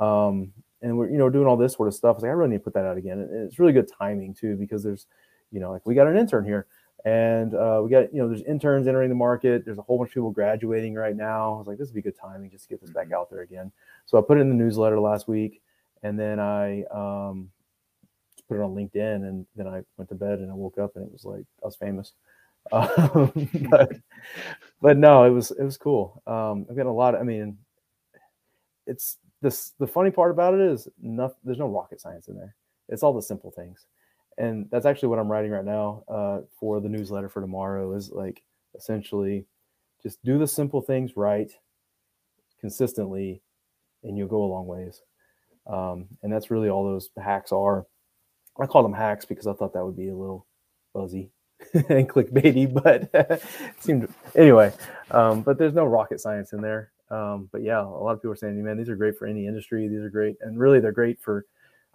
Um, 0.00 0.52
and 0.82 0.96
we're 0.98 1.08
you 1.08 1.18
know 1.18 1.30
doing 1.30 1.46
all 1.46 1.56
this 1.56 1.74
sort 1.74 1.88
of 1.88 1.94
stuff. 1.94 2.14
I 2.14 2.16
was 2.16 2.22
like, 2.22 2.30
I 2.30 2.32
really 2.32 2.50
need 2.50 2.58
to 2.58 2.64
put 2.64 2.74
that 2.74 2.84
out 2.84 2.98
again. 2.98 3.20
And 3.20 3.46
it's 3.46 3.58
really 3.58 3.72
good 3.72 3.90
timing 3.98 4.34
too 4.34 4.56
because 4.56 4.82
there's, 4.82 5.06
you 5.54 5.60
know, 5.60 5.70
like 5.70 5.86
we 5.86 5.94
got 5.94 6.08
an 6.08 6.16
intern 6.16 6.44
here, 6.44 6.66
and 7.04 7.54
uh, 7.54 7.80
we 7.82 7.88
got 7.88 8.12
you 8.12 8.20
know 8.20 8.28
there's 8.28 8.42
interns 8.42 8.88
entering 8.88 9.08
the 9.08 9.14
market. 9.14 9.64
There's 9.64 9.78
a 9.78 9.82
whole 9.82 9.98
bunch 9.98 10.10
of 10.10 10.14
people 10.14 10.32
graduating 10.32 10.94
right 10.94 11.14
now. 11.14 11.54
I 11.54 11.58
was 11.58 11.68
like, 11.68 11.78
this 11.78 11.88
would 11.88 11.94
be 11.94 12.02
good 12.02 12.18
timing 12.20 12.50
just 12.50 12.64
to 12.64 12.70
get 12.70 12.80
this 12.80 12.90
back 12.90 13.04
mm-hmm. 13.04 13.14
out 13.14 13.30
there 13.30 13.42
again. 13.42 13.70
So 14.04 14.18
I 14.18 14.22
put 14.22 14.38
it 14.38 14.40
in 14.40 14.48
the 14.48 14.54
newsletter 14.54 14.98
last 14.98 15.28
week, 15.28 15.62
and 16.02 16.18
then 16.18 16.40
I 16.40 16.82
um, 16.84 17.50
put 18.48 18.58
it 18.58 18.62
on 18.62 18.74
LinkedIn, 18.74 19.28
and 19.28 19.46
then 19.54 19.68
I 19.68 19.82
went 19.96 20.08
to 20.08 20.16
bed 20.16 20.40
and 20.40 20.50
I 20.50 20.54
woke 20.54 20.78
up 20.78 20.96
and 20.96 21.06
it 21.06 21.12
was 21.12 21.24
like 21.24 21.44
I 21.62 21.66
was 21.66 21.76
famous. 21.76 22.12
Um, 22.72 23.30
but, 23.70 23.92
but 24.80 24.96
no, 24.96 25.24
it 25.24 25.30
was 25.30 25.50
it 25.50 25.62
was 25.62 25.76
cool. 25.76 26.22
Um, 26.26 26.64
I've 26.70 26.76
got 26.76 26.86
a 26.86 26.90
lot. 26.90 27.14
Of, 27.14 27.20
I 27.20 27.24
mean, 27.24 27.58
it's 28.86 29.18
this. 29.42 29.74
The 29.78 29.86
funny 29.86 30.10
part 30.10 30.30
about 30.30 30.54
it 30.54 30.60
is, 30.60 30.88
nothing. 30.98 31.36
There's 31.44 31.58
no 31.58 31.68
rocket 31.68 32.00
science 32.00 32.28
in 32.28 32.36
there. 32.36 32.54
It's 32.88 33.02
all 33.02 33.12
the 33.12 33.20
simple 33.20 33.50
things, 33.50 33.84
and 34.38 34.66
that's 34.70 34.86
actually 34.86 35.08
what 35.08 35.18
I'm 35.18 35.30
writing 35.30 35.50
right 35.50 35.64
now 35.64 36.04
uh, 36.08 36.40
for 36.58 36.80
the 36.80 36.88
newsletter 36.88 37.28
for 37.28 37.40
tomorrow. 37.40 37.94
Is 37.94 38.10
like 38.10 38.42
essentially 38.76 39.46
just 40.02 40.22
do 40.24 40.38
the 40.38 40.46
simple 40.46 40.80
things 40.80 41.16
right 41.16 41.50
consistently, 42.60 43.42
and 44.02 44.16
you'll 44.16 44.28
go 44.28 44.42
a 44.42 44.46
long 44.46 44.66
ways. 44.66 45.02
Um, 45.66 46.06
and 46.22 46.32
that's 46.32 46.50
really 46.50 46.68
all 46.68 46.84
those 46.84 47.10
hacks 47.22 47.52
are. 47.52 47.86
I 48.60 48.66
call 48.66 48.82
them 48.82 48.92
hacks 48.92 49.24
because 49.24 49.46
I 49.46 49.54
thought 49.54 49.72
that 49.74 49.84
would 49.84 49.96
be 49.96 50.08
a 50.08 50.16
little 50.16 50.46
buzzy 50.92 51.30
and 51.74 52.08
clickbaity, 52.08 52.72
but 52.72 53.10
it 53.12 53.42
seemed 53.80 54.08
anyway. 54.34 54.72
Um, 55.10 55.42
but 55.42 55.58
there's 55.58 55.74
no 55.74 55.84
rocket 55.84 56.20
science 56.20 56.52
in 56.52 56.60
there. 56.60 56.92
Um, 57.10 57.48
but 57.52 57.62
yeah, 57.62 57.80
a 57.80 57.84
lot 57.84 58.12
of 58.12 58.20
people 58.20 58.32
are 58.32 58.36
saying, 58.36 58.62
man, 58.62 58.76
these 58.78 58.88
are 58.88 58.96
great 58.96 59.18
for 59.18 59.26
any 59.26 59.46
industry. 59.46 59.88
These 59.88 60.02
are 60.02 60.10
great, 60.10 60.36
and 60.40 60.58
really, 60.58 60.80
they're 60.80 60.92
great 60.92 61.20
for. 61.20 61.46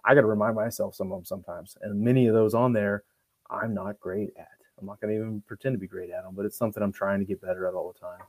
I 0.04 0.14
got 0.14 0.22
to 0.22 0.26
remind 0.26 0.54
myself 0.54 0.94
some 0.94 1.12
of 1.12 1.18
them 1.18 1.24
sometimes, 1.24 1.76
and 1.82 2.00
many 2.00 2.26
of 2.26 2.34
those 2.34 2.54
on 2.54 2.72
there, 2.72 3.04
I'm 3.50 3.74
not 3.74 4.00
great 4.00 4.30
at. 4.38 4.48
I'm 4.80 4.86
not 4.86 5.00
going 5.00 5.14
to 5.14 5.20
even 5.20 5.42
pretend 5.46 5.74
to 5.74 5.78
be 5.78 5.86
great 5.86 6.10
at 6.10 6.24
them, 6.24 6.34
but 6.34 6.46
it's 6.46 6.56
something 6.56 6.82
I'm 6.82 6.92
trying 6.92 7.18
to 7.18 7.24
get 7.26 7.40
better 7.40 7.66
at 7.66 7.74
all 7.74 7.92
the 7.92 7.98
time. 7.98 8.20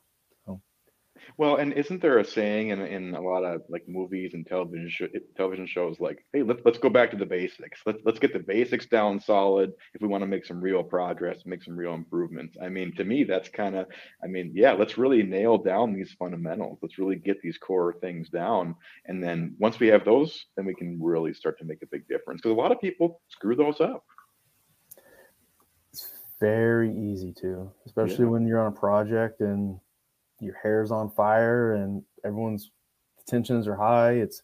Well, 1.37 1.55
and 1.55 1.73
isn't 1.73 2.01
there 2.01 2.19
a 2.19 2.25
saying 2.25 2.69
in, 2.69 2.81
in 2.81 3.15
a 3.15 3.21
lot 3.21 3.43
of 3.43 3.61
like 3.69 3.87
movies 3.87 4.33
and 4.33 4.45
television 4.45 4.89
sh- 4.89 5.19
television 5.35 5.65
shows 5.65 5.99
like, 5.99 6.25
hey, 6.33 6.43
let's 6.43 6.61
let's 6.65 6.77
go 6.77 6.89
back 6.89 7.11
to 7.11 7.17
the 7.17 7.25
basics. 7.25 7.81
Let's 7.85 7.99
let's 8.05 8.19
get 8.19 8.33
the 8.33 8.39
basics 8.39 8.85
down 8.85 9.19
solid 9.19 9.71
if 9.93 10.01
we 10.01 10.07
want 10.07 10.23
to 10.23 10.27
make 10.27 10.45
some 10.45 10.61
real 10.61 10.83
progress, 10.83 11.45
make 11.45 11.63
some 11.63 11.75
real 11.75 11.93
improvements. 11.93 12.57
I 12.61 12.69
mean, 12.69 12.95
to 12.95 13.03
me, 13.03 13.23
that's 13.23 13.49
kind 13.49 13.75
of, 13.75 13.87
I 14.23 14.27
mean, 14.27 14.51
yeah, 14.53 14.73
let's 14.73 14.97
really 14.97 15.23
nail 15.23 15.57
down 15.57 15.93
these 15.93 16.13
fundamentals. 16.19 16.79
Let's 16.81 16.97
really 16.97 17.15
get 17.15 17.41
these 17.41 17.57
core 17.57 17.93
things 18.01 18.29
down, 18.29 18.75
and 19.05 19.23
then 19.23 19.55
once 19.59 19.79
we 19.79 19.87
have 19.87 20.05
those, 20.05 20.45
then 20.55 20.65
we 20.65 20.75
can 20.75 20.99
really 21.01 21.33
start 21.33 21.57
to 21.59 21.65
make 21.65 21.81
a 21.81 21.87
big 21.87 22.07
difference. 22.07 22.41
Because 22.41 22.55
a 22.55 22.61
lot 22.61 22.71
of 22.71 22.81
people 22.81 23.21
screw 23.29 23.55
those 23.55 23.79
up. 23.79 24.03
It's 25.91 26.09
very 26.39 26.95
easy 26.95 27.33
to, 27.41 27.71
especially 27.85 28.25
yeah. 28.25 28.31
when 28.31 28.47
you're 28.47 28.59
on 28.59 28.73
a 28.73 28.75
project 28.75 29.41
and 29.41 29.79
your 30.41 30.55
hair's 30.61 30.91
on 30.91 31.09
fire 31.09 31.73
and 31.73 32.03
everyone's 32.25 32.71
tensions 33.27 33.67
are 33.67 33.75
high, 33.75 34.13
it's 34.13 34.43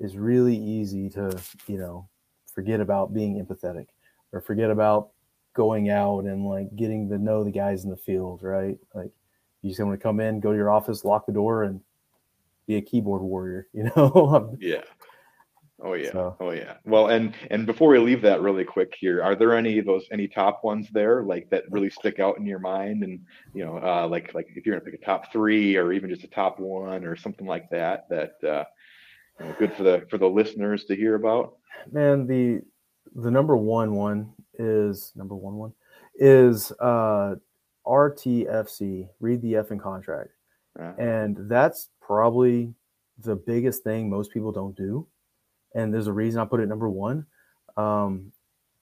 it's 0.00 0.14
really 0.14 0.56
easy 0.56 1.08
to, 1.10 1.38
you 1.66 1.78
know, 1.78 2.08
forget 2.52 2.80
about 2.80 3.12
being 3.12 3.44
empathetic 3.44 3.86
or 4.32 4.40
forget 4.40 4.70
about 4.70 5.10
going 5.54 5.90
out 5.90 6.20
and 6.20 6.46
like 6.46 6.74
getting 6.76 7.08
to 7.08 7.18
know 7.18 7.42
the 7.42 7.50
guys 7.50 7.84
in 7.84 7.90
the 7.90 7.96
field, 7.96 8.42
right? 8.42 8.78
Like 8.94 9.10
you 9.62 9.70
just 9.70 9.80
want 9.80 9.98
to 9.98 10.02
come 10.02 10.20
in, 10.20 10.40
go 10.40 10.52
to 10.52 10.56
your 10.56 10.70
office, 10.70 11.04
lock 11.04 11.26
the 11.26 11.32
door, 11.32 11.64
and 11.64 11.80
be 12.66 12.76
a 12.76 12.82
keyboard 12.82 13.22
warrior, 13.22 13.66
you 13.72 13.90
know? 13.96 14.56
yeah. 14.60 14.82
Oh 15.80 15.94
yeah. 15.94 16.10
So. 16.10 16.36
Oh 16.40 16.50
yeah. 16.50 16.74
Well, 16.84 17.08
and 17.08 17.34
and 17.50 17.64
before 17.64 17.88
we 17.88 17.98
leave 17.98 18.22
that 18.22 18.40
really 18.40 18.64
quick 18.64 18.94
here, 18.98 19.22
are 19.22 19.36
there 19.36 19.56
any 19.56 19.78
of 19.78 19.86
those 19.86 20.06
any 20.10 20.26
top 20.26 20.64
ones 20.64 20.88
there 20.90 21.22
like 21.22 21.48
that 21.50 21.70
really 21.70 21.90
stick 21.90 22.18
out 22.18 22.36
in 22.38 22.46
your 22.46 22.58
mind 22.58 23.04
and 23.04 23.20
you 23.54 23.64
know 23.64 23.78
uh 23.78 24.08
like 24.08 24.34
like 24.34 24.48
if 24.54 24.66
you're 24.66 24.74
going 24.74 24.84
to 24.84 24.90
pick 24.90 25.00
a 25.00 25.04
top 25.04 25.32
3 25.32 25.76
or 25.76 25.92
even 25.92 26.10
just 26.10 26.24
a 26.24 26.28
top 26.28 26.58
1 26.58 27.04
or 27.04 27.14
something 27.14 27.46
like 27.46 27.70
that 27.70 28.08
that 28.08 28.32
uh 28.44 28.64
you 29.38 29.46
know, 29.46 29.54
good 29.56 29.72
for 29.74 29.84
the 29.84 30.04
for 30.10 30.18
the 30.18 30.28
listeners 30.28 30.84
to 30.86 30.96
hear 30.96 31.14
about? 31.14 31.56
Man, 31.92 32.26
the 32.26 32.60
the 33.14 33.30
number 33.30 33.56
1 33.56 33.94
one 33.94 34.32
is 34.58 35.12
number 35.14 35.36
1 35.36 35.54
one 35.54 35.72
is 36.16 36.72
uh 36.80 37.36
RTFC, 37.86 39.08
read 39.20 39.40
the 39.42 39.56
F 39.56 39.70
in 39.70 39.78
contract. 39.78 40.30
Uh-huh. 40.78 40.92
And 40.98 41.48
that's 41.48 41.88
probably 42.02 42.74
the 43.20 43.36
biggest 43.36 43.84
thing 43.84 44.10
most 44.10 44.32
people 44.32 44.52
don't 44.52 44.76
do 44.76 45.06
and 45.74 45.92
there's 45.92 46.06
a 46.06 46.12
reason 46.12 46.40
I 46.40 46.44
put 46.44 46.60
it 46.60 46.68
number 46.68 46.88
one. 46.88 47.26
Um, 47.76 48.32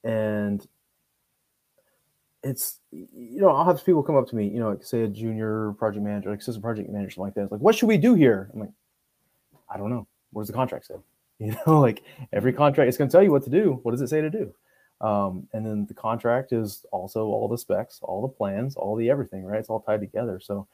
and 0.03 0.65
it's 2.43 2.79
you 2.91 3.41
know 3.41 3.49
I'll 3.49 3.65
have 3.65 3.85
people 3.85 4.03
come 4.03 4.15
up 4.15 4.27
to 4.29 4.35
me, 4.35 4.47
you 4.47 4.59
know, 4.59 4.69
like 4.69 4.83
say 4.83 5.01
a 5.01 5.07
junior 5.07 5.73
project 5.73 6.03
manager, 6.03 6.29
like 6.29 6.39
assistant 6.39 6.63
project 6.63 6.89
manager, 6.89 7.11
something 7.11 7.25
like 7.25 7.33
that. 7.35 7.43
It's 7.43 7.51
like, 7.51 7.61
what 7.61 7.75
should 7.75 7.87
we 7.87 7.97
do 7.97 8.13
here? 8.13 8.49
I'm 8.53 8.61
like, 8.61 8.69
I 9.69 9.77
don't 9.77 9.89
know. 9.89 10.07
What 10.31 10.43
does 10.43 10.47
the 10.47 10.53
contract 10.53 10.87
say? 10.87 10.95
You 11.39 11.55
know, 11.67 11.79
like 11.79 12.01
every 12.33 12.51
contract 12.51 12.89
is 12.89 12.97
going 12.97 13.09
to 13.09 13.11
tell 13.11 13.21
you 13.21 13.31
what 13.31 13.43
to 13.43 13.51
do. 13.51 13.79
What 13.83 13.91
does 13.91 14.01
it 14.01 14.07
say 14.07 14.21
to 14.21 14.29
do? 14.31 14.55
Um, 15.01 15.47
and 15.53 15.63
then 15.63 15.85
the 15.85 15.93
contract 15.93 16.51
is 16.51 16.83
also 16.91 17.25
all 17.25 17.47
the 17.47 17.59
specs, 17.59 17.99
all 18.01 18.23
the 18.23 18.27
plans, 18.27 18.75
all 18.75 18.95
the 18.95 19.11
everything, 19.11 19.45
right? 19.45 19.59
It's 19.59 19.69
all 19.69 19.81
tied 19.81 19.99
together. 19.99 20.39
So 20.39 20.67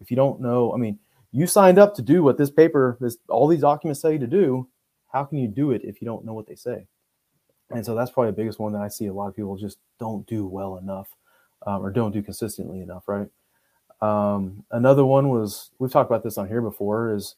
if 0.00 0.10
you 0.10 0.16
don't 0.16 0.40
know, 0.40 0.74
I 0.74 0.76
mean, 0.76 0.98
you 1.30 1.46
signed 1.46 1.78
up 1.78 1.94
to 1.94 2.02
do 2.02 2.24
what 2.24 2.36
this 2.36 2.50
paper, 2.50 2.98
this 3.00 3.16
all 3.28 3.46
these 3.46 3.60
documents 3.60 4.00
tell 4.00 4.10
you 4.10 4.18
to 4.18 4.26
do 4.26 4.66
how 5.12 5.24
can 5.24 5.38
you 5.38 5.48
do 5.48 5.72
it 5.72 5.82
if 5.84 6.00
you 6.00 6.06
don't 6.06 6.24
know 6.24 6.34
what 6.34 6.46
they 6.46 6.54
say? 6.54 6.86
And 7.70 7.84
so 7.84 7.94
that's 7.94 8.10
probably 8.10 8.30
the 8.30 8.36
biggest 8.36 8.58
one 8.58 8.72
that 8.72 8.82
I 8.82 8.88
see 8.88 9.06
a 9.06 9.12
lot 9.12 9.28
of 9.28 9.36
people 9.36 9.56
just 9.56 9.78
don't 9.98 10.26
do 10.26 10.46
well 10.46 10.78
enough 10.78 11.08
um, 11.66 11.84
or 11.84 11.90
don't 11.90 12.12
do 12.12 12.22
consistently 12.22 12.80
enough, 12.80 13.08
right? 13.08 13.28
Um, 14.00 14.64
another 14.70 15.04
one 15.04 15.28
was 15.28 15.70
we've 15.78 15.90
talked 15.90 16.10
about 16.10 16.22
this 16.22 16.38
on 16.38 16.48
here 16.48 16.62
before 16.62 17.14
is 17.14 17.34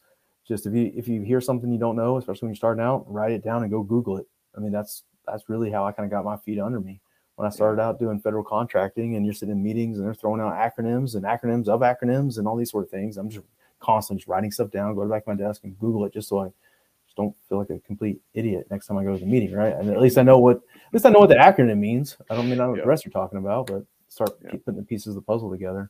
just 0.47 0.65
if 0.65 0.73
you 0.73 0.91
if 0.95 1.07
you 1.07 1.21
hear 1.21 1.41
something 1.41 1.71
you 1.71 1.79
don't 1.79 1.95
know, 1.95 2.17
especially 2.17 2.45
when 2.45 2.51
you're 2.51 2.57
starting 2.57 2.83
out, 2.83 3.11
write 3.11 3.31
it 3.31 3.43
down 3.43 3.63
and 3.63 3.71
go 3.71 3.83
Google 3.83 4.17
it. 4.17 4.27
I 4.55 4.59
mean 4.59 4.71
that's 4.71 5.03
that's 5.25 5.49
really 5.49 5.71
how 5.71 5.85
I 5.85 5.91
kind 5.91 6.05
of 6.05 6.11
got 6.11 6.25
my 6.25 6.37
feet 6.37 6.59
under 6.59 6.79
me 6.79 7.01
when 7.35 7.47
I 7.47 7.49
started 7.49 7.81
out 7.81 7.99
doing 7.99 8.19
federal 8.19 8.43
contracting 8.43 9.15
and 9.15 9.25
you're 9.25 9.33
sitting 9.33 9.53
in 9.55 9.63
meetings 9.63 9.97
and 9.97 10.05
they're 10.05 10.13
throwing 10.13 10.41
out 10.41 10.53
acronyms 10.53 11.15
and 11.15 11.25
acronyms 11.25 11.67
of 11.67 11.81
acronyms 11.81 12.37
and 12.37 12.47
all 12.47 12.55
these 12.55 12.71
sort 12.71 12.83
of 12.83 12.89
things. 12.89 13.17
I'm 13.17 13.29
just 13.29 13.45
constantly 13.79 14.19
just 14.19 14.27
writing 14.27 14.51
stuff 14.51 14.69
down, 14.69 14.93
go 14.93 15.07
back 15.07 15.25
to 15.25 15.31
my 15.31 15.35
desk 15.35 15.63
and 15.63 15.77
Google 15.79 16.05
it 16.05 16.13
just 16.13 16.29
so 16.29 16.39
I 16.39 16.47
just 17.11 17.17
don't 17.17 17.35
feel 17.49 17.57
like 17.57 17.69
a 17.69 17.79
complete 17.79 18.21
idiot 18.33 18.67
next 18.71 18.87
time 18.87 18.97
I 18.97 19.03
go 19.03 19.13
to 19.13 19.19
the 19.19 19.25
meeting, 19.25 19.53
right? 19.53 19.73
And 19.73 19.89
at 19.89 19.99
least 19.99 20.17
I 20.17 20.23
know 20.23 20.39
what 20.39 20.57
at 20.57 20.93
least 20.93 21.05
I 21.05 21.09
know 21.09 21.19
what 21.19 21.29
the 21.29 21.35
acronym 21.35 21.77
means. 21.77 22.15
I 22.29 22.35
don't 22.35 22.49
mean 22.49 22.59
I 22.59 22.63
know 22.63 22.69
what 22.69 22.77
yeah. 22.77 22.83
the 22.83 22.89
rest 22.89 23.05
are 23.05 23.09
talking 23.09 23.39
about, 23.39 23.67
but 23.67 23.83
start 24.07 24.31
yeah. 24.43 24.51
putting 24.51 24.77
the 24.77 24.83
pieces 24.83 25.07
of 25.07 25.15
the 25.15 25.21
puzzle 25.21 25.51
together. 25.51 25.89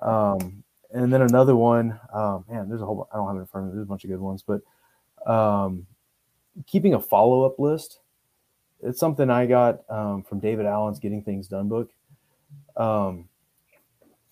Um, 0.00 0.62
and 0.92 1.12
then 1.12 1.22
another 1.22 1.56
one, 1.56 1.98
um, 2.12 2.44
man, 2.48 2.68
there's 2.68 2.80
a 2.80 2.86
whole 2.86 3.08
I 3.12 3.16
don't 3.16 3.26
have 3.26 3.36
it 3.36 3.40
in 3.40 3.46
front 3.46 3.66
of 3.66 3.72
me. 3.72 3.76
There's 3.76 3.86
a 3.86 3.88
bunch 3.88 4.04
of 4.04 4.10
good 4.10 4.20
ones, 4.20 4.44
but 4.46 4.60
um, 5.30 5.86
keeping 6.66 6.94
a 6.94 7.00
follow 7.00 7.44
up 7.44 7.58
list. 7.58 7.98
It's 8.82 9.00
something 9.00 9.30
I 9.30 9.46
got 9.46 9.80
um, 9.88 10.22
from 10.22 10.40
David 10.40 10.66
Allen's 10.66 10.98
Getting 10.98 11.22
Things 11.22 11.48
Done 11.48 11.68
book. 11.68 11.90
Um, 12.76 13.28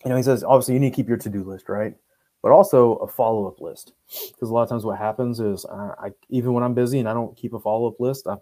you 0.05 0.11
know, 0.11 0.17
he 0.17 0.23
says 0.23 0.45
obviously 0.45 0.75
you 0.75 0.81
need 0.81 0.91
to 0.91 0.97
keep 0.97 1.09
your 1.09 1.17
to 1.17 1.31
do 1.31 1.43
list, 1.43 1.69
right? 1.69 1.97
But 2.43 2.51
also 2.51 2.97
a 2.97 3.07
follow 3.07 3.47
up 3.47 3.61
list. 3.61 3.93
Because 4.33 4.51
a 4.51 4.53
lot 4.53 4.65
of 4.65 4.69
times 4.69 4.85
what 4.85 4.99
happens 4.99 5.41
is 5.41 5.65
I, 5.65 5.91
I, 5.99 6.11
even 6.29 6.53
when 6.53 6.65
I'm 6.65 6.75
busy 6.75 6.99
and 6.99 7.09
I 7.09 7.15
don't 7.15 7.37
keep 7.37 7.55
a 7.55 7.61
follow 7.61 7.89
up 7.89 8.01
list, 8.01 8.27
I, 8.27 8.37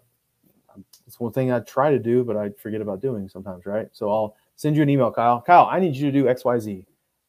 it's 1.05 1.19
one 1.19 1.31
thing 1.31 1.51
I 1.51 1.59
try 1.59 1.91
to 1.91 1.99
do, 1.99 2.23
but 2.23 2.35
I 2.35 2.49
forget 2.49 2.81
about 2.81 3.01
doing 3.01 3.29
sometimes, 3.29 3.65
right? 3.65 3.87
So 3.91 4.09
I'll 4.09 4.35
send 4.55 4.75
you 4.75 4.81
an 4.81 4.89
email, 4.89 5.11
Kyle. 5.11 5.41
Kyle, 5.41 5.67
I 5.69 5.79
need 5.79 5.95
you 5.95 6.11
to 6.11 6.11
do 6.11 6.27
X, 6.27 6.43
Y, 6.43 6.59
Z, 6.59 6.85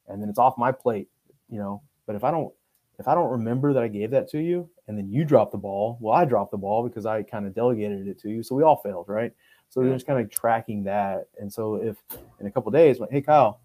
and 0.09 0.21
then 0.23 0.29
it's 0.29 0.39
off 0.39 0.57
my 0.57 0.73
plate, 0.73 1.09
you 1.49 1.59
know. 1.59 1.83
But 2.07 2.17
if 2.17 2.25
I 2.25 2.31
don't, 2.31 2.53
if 2.99 3.09
I 3.09 3.15
don't 3.15 3.31
remember 3.31 3.73
that 3.73 3.83
I 3.83 3.89
gave 3.89 4.11
that 4.13 4.31
to 4.31 4.39
you, 4.39 4.69
and 4.87 4.97
then 4.97 5.11
you 5.11 5.25
drop 5.25 5.51
the 5.51 5.59
ball, 5.59 5.99
well, 6.01 6.15
I 6.15 6.25
dropped 6.25 6.53
the 6.53 6.59
ball 6.59 6.87
because 6.87 7.05
I 7.05 7.23
kind 7.23 7.47
of 7.47 7.55
delegated 7.55 8.07
it 8.07 8.21
to 8.21 8.31
you, 8.31 8.43
so 8.43 8.55
we 8.55 8.63
all 8.63 8.77
failed, 8.77 9.07
right? 9.09 9.33
So 9.71 9.83
yeah. 9.83 9.93
just 9.93 10.07
kind 10.07 10.21
of 10.21 10.31
tracking 10.31 10.85
that, 10.85 11.29
and 11.39 11.53
so 11.53 11.77
if 11.77 11.97
in 12.39 12.47
a 12.47 12.51
couple 12.51 12.71
days, 12.71 13.01
like, 13.01 13.11
hey, 13.11 13.23
Kyle, 13.23 13.61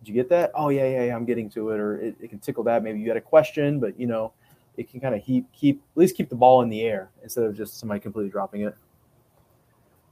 did 0.00 0.08
you 0.08 0.14
get 0.14 0.28
that? 0.30 0.50
Oh 0.54 0.70
yeah, 0.70 0.88
yeah, 0.88 1.04
yeah 1.04 1.16
I'm 1.16 1.24
getting 1.24 1.50
to 1.50 1.70
it. 1.70 1.80
Or 1.80 1.96
it, 1.98 2.16
it, 2.20 2.30
can 2.30 2.38
tickle 2.38 2.64
that. 2.64 2.82
Maybe 2.82 3.00
you 3.00 3.08
had 3.08 3.16
a 3.16 3.22
question, 3.22 3.78
but 3.80 3.98
you 4.00 4.06
know, 4.06 4.32
it 4.76 4.90
can 4.90 5.00
kind 5.00 5.14
of 5.14 5.22
keep 5.22 5.50
keep 5.52 5.82
at 5.94 5.98
least 5.98 6.16
keep 6.16 6.30
the 6.30 6.36
ball 6.36 6.62
in 6.62 6.70
the 6.70 6.82
air 6.82 7.10
instead 7.22 7.44
of 7.44 7.56
just 7.56 7.78
somebody 7.78 8.00
completely 8.00 8.30
dropping 8.30 8.62
it. 8.62 8.74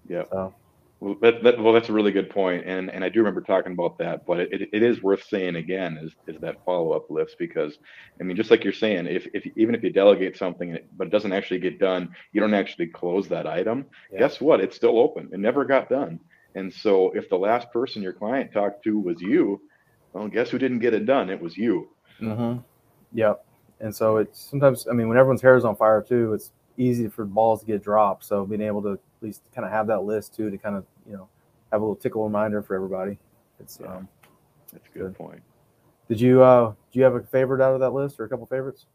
Yeah. 0.09 0.25
So. 0.31 0.55
Well, 1.01 1.15
that, 1.23 1.45
that, 1.45 1.61
well, 1.61 1.73
that's 1.73 1.91
a 1.91 1.93
really 1.93 2.11
good 2.11 2.29
point, 2.29 2.65
and 2.67 2.91
and 2.91 3.05
I 3.05 3.09
do 3.09 3.21
remember 3.21 3.41
talking 3.41 3.73
about 3.73 3.99
that. 3.99 4.27
But 4.27 4.41
it, 4.41 4.69
it 4.73 4.83
is 4.83 5.01
worth 5.01 5.23
saying 5.23 5.55
again 5.55 5.97
is 5.97 6.13
is 6.27 6.41
that 6.41 6.65
follow 6.65 6.91
up 6.91 7.09
list 7.09 7.37
because, 7.39 7.79
I 8.21 8.25
mean, 8.25 8.37
just 8.37 8.51
like 8.51 8.65
you're 8.65 8.73
saying, 8.73 9.07
if, 9.07 9.27
if 9.33 9.47
even 9.57 9.77
if 9.77 9.83
you 9.85 9.91
delegate 9.91 10.37
something 10.37 10.77
but 10.97 11.07
it 11.07 11.11
doesn't 11.11 11.33
actually 11.33 11.61
get 11.61 11.79
done, 11.79 12.11
you 12.33 12.41
don't 12.41 12.53
actually 12.53 12.89
close 12.89 13.29
that 13.29 13.47
item. 13.47 13.87
Yeah. 14.13 14.19
Guess 14.19 14.41
what? 14.41 14.61
It's 14.61 14.75
still 14.75 14.99
open. 14.99 15.29
It 15.33 15.39
never 15.39 15.65
got 15.65 15.89
done. 15.89 16.19
And 16.57 16.73
so 16.73 17.13
if 17.13 17.29
the 17.29 17.39
last 17.39 17.73
person 17.73 18.03
your 18.03 18.13
client 18.13 18.53
talked 18.53 18.83
to 18.85 18.99
was 18.99 19.21
you, 19.21 19.61
well, 20.13 20.29
guess 20.29 20.51
who 20.51 20.59
didn't 20.59 20.81
get 20.81 20.95
it 20.95 21.07
done? 21.07 21.31
It 21.31 21.41
was 21.41 21.57
you. 21.57 21.89
Mm-hmm. 22.21 22.61
Yep. 23.13 23.45
And 23.81 23.95
so 23.95 24.17
it's 24.17 24.41
sometimes, 24.41 24.87
I 24.89 24.93
mean, 24.93 25.09
when 25.09 25.19
everyone's 25.19 25.43
hair 25.43 25.57
is 25.57 25.65
on 25.65 25.77
fire 25.77 26.03
too, 26.03 26.33
it's 26.33 26.53
easy 26.77 27.09
for 27.09 27.25
balls 27.25 27.61
to 27.61 27.67
get 27.67 27.83
dropped. 27.83 28.25
So 28.25 28.45
being 28.45 28.61
able 28.61 28.83
to 28.83 28.93
at 28.93 29.01
least 29.21 29.43
kind 29.55 29.65
of 29.65 29.73
have 29.73 29.87
that 29.89 30.05
list 30.05 30.35
too 30.35 30.51
to 30.51 30.59
kind 30.59 30.77
of 30.77 30.85
you 31.07 31.17
know 31.17 31.29
have 31.73 31.81
a 31.81 31.85
little 31.85 31.97
tickle 31.97 32.25
reminder 32.25 32.63
for 32.63 32.75
everybody. 32.75 33.19
It's 33.61 33.79
yeah. 33.81 33.97
um, 33.97 34.09
that's 34.73 34.87
a 34.87 34.99
good, 34.99 35.03
good, 35.03 35.15
point. 35.15 35.43
Did 36.09 36.21
you 36.21 36.43
uh 36.43 36.73
do 36.93 36.99
you 36.99 37.05
have 37.05 37.15
a 37.15 37.23
favorite 37.23 37.61
out 37.61 37.75
of 37.75 37.81
that 37.81 37.91
list 37.91 38.19
or 38.19 38.25
a 38.25 38.29
couple 38.29 38.47
favorites? 38.47 38.87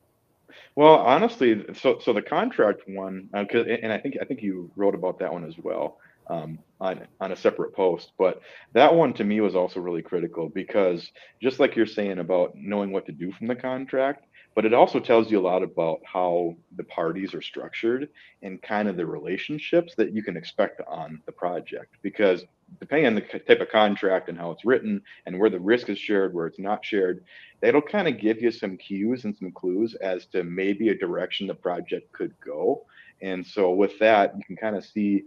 Well, 0.76 0.96
honestly, 0.96 1.66
so 1.74 2.00
so 2.00 2.14
the 2.14 2.22
contract 2.22 2.82
one, 2.88 3.30
uh, 3.34 3.46
and 3.54 3.92
I 3.92 3.98
think 3.98 4.16
I 4.22 4.26
think 4.26 4.42
you 4.42 4.72
wrote 4.76 4.96
about 4.96 5.20
that 5.20 5.32
one 5.32 5.44
as 5.46 5.56
well 5.58 5.98
um, 6.28 6.60
on 6.80 7.08
on 7.20 7.32
a 7.32 7.36
separate 7.36 7.74
post. 7.74 8.12
But 8.18 8.42
that 8.74 8.94
one 8.94 9.14
to 9.14 9.24
me 9.24 9.42
was 9.42 9.56
also 9.56 9.80
really 9.80 10.02
critical 10.02 10.50
because 10.50 11.12
just 11.42 11.60
like 11.60 11.76
you're 11.76 11.86
saying 11.86 12.20
about 12.20 12.54
knowing 12.56 12.92
what 12.92 13.06
to 13.08 13.12
do 13.12 13.32
from 13.32 13.48
the 13.48 13.56
contract, 13.56 14.26
but 14.56 14.66
it 14.66 14.74
also 14.74 15.00
tells 15.00 15.32
you 15.32 15.40
a 15.40 15.42
lot 15.42 15.64
about 15.64 16.02
how 16.06 16.56
the 16.76 16.84
parties 16.84 17.34
are 17.34 17.42
structured 17.42 18.10
and 18.42 18.62
kind 18.62 18.88
of 18.88 18.98
the 18.98 19.06
relationships 19.06 19.96
that 19.96 20.14
you 20.14 20.24
can 20.24 20.38
expect 20.38 20.82
on 20.88 21.22
the 21.26 21.32
project 21.32 21.96
because 22.02 22.46
depending 22.80 23.08
on 23.08 23.16
the 23.16 23.40
type 23.40 23.62
of 23.62 23.70
contract 23.70 24.30
and 24.30 24.38
how 24.38 24.52
it's 24.52 24.66
written 24.66 25.02
and 25.26 25.38
where 25.38 25.50
the 25.50 25.60
risk 25.60 25.90
is 25.90 25.98
shared 26.00 26.34
where 26.34 26.48
it's 26.48 26.60
not 26.60 26.84
shared 26.86 27.24
that'll 27.62 27.82
kind 27.82 28.08
of 28.08 28.20
give 28.20 28.42
you 28.42 28.52
some 28.52 28.78
cues 28.78 29.26
and 29.26 29.36
some 29.36 29.52
clues 29.52 29.96
as 29.96 30.26
to 30.28 30.44
maybe 30.44 30.90
a 30.90 30.98
direction 30.98 31.48
the 31.48 31.54
project 31.54 32.12
could 32.12 32.34
go 32.44 32.86
and 33.22 33.46
so 33.46 33.72
with 33.72 33.98
that 34.00 34.36
you 34.38 34.44
can 34.44 34.56
kind 34.56 34.76
of 34.76 34.86
see 34.86 35.24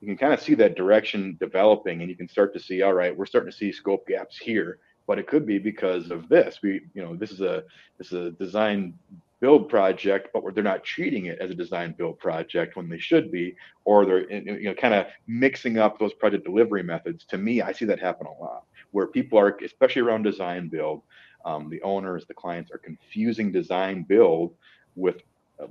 you 0.00 0.06
can 0.06 0.16
kind 0.16 0.32
of 0.32 0.40
see 0.40 0.54
that 0.54 0.76
direction 0.76 1.36
developing 1.40 2.00
and 2.00 2.10
you 2.10 2.16
can 2.16 2.28
start 2.28 2.52
to 2.54 2.60
see 2.60 2.82
all 2.82 2.94
right 2.94 3.16
we're 3.16 3.26
starting 3.26 3.50
to 3.50 3.56
see 3.56 3.72
scope 3.72 4.06
gaps 4.06 4.38
here 4.38 4.78
but 5.10 5.18
it 5.18 5.26
could 5.26 5.44
be 5.44 5.58
because 5.58 6.12
of 6.12 6.28
this. 6.28 6.60
We, 6.62 6.82
you 6.94 7.02
know, 7.02 7.16
this 7.16 7.32
is 7.32 7.40
a 7.40 7.64
this 7.98 8.12
is 8.12 8.26
a 8.26 8.30
design 8.30 8.94
build 9.40 9.68
project, 9.68 10.28
but 10.32 10.54
they're 10.54 10.62
not 10.62 10.84
treating 10.84 11.26
it 11.26 11.40
as 11.40 11.50
a 11.50 11.54
design 11.56 11.96
build 11.98 12.20
project 12.20 12.76
when 12.76 12.88
they 12.88 13.00
should 13.00 13.32
be, 13.32 13.56
or 13.84 14.06
they're 14.06 14.30
you 14.30 14.68
know 14.68 14.74
kind 14.74 14.94
of 14.94 15.06
mixing 15.26 15.78
up 15.78 15.98
those 15.98 16.14
project 16.14 16.44
delivery 16.44 16.84
methods. 16.84 17.24
To 17.24 17.38
me, 17.38 17.60
I 17.60 17.72
see 17.72 17.86
that 17.86 17.98
happen 17.98 18.28
a 18.28 18.40
lot, 18.40 18.66
where 18.92 19.08
people 19.08 19.36
are, 19.36 19.58
especially 19.64 20.02
around 20.02 20.22
design 20.22 20.68
build, 20.68 21.02
um, 21.44 21.68
the 21.68 21.82
owners, 21.82 22.24
the 22.26 22.34
clients 22.34 22.70
are 22.70 22.78
confusing 22.78 23.50
design 23.50 24.04
build 24.04 24.54
with 24.94 25.22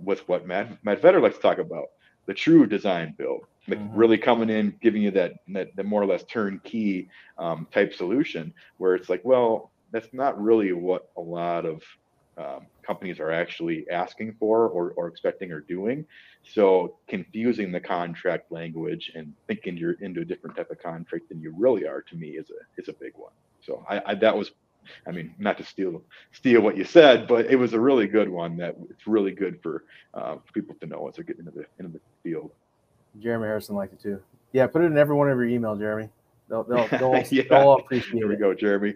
with 0.03 0.27
what 0.27 0.47
Matt 0.47 0.84
Matt 0.84 1.01
Vetter 1.01 1.21
likes 1.21 1.38
to 1.38 1.41
talk 1.41 1.59
about, 1.59 1.86
the 2.25 2.34
true 2.34 2.67
design 2.67 3.15
build 3.17 3.45
like 3.70 3.80
mm-hmm. 3.80 3.95
really 3.95 4.17
coming 4.17 4.49
in, 4.49 4.76
giving 4.82 5.01
you 5.01 5.11
that 5.11 5.34
that, 5.49 5.76
that 5.76 5.86
more 5.86 6.01
or 6.01 6.05
less 6.05 6.24
turnkey 6.24 7.09
um, 7.38 7.67
type 7.72 7.93
solution, 7.93 8.53
where 8.78 8.95
it's 8.95 9.09
like, 9.09 9.24
well, 9.24 9.72
that's 9.91 10.13
not 10.13 10.41
really 10.41 10.74
what 10.74 11.09
a 11.17 11.22
lot 11.22 11.65
of 11.65 11.82
um, 12.38 12.67
companies 12.84 13.20
are 13.20 13.32
actually 13.32 13.89
asking 13.89 14.36
for 14.39 14.67
or, 14.70 14.91
or 14.91 15.07
expecting 15.07 15.51
or 15.51 15.59
doing. 15.61 16.05
So 16.43 16.95
confusing 17.07 17.72
the 17.72 17.82
contract 17.82 18.51
language 18.51 19.11
and 19.13 19.34
thinking 19.47 19.76
you're 19.76 19.93
into 19.93 20.22
a 20.22 20.26
different 20.26 20.55
type 20.55 20.72
of 20.72 20.80
contract 20.80 21.30
than 21.30 21.41
you 21.41 21.53
really 21.57 21.86
are 21.86 22.01
to 22.01 22.15
me 22.15 22.30
is 22.30 22.49
a 22.49 22.82
is 22.82 22.88
a 22.88 22.93
big 22.93 23.13
one. 23.15 23.34
So 23.61 23.86
I, 23.89 24.01
I 24.05 24.15
that 24.15 24.38
was 24.38 24.51
I 25.05 25.11
mean, 25.11 25.36
not 25.38 25.57
to 25.57 25.63
steal 25.63 26.01
steal 26.32 26.61
what 26.61 26.78
you 26.78 26.84
said, 26.84 27.28
but 27.28 27.45
it 27.47 27.55
was 27.57 27.74
a 27.74 27.80
really 27.80 28.07
good 28.07 28.30
one 28.30 28.57
that 28.57 28.76
it's 28.89 29.07
really 29.07 29.32
good 29.32 29.59
for, 29.61 29.84
uh, 30.13 30.36
for 30.36 30.53
people 30.53 30.76
to 30.80 30.86
know 30.88 31.07
as 31.07 31.15
they 31.15 31.24
get 31.24 31.39
into 31.39 31.51
the 31.51 31.65
into 31.78 31.91
the 31.91 31.99
field. 32.24 32.51
Jeremy 33.18 33.47
Harrison 33.47 33.76
liked 33.76 33.93
it 33.93 34.01
too. 34.01 34.22
Yeah, 34.51 34.68
put 34.68 34.82
it 34.82 34.86
in 34.86 34.97
every 34.97 35.16
one 35.16 35.30
of 35.30 35.38
your 35.38 35.47
emails, 35.47 35.80
Jeremy. 35.80 36.10
They'll 36.49 36.64
they'll, 36.64 36.88
they'll, 36.91 37.24
yeah. 37.30 37.43
they'll 37.49 37.74
appreciate 37.74 38.16
it. 38.16 38.18
Here 38.18 38.28
we 38.28 38.36
it. 38.36 38.39
go, 38.39 38.53
Jeremy. 38.53 38.95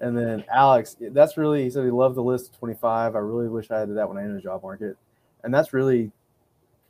And 0.00 0.16
then 0.16 0.44
Alex, 0.52 0.96
that's 1.00 1.36
really 1.36 1.64
he 1.64 1.70
said 1.70 1.84
he 1.84 1.90
loved 1.90 2.14
the 2.14 2.22
list 2.22 2.50
of 2.50 2.58
25. 2.58 3.16
I 3.16 3.18
really 3.18 3.48
wish 3.48 3.70
I 3.70 3.80
had 3.80 3.94
that 3.96 4.08
when 4.08 4.16
I 4.16 4.22
entered 4.22 4.36
the 4.36 4.42
job 4.42 4.62
market. 4.62 4.96
And 5.42 5.52
that's 5.52 5.72
really 5.72 6.12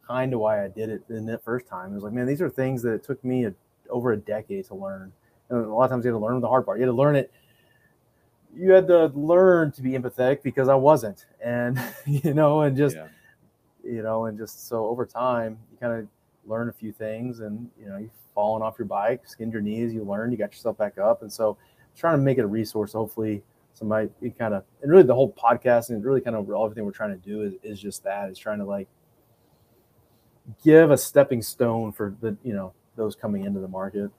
kind 0.06 0.34
of 0.34 0.40
why 0.40 0.62
I 0.62 0.68
did 0.68 0.90
it 0.90 1.02
in 1.08 1.24
that 1.26 1.42
first 1.42 1.66
time. 1.66 1.92
It 1.92 1.94
was 1.94 2.04
like, 2.04 2.12
man, 2.12 2.26
these 2.26 2.42
are 2.42 2.50
things 2.50 2.82
that 2.82 2.92
it 2.92 3.04
took 3.04 3.22
me 3.24 3.46
a, 3.46 3.54
over 3.88 4.12
a 4.12 4.16
decade 4.16 4.66
to 4.66 4.74
learn. 4.74 5.10
And 5.48 5.64
a 5.64 5.72
lot 5.72 5.84
of 5.84 5.90
times 5.90 6.04
you 6.04 6.12
had 6.12 6.18
to 6.18 6.24
learn 6.24 6.38
the 6.40 6.48
hard 6.48 6.66
part. 6.66 6.78
You 6.78 6.82
had 6.82 6.92
to 6.92 6.96
learn 6.96 7.16
it. 7.16 7.32
You 8.54 8.72
had 8.72 8.86
to 8.88 9.06
learn 9.14 9.72
to 9.72 9.82
be 9.82 9.92
empathetic 9.92 10.42
because 10.42 10.68
I 10.68 10.74
wasn't. 10.74 11.24
And 11.42 11.80
you 12.06 12.34
know, 12.34 12.60
and 12.60 12.76
just 12.76 12.96
yeah 12.96 13.08
you 13.84 14.02
know, 14.02 14.26
and 14.26 14.38
just 14.38 14.68
so 14.68 14.86
over 14.86 15.06
time, 15.06 15.58
you 15.70 15.78
kind 15.78 16.00
of 16.00 16.08
learn 16.48 16.68
a 16.68 16.72
few 16.72 16.92
things 16.92 17.40
and, 17.40 17.70
you 17.80 17.88
know, 17.88 17.98
you've 17.98 18.10
fallen 18.34 18.62
off 18.62 18.78
your 18.78 18.86
bike, 18.86 19.22
skinned 19.26 19.52
your 19.52 19.62
knees, 19.62 19.92
you 19.92 20.04
learn, 20.04 20.30
you 20.30 20.38
got 20.38 20.52
yourself 20.52 20.76
back 20.78 20.98
up. 20.98 21.22
And 21.22 21.32
so 21.32 21.56
trying 21.96 22.16
to 22.16 22.22
make 22.22 22.38
it 22.38 22.42
a 22.42 22.46
resource, 22.46 22.92
hopefully 22.92 23.42
somebody 23.74 24.08
kind 24.38 24.54
of, 24.54 24.64
and 24.82 24.90
really 24.90 25.02
the 25.02 25.14
whole 25.14 25.32
podcast 25.32 25.90
and 25.90 26.04
really 26.04 26.20
kind 26.20 26.36
of 26.36 26.48
everything 26.50 26.84
we're 26.84 26.90
trying 26.90 27.18
to 27.18 27.28
do 27.28 27.42
is, 27.42 27.54
is 27.62 27.80
just 27.80 28.04
that 28.04 28.30
is 28.30 28.38
trying 28.38 28.58
to 28.58 28.64
like 28.64 28.88
give 30.64 30.90
a 30.90 30.98
stepping 30.98 31.42
stone 31.42 31.92
for 31.92 32.14
the, 32.20 32.36
you 32.42 32.54
know, 32.54 32.72
those 32.96 33.14
coming 33.14 33.44
into 33.44 33.60
the 33.60 33.68
market. 33.68 34.10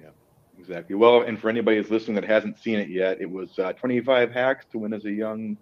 Yeah, 0.00 0.10
exactly. 0.58 0.96
Well, 0.96 1.22
and 1.22 1.38
for 1.38 1.48
anybody 1.48 1.76
who's 1.76 1.90
listening 1.90 2.14
that 2.16 2.24
hasn't 2.24 2.58
seen 2.58 2.78
it 2.78 2.88
yet, 2.88 3.20
it 3.20 3.30
was 3.30 3.58
uh, 3.58 3.72
25 3.74 4.32
hacks 4.32 4.66
to 4.72 4.78
win 4.78 4.92
as 4.92 5.04
a 5.04 5.10
young, 5.10 5.56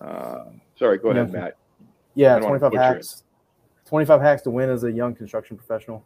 uh, 0.00 0.46
sorry, 0.76 0.98
go 0.98 1.10
ahead, 1.10 1.32
Matt. 1.32 1.56
Yeah, 2.14 2.38
25 2.38 2.74
hacks. 2.74 3.12
It. 3.12 3.22
25 3.88 4.20
hacks 4.20 4.42
to 4.42 4.50
win 4.50 4.68
as 4.70 4.84
a 4.84 4.92
young 4.92 5.14
construction 5.14 5.56
professional. 5.56 6.04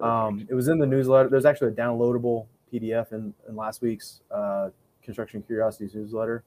Um, 0.00 0.46
it 0.50 0.54
was 0.54 0.68
in 0.68 0.78
the 0.78 0.86
newsletter. 0.86 1.28
There's 1.28 1.44
actually 1.44 1.68
a 1.68 1.72
downloadable 1.72 2.46
PDF 2.72 3.12
in, 3.12 3.34
in 3.48 3.56
last 3.56 3.82
week's 3.82 4.22
uh, 4.30 4.70
Construction 5.02 5.42
Curiosities 5.42 5.94
newsletter. 5.94 6.44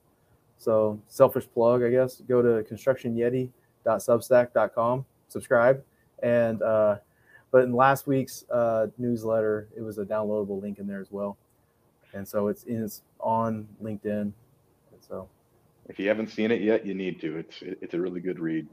So, 0.57 0.99
selfish 1.07 1.47
plug, 1.53 1.83
I 1.83 1.89
guess. 1.89 2.21
Go 2.21 2.41
to 2.41 2.63
constructionyeti.substack.com, 2.71 5.05
subscribe. 5.27 5.83
And, 6.23 6.61
uh, 6.61 6.95
but 7.51 7.63
in 7.63 7.73
last 7.73 8.07
week's 8.07 8.45
uh, 8.49 8.87
newsletter, 8.97 9.67
it 9.75 9.81
was 9.81 9.97
a 9.97 10.05
downloadable 10.05 10.61
link 10.61 10.79
in 10.79 10.87
there 10.87 11.01
as 11.01 11.11
well. 11.11 11.37
And 12.13 12.25
so 12.27 12.47
it's, 12.47 12.63
in, 12.63 12.83
it's 12.83 13.01
on 13.19 13.67
LinkedIn. 13.83 14.21
And 14.21 14.33
so, 15.07 15.27
if 15.87 15.99
you 15.99 16.07
haven't 16.07 16.29
seen 16.29 16.51
it 16.51 16.61
yet, 16.61 16.85
you 16.85 16.93
need 16.93 17.19
to. 17.21 17.37
It's 17.37 17.61
it's 17.61 17.93
a 17.93 17.99
really 17.99 18.19
good 18.19 18.39
read 18.39 18.67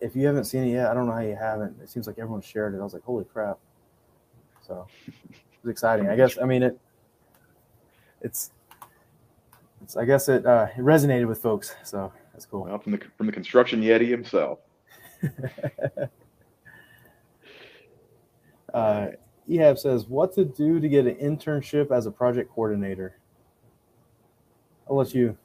if 0.00 0.14
you 0.14 0.26
haven't 0.26 0.44
seen 0.44 0.64
it 0.64 0.72
yet, 0.72 0.86
I 0.86 0.94
don't 0.94 1.06
know 1.06 1.12
how 1.12 1.20
you 1.20 1.36
haven't. 1.36 1.76
It 1.82 1.88
seems 1.88 2.06
like 2.06 2.18
everyone 2.18 2.42
shared 2.42 2.74
it. 2.74 2.78
I 2.78 2.82
was 2.82 2.94
like, 2.94 3.04
holy 3.04 3.24
crap! 3.24 3.58
So 4.60 4.86
it's 5.66 5.68
exciting. 5.68 6.08
I 6.08 6.16
guess. 6.16 6.38
I 6.40 6.44
mean 6.44 6.62
it. 6.62 6.78
It's. 8.20 8.50
It's. 9.82 9.96
I 9.96 10.04
guess 10.04 10.28
it. 10.28 10.44
Uh, 10.44 10.66
it 10.76 10.80
resonated 10.80 11.26
with 11.28 11.40
folks. 11.40 11.74
So 11.82 12.12
that's 12.32 12.46
cool. 12.46 12.64
Well, 12.64 12.78
from 12.78 12.92
the 12.92 13.00
from 13.16 13.26
the 13.26 13.32
construction 13.32 13.82
yeti 13.82 14.08
himself. 14.08 14.58
uh, 18.74 19.08
Ehab 19.48 19.78
says, 19.78 20.06
"What 20.06 20.34
to 20.34 20.44
do 20.44 20.80
to 20.80 20.88
get 20.88 21.06
an 21.06 21.14
internship 21.16 21.90
as 21.90 22.06
a 22.06 22.10
project 22.10 22.50
coordinator?" 22.52 23.18
I'll 24.88 24.96
let 24.96 25.14
you 25.14 25.36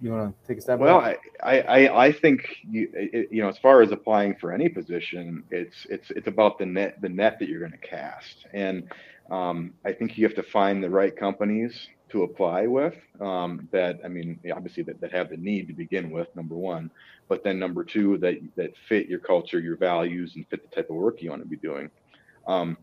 you 0.00 0.12
want 0.12 0.40
to 0.42 0.46
take 0.46 0.58
a 0.58 0.60
step? 0.60 0.78
Well, 0.78 0.98
I, 0.98 1.16
I, 1.42 2.06
I 2.06 2.12
think 2.12 2.42
you, 2.70 2.90
it, 2.92 3.28
you 3.30 3.42
know, 3.42 3.48
as 3.48 3.58
far 3.58 3.82
as 3.82 3.92
applying 3.92 4.36
for 4.36 4.52
any 4.52 4.68
position, 4.68 5.42
it's 5.50 5.86
it's 5.88 6.10
it's 6.10 6.26
about 6.26 6.58
the 6.58 6.66
net 6.66 7.00
the 7.00 7.08
net 7.08 7.38
that 7.40 7.48
you're 7.48 7.60
going 7.60 7.72
to 7.72 7.78
cast, 7.78 8.46
and 8.52 8.90
um, 9.30 9.72
I 9.84 9.92
think 9.92 10.18
you 10.18 10.26
have 10.26 10.36
to 10.36 10.42
find 10.42 10.82
the 10.82 10.90
right 10.90 11.16
companies 11.16 11.88
to 12.10 12.24
apply 12.24 12.66
with. 12.66 12.94
Um, 13.20 13.68
that 13.72 14.00
I 14.04 14.08
mean, 14.08 14.38
obviously 14.54 14.82
that, 14.84 15.00
that 15.00 15.12
have 15.12 15.30
the 15.30 15.38
need 15.38 15.66
to 15.68 15.74
begin 15.74 16.10
with, 16.10 16.28
number 16.36 16.54
one, 16.54 16.90
but 17.28 17.42
then 17.42 17.58
number 17.58 17.82
two 17.82 18.18
that 18.18 18.34
that 18.56 18.74
fit 18.88 19.08
your 19.08 19.20
culture, 19.20 19.60
your 19.60 19.76
values, 19.76 20.32
and 20.36 20.46
fit 20.48 20.68
the 20.68 20.76
type 20.76 20.90
of 20.90 20.96
work 20.96 21.22
you 21.22 21.30
want 21.30 21.42
to 21.42 21.48
be 21.48 21.56
doing. 21.56 21.90
Um, 22.46 22.76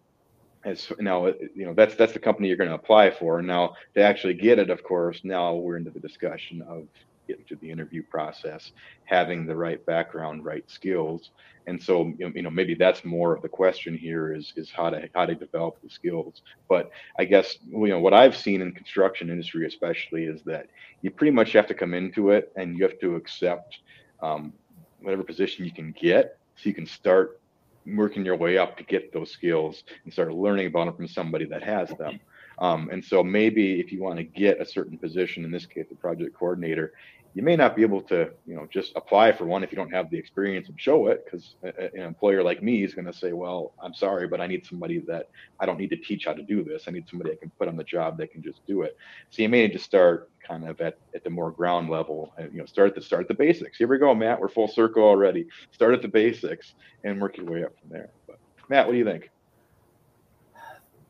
as 0.65 0.91
now 0.99 1.27
you 1.27 1.65
know 1.65 1.73
that's 1.73 1.95
that's 1.95 2.13
the 2.13 2.19
company 2.19 2.47
you're 2.47 2.57
going 2.57 2.69
to 2.69 2.75
apply 2.75 3.11
for 3.11 3.41
now 3.41 3.73
to 3.95 4.01
actually 4.01 4.33
get 4.33 4.59
it 4.59 4.69
of 4.69 4.83
course 4.83 5.21
now 5.23 5.53
we're 5.53 5.77
into 5.77 5.91
the 5.91 5.99
discussion 5.99 6.61
of 6.63 6.87
getting 7.27 7.45
through 7.45 7.57
the 7.61 7.69
interview 7.69 8.03
process, 8.03 8.71
having 9.05 9.45
the 9.45 9.55
right 9.55 9.83
background, 9.85 10.45
right 10.45 10.69
skills. 10.69 11.31
And 11.67 11.81
so, 11.81 12.11
you 12.17 12.41
know, 12.41 12.49
maybe 12.49 12.75
that's 12.75 13.05
more 13.05 13.33
of 13.33 13.41
the 13.41 13.49
question 13.49 13.97
here 13.97 14.33
is 14.33 14.51
is 14.57 14.69
how 14.69 14.89
to 14.89 15.09
how 15.15 15.25
to 15.25 15.35
develop 15.35 15.81
the 15.81 15.89
skills. 15.89 16.41
But 16.67 16.91
I 17.17 17.25
guess 17.25 17.57
you 17.69 17.87
know 17.87 17.99
what 17.99 18.13
I've 18.13 18.35
seen 18.35 18.61
in 18.61 18.73
construction 18.73 19.29
industry, 19.29 19.65
especially, 19.65 20.25
is 20.25 20.41
that 20.43 20.67
you 21.01 21.11
pretty 21.11 21.31
much 21.31 21.53
have 21.53 21.67
to 21.67 21.73
come 21.73 21.93
into 21.93 22.31
it 22.31 22.51
and 22.57 22.77
you 22.77 22.83
have 22.83 22.99
to 22.99 23.15
accept 23.15 23.79
um, 24.21 24.53
whatever 25.01 25.23
position 25.23 25.63
you 25.63 25.71
can 25.71 25.93
get, 25.99 26.37
so 26.55 26.67
you 26.67 26.75
can 26.75 26.85
start 26.85 27.39
working 27.85 28.25
your 28.25 28.35
way 28.35 28.57
up 28.57 28.77
to 28.77 28.83
get 28.83 29.13
those 29.13 29.31
skills 29.31 29.83
and 30.03 30.13
start 30.13 30.33
learning 30.33 30.67
about 30.67 30.85
them 30.85 30.95
from 30.95 31.07
somebody 31.07 31.45
that 31.45 31.63
has 31.63 31.89
them. 31.97 32.19
Um, 32.59 32.89
and 32.91 33.03
so 33.03 33.23
maybe 33.23 33.79
if 33.79 33.91
you 33.91 34.01
want 34.01 34.17
to 34.17 34.23
get 34.23 34.61
a 34.61 34.65
certain 34.65 34.97
position, 34.97 35.43
in 35.43 35.51
this 35.51 35.65
case, 35.65 35.87
the 35.89 35.95
project 35.95 36.37
coordinator, 36.37 36.93
you 37.35 37.41
may 37.41 37.55
not 37.55 37.75
be 37.75 37.81
able 37.81 38.01
to, 38.01 38.29
you 38.45 38.55
know, 38.55 38.67
just 38.69 38.91
apply 38.95 39.31
for 39.31 39.45
one 39.45 39.63
if 39.63 39.71
you 39.71 39.75
don't 39.75 39.91
have 39.91 40.09
the 40.11 40.17
experience 40.17 40.69
and 40.69 40.79
show 40.79 41.07
it, 41.07 41.25
because 41.25 41.55
an 41.63 42.01
employer 42.01 42.43
like 42.43 42.61
me 42.61 42.83
is 42.83 42.93
going 42.93 43.05
to 43.05 43.13
say, 43.13 43.33
well, 43.33 43.73
I'm 43.81 43.93
sorry, 43.93 44.27
but 44.27 44.39
I 44.39 44.45
need 44.45 44.65
somebody 44.65 44.99
that 45.07 45.29
I 45.59 45.65
don't 45.65 45.79
need 45.79 45.89
to 45.89 45.97
teach 45.97 46.25
how 46.25 46.33
to 46.33 46.43
do 46.43 46.63
this. 46.63 46.83
I 46.87 46.91
need 46.91 47.09
somebody 47.09 47.31
I 47.31 47.35
can 47.35 47.49
put 47.57 47.67
on 47.67 47.75
the 47.75 47.83
job 47.83 48.17
that 48.19 48.31
can 48.31 48.43
just 48.43 48.65
do 48.67 48.83
it. 48.83 48.95
So 49.31 49.41
you 49.41 49.49
may 49.49 49.63
need 49.63 49.73
to 49.73 49.79
start 49.79 50.29
kind 50.47 50.67
of 50.67 50.79
at, 50.81 50.97
at 51.15 51.23
the 51.23 51.29
more 51.29 51.49
ground 51.49 51.89
level 51.89 52.33
and, 52.37 52.51
you 52.51 52.59
know, 52.59 52.65
start 52.65 52.89
at 52.89 52.95
the 52.95 53.01
start 53.01 53.23
at 53.23 53.27
the 53.29 53.33
basics. 53.33 53.77
Here 53.77 53.87
we 53.87 53.97
go, 53.97 54.13
Matt. 54.13 54.39
We're 54.39 54.49
full 54.49 54.67
circle 54.67 55.03
already. 55.03 55.47
Start 55.71 55.93
at 55.95 56.01
the 56.03 56.07
basics 56.07 56.75
and 57.03 57.19
work 57.19 57.37
your 57.37 57.47
way 57.47 57.63
up 57.63 57.73
from 57.79 57.89
there. 57.89 58.09
But 58.27 58.37
Matt, 58.69 58.85
what 58.85 58.91
do 58.91 58.99
you 58.99 59.05
think? 59.05 59.31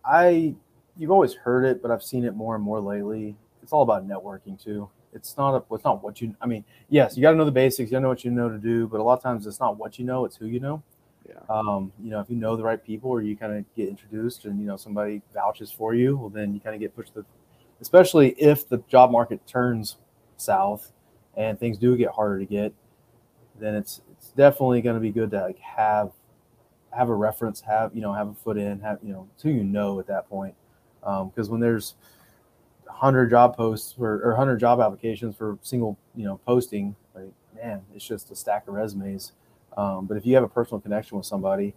I 0.05 0.55
you've 0.97 1.11
always 1.11 1.33
heard 1.33 1.65
it, 1.65 1.81
but 1.81 1.91
I've 1.91 2.03
seen 2.03 2.23
it 2.23 2.35
more 2.35 2.55
and 2.55 2.63
more 2.63 2.79
lately. 2.79 3.35
It's 3.61 3.73
all 3.73 3.81
about 3.81 4.07
networking 4.07 4.61
too. 4.61 4.89
It's 5.13 5.37
not 5.37 5.55
a, 5.55 5.73
it's 5.73 5.83
not 5.83 6.03
what 6.03 6.21
you. 6.21 6.35
I 6.41 6.45
mean, 6.47 6.63
yes, 6.89 7.15
you 7.15 7.21
got 7.21 7.31
to 7.31 7.37
know 7.37 7.45
the 7.45 7.51
basics. 7.51 7.89
You 7.89 7.95
got 7.95 7.99
to 7.99 8.03
know 8.03 8.09
what 8.09 8.23
you 8.23 8.31
know 8.31 8.49
to 8.49 8.57
do, 8.57 8.87
but 8.87 8.99
a 8.99 9.03
lot 9.03 9.13
of 9.13 9.23
times 9.23 9.45
it's 9.45 9.59
not 9.59 9.77
what 9.77 9.99
you 9.99 10.05
know; 10.05 10.25
it's 10.25 10.35
who 10.35 10.47
you 10.47 10.59
know. 10.59 10.81
Yeah. 11.27 11.35
Um, 11.49 11.91
you 12.01 12.09
know, 12.09 12.19
if 12.19 12.29
you 12.29 12.35
know 12.35 12.55
the 12.55 12.63
right 12.63 12.83
people, 12.83 13.09
or 13.09 13.21
you 13.21 13.35
kind 13.35 13.53
of 13.53 13.65
get 13.75 13.89
introduced, 13.89 14.45
and 14.45 14.59
you 14.59 14.65
know 14.65 14.75
somebody 14.75 15.21
vouches 15.33 15.71
for 15.71 15.93
you, 15.93 16.17
well, 16.17 16.29
then 16.29 16.53
you 16.53 16.59
kind 16.59 16.75
of 16.75 16.81
get 16.81 16.95
pushed 16.95 17.13
the. 17.13 17.25
Especially 17.81 18.29
if 18.31 18.67
the 18.67 18.77
job 18.87 19.11
market 19.11 19.45
turns 19.45 19.97
south, 20.37 20.91
and 21.35 21.59
things 21.59 21.77
do 21.77 21.95
get 21.97 22.09
harder 22.09 22.39
to 22.39 22.45
get, 22.45 22.73
then 23.59 23.75
it's 23.75 24.01
it's 24.11 24.29
definitely 24.29 24.81
going 24.81 24.95
to 24.95 25.01
be 25.01 25.11
good 25.11 25.31
to 25.31 25.41
like 25.41 25.59
have 25.59 26.11
have 26.91 27.09
a 27.09 27.15
reference, 27.15 27.61
have 27.61 27.93
you 27.95 28.01
know 28.01 28.13
have 28.13 28.29
a 28.29 28.33
foot 28.33 28.57
in, 28.57 28.79
have 28.79 28.99
you 29.03 29.13
know 29.13 29.27
who 29.41 29.49
you 29.49 29.63
know 29.63 29.99
at 29.99 30.07
that 30.07 30.27
point 30.29 30.55
because 31.03 31.47
um, 31.47 31.51
when 31.51 31.59
there's 31.59 31.95
100 32.93 33.29
job 33.29 33.55
posts 33.55 33.95
or, 33.97 34.21
or 34.23 34.29
100 34.29 34.57
job 34.57 34.79
applications 34.79 35.35
for 35.35 35.57
single 35.61 35.97
you 36.15 36.25
know 36.25 36.39
posting 36.45 36.95
like 37.15 37.31
man 37.55 37.81
it's 37.95 38.05
just 38.05 38.31
a 38.31 38.35
stack 38.35 38.67
of 38.67 38.73
resumes. 38.73 39.33
Um, 39.75 40.05
but 40.05 40.17
if 40.17 40.25
you 40.25 40.35
have 40.35 40.43
a 40.43 40.49
personal 40.49 40.79
connection 40.79 41.17
with 41.17 41.25
somebody 41.25 41.73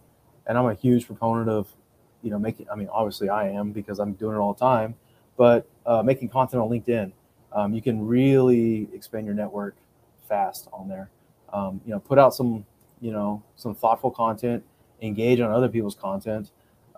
and 0.47 0.57
i'm 0.57 0.65
a 0.65 0.73
huge 0.73 1.05
proponent 1.05 1.49
of 1.49 1.67
you 2.21 2.31
know 2.31 2.39
making 2.39 2.67
i 2.71 2.75
mean 2.75 2.89
obviously 2.91 3.29
i 3.29 3.49
am 3.49 3.71
because 3.71 3.99
i'm 3.99 4.13
doing 4.13 4.35
it 4.35 4.39
all 4.39 4.53
the 4.53 4.59
time 4.59 4.95
but 5.35 5.67
uh, 5.85 6.01
making 6.01 6.29
content 6.29 6.61
on 6.61 6.69
linkedin 6.69 7.11
um, 7.53 7.73
you 7.73 7.81
can 7.81 8.05
really 8.05 8.87
expand 8.93 9.25
your 9.25 9.35
network 9.35 9.75
fast 10.27 10.67
on 10.73 10.87
there. 10.87 11.09
Um, 11.53 11.79
you 11.85 11.93
know 11.93 11.99
put 11.99 12.19
out 12.19 12.35
some 12.35 12.65
you 12.99 13.11
know 13.11 13.41
some 13.55 13.73
thoughtful 13.73 14.11
content 14.11 14.63
engage 15.01 15.39
on 15.39 15.49
other 15.51 15.69
people's 15.69 15.95
content 15.95 16.51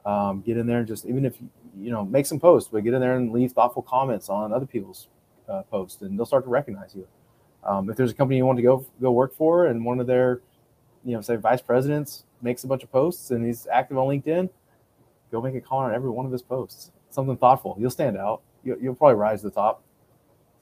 um, 0.06 0.42
get 0.42 0.58
in 0.58 0.66
there 0.66 0.80
and 0.80 0.88
just 0.88 1.06
even 1.06 1.26
if 1.26 1.36
you 1.78 1.92
know, 1.92 2.06
make 2.06 2.26
some 2.26 2.40
posts, 2.40 2.70
but 2.72 2.84
get 2.84 2.94
in 2.94 3.02
there 3.02 3.16
and 3.16 3.32
leave 3.32 3.52
thoughtful 3.52 3.82
comments 3.82 4.30
on 4.30 4.54
other 4.54 4.66
people's 4.66 5.08
uh, 5.48 5.64
posts, 5.64 6.02
and 6.02 6.18
they'll 6.18 6.26
start 6.26 6.44
to 6.44 6.50
recognize 6.50 6.96
you. 6.96 7.08
Um, 7.64 7.90
if 7.90 7.98
there's 7.98 8.12
a 8.12 8.14
company 8.14 8.38
you 8.38 8.46
want 8.46 8.58
to 8.58 8.64
go 8.64 8.86
go 9.02 9.12
work 9.12 9.36
for, 9.36 9.68
and 9.68 9.84
one 9.84 10.00
of 10.00 10.08
their, 10.08 10.42
you 11.04 11.14
know, 11.14 11.22
say 11.22 11.36
vice 11.36 11.62
presidents 11.62 12.26
makes 12.42 12.64
a 12.64 12.68
bunch 12.68 12.84
of 12.84 12.92
posts 12.92 13.32
and 13.32 13.46
he's 13.46 13.68
active 13.72 13.98
on 13.98 14.08
LinkedIn, 14.08 14.50
go 15.32 15.42
make 15.42 15.56
a 15.56 15.62
comment 15.62 15.92
on 15.92 15.96
every 15.96 16.10
one 16.10 16.26
of 16.26 16.32
his 16.32 16.42
posts. 16.42 16.92
Something 17.10 17.36
thoughtful. 17.38 17.76
You'll 17.80 17.90
stand 17.90 18.18
out. 18.18 18.42
You'll, 18.64 18.80
you'll 18.80 18.96
probably 18.96 19.16
rise 19.16 19.42
to 19.42 19.50
the 19.50 19.56
top. 19.56 19.84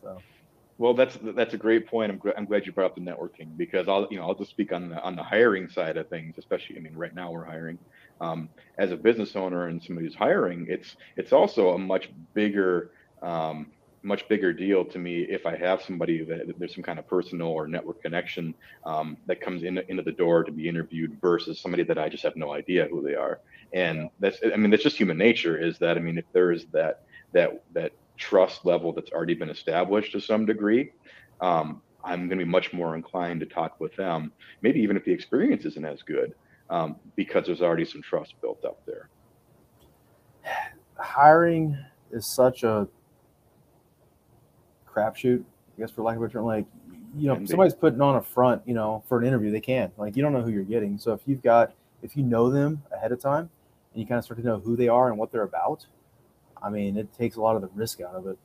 So. 0.02 0.18
Well, 0.78 0.94
that's 0.94 1.18
that's 1.22 1.54
a 1.54 1.58
great 1.58 1.88
point. 1.88 2.12
I'm, 2.12 2.22
I'm 2.38 2.46
glad 2.46 2.66
you 2.66 2.72
brought 2.72 2.88
up 2.88 2.96
the 2.96 3.02
networking 3.02 3.56
because 3.58 3.88
I'll 3.88 4.08
you 4.10 4.18
know 4.18 4.24
I'll 4.24 4.36
just 4.36 4.52
speak 4.52 4.72
on 4.72 4.90
the 4.90 5.02
on 5.02 5.16
the 5.16 5.24
hiring 5.24 5.70
side 5.70 5.98
of 5.98 6.08
things, 6.08 6.38
especially 6.38 6.78
I 6.78 6.80
mean 6.80 6.96
right 6.96 7.14
now 7.14 7.32
we're 7.32 7.46
hiring 7.46 7.78
um, 8.22 8.50
as 8.78 8.92
a 8.92 8.98
business 8.98 9.36
owner 9.36 9.68
and 9.68 9.82
somebody 9.82 10.08
who's 10.08 10.16
hiring, 10.16 10.68
it's 10.70 10.96
it's 11.16 11.34
also 11.34 11.74
a 11.74 11.78
much 11.78 12.10
bigger 12.34 12.92
um, 13.22 13.68
much 14.04 14.28
bigger 14.28 14.54
deal 14.54 14.86
to 14.86 15.00
me 15.00 15.24
if 15.24 15.46
I 15.46 15.58
have 15.58 15.82
somebody 15.82 16.24
that, 16.24 16.48
that 16.48 16.60
there's 16.60 16.74
some 16.74 16.84
kind 16.84 17.00
of 17.00 17.08
personal 17.08 17.48
or 17.48 17.68
network 17.68 18.02
connection 18.02 18.54
um, 18.86 19.18
that 19.26 19.42
comes 19.42 19.64
in, 19.64 19.78
into 19.90 20.04
the 20.04 20.12
door 20.12 20.44
to 20.44 20.52
be 20.52 20.70
interviewed 20.70 21.20
versus 21.22 21.60
somebody 21.60 21.84
that 21.84 21.98
I 21.98 22.08
just 22.08 22.24
have 22.24 22.36
no 22.36 22.54
idea 22.54 22.88
who 22.90 23.02
they 23.02 23.16
are. 23.16 23.40
And 23.74 24.10
that's 24.20 24.38
I 24.44 24.56
mean 24.56 24.72
that's 24.72 24.84
just 24.84 24.98
human 24.98 25.18
nature. 25.18 25.58
Is 25.58 25.78
that 25.80 25.98
I 25.98 26.00
mean 26.00 26.18
if 26.18 26.26
there 26.32 26.52
is 26.52 26.66
that 26.74 27.04
that 27.34 27.64
that 27.74 27.92
trust 28.18 28.66
level 28.66 28.94
that's 28.94 29.12
already 29.12 29.36
been 29.36 29.50
established 29.50 30.12
to 30.14 30.22
some 30.22 30.46
degree. 30.46 30.92
Um, 31.42 31.82
I'm 32.04 32.28
going 32.28 32.40
to 32.40 32.46
be 32.46 32.50
much 32.50 32.72
more 32.74 32.96
inclined 32.96 33.42
to 33.42 33.46
talk 33.46 33.80
with 33.80 33.96
them, 33.96 34.32
maybe 34.62 34.80
even 34.80 34.96
if 34.96 35.04
the 35.04 35.12
experience 35.12 35.66
isn't 35.66 35.86
as 35.86 36.02
good 36.02 36.34
um, 36.70 36.96
because 37.16 37.46
there's 37.46 37.62
already 37.62 37.86
some 37.86 38.02
trust 38.02 38.34
built 38.42 38.64
up 38.66 38.80
there. 38.86 39.10
Hiring 40.98 41.78
is 42.12 42.26
such 42.26 42.64
a 42.64 42.88
crapshoot, 44.88 45.42
I 45.42 45.80
guess, 45.82 45.92
for 45.92 46.02
lack 46.02 46.18
of 46.18 46.24
a 46.24 46.30
term. 46.30 46.46
Like, 46.46 46.66
you 47.16 47.28
know, 47.28 47.46
somebody's 47.46 47.74
putting 47.74 48.02
on 48.02 48.16
a 48.16 48.22
front, 48.22 48.62
you 48.66 48.74
know, 48.74 49.04
for 49.08 49.20
an 49.20 49.26
interview, 49.28 49.52
they 49.52 49.62
can. 49.62 49.92
Like, 49.98 50.16
you 50.16 50.24
don't 50.24 50.34
know 50.34 50.42
who 50.42 50.52
you're 50.52 50.64
getting. 50.64 50.98
So 50.98 51.14
if 51.14 51.22
you've 51.26 51.42
got, 51.42 51.74
if 52.02 52.16
you 52.18 52.24
know 52.24 52.50
them 52.50 52.84
ahead 52.92 53.12
of 53.12 53.20
time 53.20 53.50
and 53.94 54.02
you 54.02 54.08
kind 54.08 54.20
of 54.20 54.26
start 54.26 54.40
to 54.40 54.46
know 54.46 54.60
who 54.60 54.76
they 54.76 54.88
are 54.88 55.10
and 55.10 55.18
what 55.18 55.32
they're 55.32 55.44
about, 55.44 55.86
I 56.62 56.70
mean, 56.70 56.98
it 56.98 57.14
takes 57.18 57.36
a 57.36 57.42
lot 57.42 57.56
of 57.56 57.62
the 57.62 57.70
risk 57.76 58.02
out 58.02 58.16
of 58.16 58.28
it. 58.28 58.38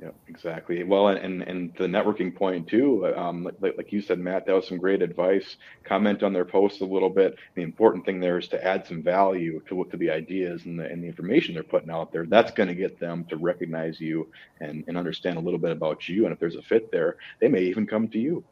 Yeah, 0.00 0.10
exactly. 0.28 0.84
Well, 0.84 1.08
and 1.08 1.42
and 1.42 1.74
the 1.76 1.86
networking 1.86 2.32
point 2.32 2.68
too. 2.68 3.12
Um, 3.16 3.50
like, 3.60 3.76
like 3.76 3.90
you 3.90 4.00
said, 4.00 4.20
Matt, 4.20 4.46
that 4.46 4.54
was 4.54 4.68
some 4.68 4.78
great 4.78 5.02
advice. 5.02 5.56
Comment 5.82 6.22
on 6.22 6.32
their 6.32 6.44
posts 6.44 6.80
a 6.82 6.84
little 6.84 7.10
bit. 7.10 7.36
The 7.56 7.62
important 7.62 8.06
thing 8.06 8.20
there 8.20 8.38
is 8.38 8.46
to 8.48 8.64
add 8.64 8.86
some 8.86 9.02
value 9.02 9.60
to 9.66 9.74
look 9.74 9.90
to 9.90 9.96
the 9.96 10.10
ideas 10.10 10.66
and 10.66 10.78
the 10.78 10.84
and 10.84 11.02
the 11.02 11.08
information 11.08 11.52
they're 11.54 11.64
putting 11.64 11.90
out 11.90 12.12
there. 12.12 12.26
That's 12.26 12.52
going 12.52 12.68
to 12.68 12.76
get 12.76 13.00
them 13.00 13.24
to 13.24 13.36
recognize 13.36 14.00
you 14.00 14.28
and 14.60 14.84
and 14.86 14.96
understand 14.96 15.36
a 15.36 15.40
little 15.40 15.58
bit 15.58 15.72
about 15.72 16.08
you. 16.08 16.26
And 16.26 16.32
if 16.32 16.38
there's 16.38 16.54
a 16.54 16.62
fit 16.62 16.92
there, 16.92 17.16
they 17.40 17.48
may 17.48 17.62
even 17.62 17.84
come 17.84 18.06
to 18.08 18.20
you. 18.20 18.44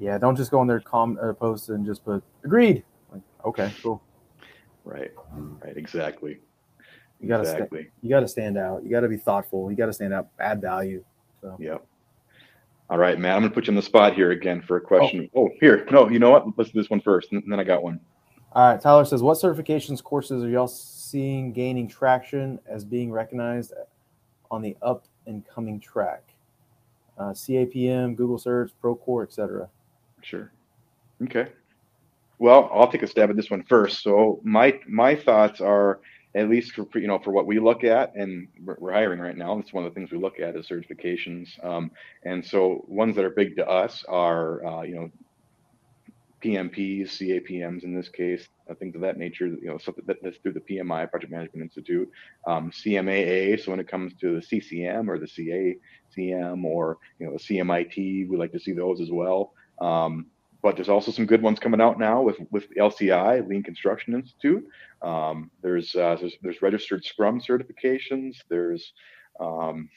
Yeah, 0.00 0.18
don't 0.18 0.34
just 0.34 0.50
go 0.50 0.58
on 0.58 0.66
their 0.66 0.80
com 0.80 1.20
uh, 1.22 1.34
post 1.34 1.68
and 1.68 1.86
just 1.86 2.04
put 2.04 2.24
agreed. 2.42 2.82
Like, 3.12 3.22
okay, 3.44 3.72
cool. 3.80 4.02
Right. 4.84 5.12
Right. 5.62 5.76
Exactly. 5.76 6.40
You 7.22 7.28
got 7.28 7.38
to 7.38 7.42
exactly. 7.42 7.82
St- 7.82 7.92
you 8.02 8.10
got 8.10 8.20
to 8.20 8.28
stand 8.28 8.58
out. 8.58 8.82
You 8.82 8.90
got 8.90 9.00
to 9.00 9.08
be 9.08 9.16
thoughtful. 9.16 9.70
You 9.70 9.76
got 9.76 9.86
to 9.86 9.92
stand 9.92 10.12
out. 10.12 10.28
Add 10.40 10.60
value. 10.60 11.04
So. 11.40 11.56
Yep. 11.58 11.86
All 12.90 12.98
right, 12.98 13.18
man. 13.18 13.36
I'm 13.36 13.42
gonna 13.42 13.54
put 13.54 13.68
you 13.68 13.70
on 13.70 13.76
the 13.76 13.82
spot 13.82 14.12
here 14.12 14.32
again 14.32 14.60
for 14.60 14.76
a 14.76 14.80
question. 14.80 15.30
Oh, 15.34 15.44
oh 15.44 15.50
here. 15.60 15.86
No, 15.90 16.10
you 16.10 16.18
know 16.18 16.30
what? 16.30 16.46
Let's 16.58 16.72
do 16.72 16.80
this 16.80 16.90
one 16.90 17.00
first, 17.00 17.32
and 17.32 17.42
then 17.46 17.58
I 17.58 17.64
got 17.64 17.82
one. 17.82 17.98
All 18.52 18.70
right. 18.70 18.78
Tyler 18.78 19.06
says, 19.06 19.22
"What 19.22 19.38
certifications 19.38 20.02
courses 20.02 20.44
are 20.44 20.48
y'all 20.48 20.68
seeing 20.68 21.52
gaining 21.52 21.88
traction 21.88 22.58
as 22.66 22.84
being 22.84 23.10
recognized 23.10 23.72
on 24.50 24.60
the 24.60 24.76
up 24.82 25.06
and 25.26 25.42
coming 25.48 25.80
track? 25.80 26.34
Uh, 27.16 27.30
CAPM, 27.30 28.14
Google 28.14 28.36
Search, 28.36 28.72
Procore, 28.82 29.22
etc." 29.22 29.70
Sure. 30.20 30.52
Okay. 31.22 31.46
Well, 32.38 32.68
I'll 32.74 32.90
take 32.90 33.02
a 33.02 33.06
stab 33.06 33.30
at 33.30 33.36
this 33.36 33.50
one 33.50 33.62
first. 33.62 34.02
So 34.02 34.38
my 34.42 34.78
my 34.86 35.14
thoughts 35.14 35.62
are 35.62 36.00
at 36.34 36.48
least 36.48 36.72
for 36.72 36.86
you 36.94 37.06
know 37.06 37.18
for 37.18 37.30
what 37.30 37.46
we 37.46 37.58
look 37.58 37.84
at 37.84 38.14
and 38.14 38.48
we're 38.64 38.92
hiring 38.92 39.20
right 39.20 39.36
now 39.36 39.54
that's 39.56 39.72
one 39.72 39.84
of 39.84 39.92
the 39.92 39.94
things 39.94 40.10
we 40.10 40.18
look 40.18 40.40
at 40.40 40.56
is 40.56 40.66
certifications 40.66 41.62
um, 41.64 41.90
and 42.24 42.44
so 42.44 42.84
ones 42.88 43.14
that 43.16 43.24
are 43.24 43.30
big 43.30 43.56
to 43.56 43.68
us 43.68 44.04
are 44.08 44.64
uh, 44.64 44.82
you 44.82 44.94
know 44.94 45.10
PMPs, 46.42 47.18
CAPMs 47.18 47.84
in 47.84 47.94
this 47.94 48.08
case, 48.08 48.48
uh, 48.68 48.74
things 48.74 48.94
of 48.94 49.00
that 49.02 49.16
nature. 49.16 49.46
You 49.46 49.68
know, 49.68 49.78
something 49.78 50.04
that, 50.06 50.16
that's 50.22 50.36
through 50.38 50.54
the 50.54 50.60
PMI 50.60 51.08
Project 51.10 51.32
Management 51.32 51.62
Institute, 51.62 52.10
um, 52.46 52.70
CMAA. 52.70 53.62
So 53.62 53.70
when 53.70 53.80
it 53.80 53.88
comes 53.88 54.12
to 54.20 54.40
the 54.40 54.42
CCM 54.42 55.08
or 55.08 55.18
the 55.18 55.26
CACM 55.26 56.64
or 56.64 56.98
you 57.18 57.26
know 57.26 57.32
the 57.32 57.38
CMIT, 57.38 58.28
we 58.28 58.36
like 58.36 58.52
to 58.52 58.60
see 58.60 58.72
those 58.72 59.00
as 59.00 59.10
well. 59.10 59.52
Um, 59.80 60.26
but 60.62 60.76
there's 60.76 60.88
also 60.88 61.10
some 61.10 61.26
good 61.26 61.42
ones 61.42 61.58
coming 61.58 61.80
out 61.80 61.98
now 61.98 62.22
with 62.22 62.36
with 62.50 62.68
LCI 62.74 63.46
Lean 63.48 63.62
Construction 63.62 64.14
Institute. 64.14 64.66
Um, 65.02 65.50
there's, 65.62 65.94
uh, 65.94 66.16
there's, 66.20 66.34
there's 66.42 66.62
registered 66.62 67.04
Scrum 67.04 67.40
certifications. 67.40 68.36
There's 68.48 68.92
um, 69.40 69.88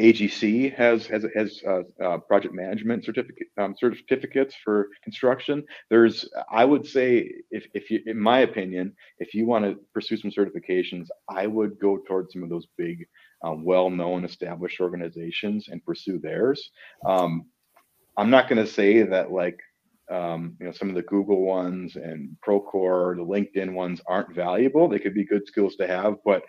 AGC 0.00 0.74
has 0.74 1.06
has 1.06 1.26
has 1.34 1.60
uh, 1.68 1.82
uh, 2.02 2.16
project 2.18 2.54
management 2.54 3.04
certificate 3.04 3.48
um, 3.58 3.74
certificates 3.78 4.54
for 4.64 4.88
construction. 5.04 5.62
There's 5.90 6.26
I 6.50 6.64
would 6.64 6.86
say 6.86 7.30
if 7.50 7.66
if 7.74 7.90
you 7.90 8.00
in 8.06 8.18
my 8.18 8.38
opinion 8.38 8.94
if 9.18 9.34
you 9.34 9.44
want 9.44 9.66
to 9.66 9.78
pursue 9.92 10.16
some 10.16 10.30
certifications, 10.30 11.08
I 11.28 11.46
would 11.46 11.78
go 11.78 11.98
towards 11.98 12.32
some 12.32 12.42
of 12.42 12.48
those 12.48 12.66
big 12.78 13.06
um, 13.44 13.64
well-known 13.64 14.24
established 14.24 14.80
organizations 14.80 15.68
and 15.68 15.84
pursue 15.84 16.18
theirs 16.18 16.70
um, 17.06 17.46
i'm 18.16 18.30
not 18.30 18.48
going 18.48 18.64
to 18.64 18.70
say 18.70 19.02
that 19.02 19.32
like 19.32 19.60
um, 20.10 20.56
you 20.60 20.66
know 20.66 20.72
some 20.72 20.88
of 20.88 20.94
the 20.94 21.02
google 21.02 21.42
ones 21.42 21.96
and 21.96 22.36
procore 22.46 23.16
the 23.16 23.24
linkedin 23.24 23.72
ones 23.72 24.00
aren't 24.06 24.34
valuable. 24.34 24.88
They 24.88 24.98
could 24.98 25.14
be 25.14 25.24
good 25.24 25.46
skills 25.46 25.76
to 25.76 25.86
have 25.86 26.16
but 26.24 26.42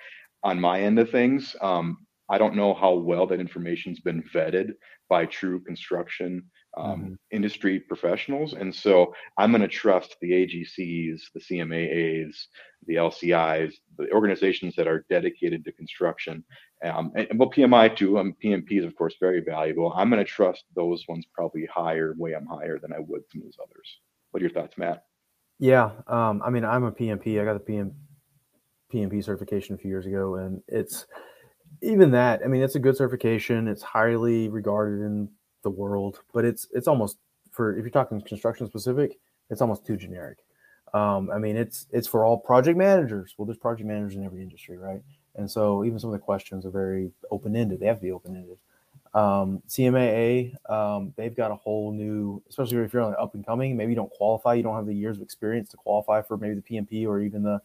on 0.43 0.59
my 0.59 0.81
end 0.81 0.99
of 0.99 1.09
things 1.09 1.55
um, 1.61 1.97
i 2.29 2.37
don't 2.37 2.55
know 2.55 2.73
how 2.73 2.93
well 2.93 3.27
that 3.27 3.39
information's 3.39 3.99
been 3.99 4.23
vetted 4.33 4.73
by 5.09 5.25
true 5.25 5.59
construction 5.61 6.43
um, 6.77 7.01
mm-hmm. 7.01 7.13
industry 7.31 7.79
professionals. 7.79 8.53
And 8.53 8.73
so 8.73 9.13
I'm 9.37 9.51
going 9.51 9.61
to 9.61 9.67
trust 9.67 10.15
the 10.21 10.31
AGCs, 10.31 11.21
the 11.33 11.39
CMAAs, 11.39 12.35
the 12.87 12.95
LCIs, 12.95 13.73
the 13.97 14.11
organizations 14.11 14.75
that 14.75 14.87
are 14.87 15.05
dedicated 15.09 15.63
to 15.65 15.71
construction. 15.71 16.43
Um, 16.83 17.11
and, 17.15 17.27
well, 17.35 17.49
PMI 17.49 17.95
too. 17.95 18.17
Um, 18.17 18.35
PMP 18.43 18.79
is 18.79 18.85
of 18.85 18.95
course 18.95 19.15
very 19.19 19.41
valuable. 19.41 19.93
I'm 19.95 20.09
going 20.09 20.23
to 20.23 20.29
trust 20.29 20.63
those 20.75 21.03
ones 21.07 21.25
probably 21.33 21.67
higher, 21.73 22.15
way 22.17 22.33
I'm 22.33 22.47
higher 22.47 22.79
than 22.79 22.93
I 22.93 22.99
would 22.99 23.21
some 23.31 23.41
of 23.41 23.45
those 23.45 23.57
others. 23.61 23.99
What 24.31 24.41
are 24.41 24.45
your 24.45 24.53
thoughts, 24.53 24.77
Matt? 24.77 25.03
Yeah, 25.59 25.91
um, 26.07 26.41
I 26.43 26.49
mean, 26.49 26.65
I'm 26.65 26.83
a 26.83 26.91
PMP. 26.91 27.39
I 27.39 27.45
got 27.45 27.53
the 27.53 27.59
PM, 27.59 27.93
PMP 28.93 29.23
certification 29.23 29.75
a 29.75 29.77
few 29.77 29.89
years 29.89 30.05
ago, 30.05 30.35
and 30.35 30.61
it's 30.67 31.05
even 31.81 32.11
that. 32.11 32.41
I 32.43 32.47
mean, 32.47 32.63
it's 32.63 32.75
a 32.75 32.79
good 32.79 32.97
certification. 32.97 33.67
It's 33.67 33.83
highly 33.83 34.49
regarded 34.49 35.05
in 35.05 35.29
the 35.63 35.69
world, 35.69 36.19
but 36.33 36.45
it's 36.45 36.67
it's 36.71 36.87
almost 36.87 37.17
for 37.51 37.75
if 37.77 37.83
you're 37.83 37.89
talking 37.89 38.21
construction 38.21 38.67
specific, 38.67 39.19
it's 39.49 39.61
almost 39.61 39.85
too 39.85 39.97
generic. 39.97 40.39
Um, 40.93 41.31
I 41.31 41.39
mean, 41.39 41.57
it's 41.57 41.87
it's 41.91 42.07
for 42.07 42.23
all 42.23 42.37
project 42.37 42.77
managers. 42.77 43.33
Well, 43.37 43.45
there's 43.45 43.57
project 43.57 43.87
managers 43.87 44.15
in 44.15 44.23
every 44.23 44.41
industry, 44.41 44.77
right? 44.77 45.01
And 45.35 45.49
so 45.49 45.83
even 45.83 45.99
some 45.99 46.09
of 46.09 46.13
the 46.13 46.19
questions 46.19 46.65
are 46.65 46.69
very 46.69 47.11
open 47.31 47.55
ended. 47.55 47.79
They 47.79 47.87
have 47.87 47.97
to 47.97 48.01
be 48.01 48.11
open 48.11 48.35
ended. 48.35 48.57
Um, 49.15 49.61
CMAA, 49.67 50.55
um, 50.71 51.13
they've 51.15 51.35
got 51.35 51.51
a 51.51 51.55
whole 51.55 51.91
new, 51.91 52.41
especially 52.49 52.77
if 52.77 52.93
you're 52.93 53.03
on 53.03 53.15
up 53.19 53.35
and 53.35 53.45
coming, 53.45 53.77
maybe 53.77 53.91
you 53.91 53.95
don't 53.95 54.11
qualify, 54.11 54.55
you 54.55 54.63
don't 54.63 54.75
have 54.75 54.87
the 54.87 54.93
years 54.93 55.17
of 55.17 55.23
experience 55.23 55.69
to 55.69 55.77
qualify 55.77 56.21
for 56.23 56.35
maybe 56.35 56.55
the 56.55 56.61
PMP 56.61 57.07
or 57.07 57.19
even 57.19 57.43
the 57.43 57.61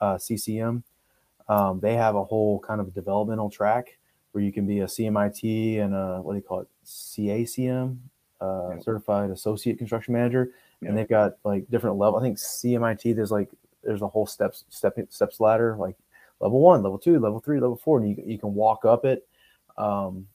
uh, 0.00 0.16
CCM. 0.16 0.84
Um, 1.48 1.80
they 1.80 1.94
have 1.94 2.14
a 2.14 2.22
whole 2.22 2.60
kind 2.60 2.80
of 2.80 2.94
developmental 2.94 3.50
track 3.50 3.98
where 4.32 4.42
you 4.42 4.52
can 4.52 4.66
be 4.66 4.80
a 4.80 4.86
CMIT 4.86 5.80
and 5.80 5.94
a 5.94 6.20
what 6.20 6.32
do 6.32 6.38
you 6.38 6.42
call 6.42 6.60
it 6.60 6.68
CACM 6.84 7.98
uh, 8.42 8.70
yeah. 8.70 8.78
certified 8.80 9.30
associate 9.30 9.78
construction 9.78 10.14
manager, 10.14 10.50
yeah. 10.80 10.88
and 10.88 10.98
they've 10.98 11.08
got 11.08 11.34
like 11.44 11.68
different 11.70 11.96
level. 11.96 12.18
I 12.18 12.22
think 12.22 12.38
CMIT 12.38 13.14
there's 13.14 13.30
like 13.30 13.48
there's 13.84 14.02
a 14.02 14.08
whole 14.08 14.26
steps 14.26 14.64
step 14.68 14.98
steps 15.10 15.40
ladder 15.40 15.76
like 15.78 15.96
level 16.40 16.60
one, 16.60 16.82
level 16.82 16.98
two, 16.98 17.18
level 17.20 17.40
three, 17.40 17.60
level 17.60 17.76
four, 17.76 17.98
and 17.98 18.10
you 18.10 18.22
you 18.26 18.38
can 18.38 18.54
walk 18.54 18.84
up 18.84 19.04
it. 19.04 19.26
Um, 19.78 20.26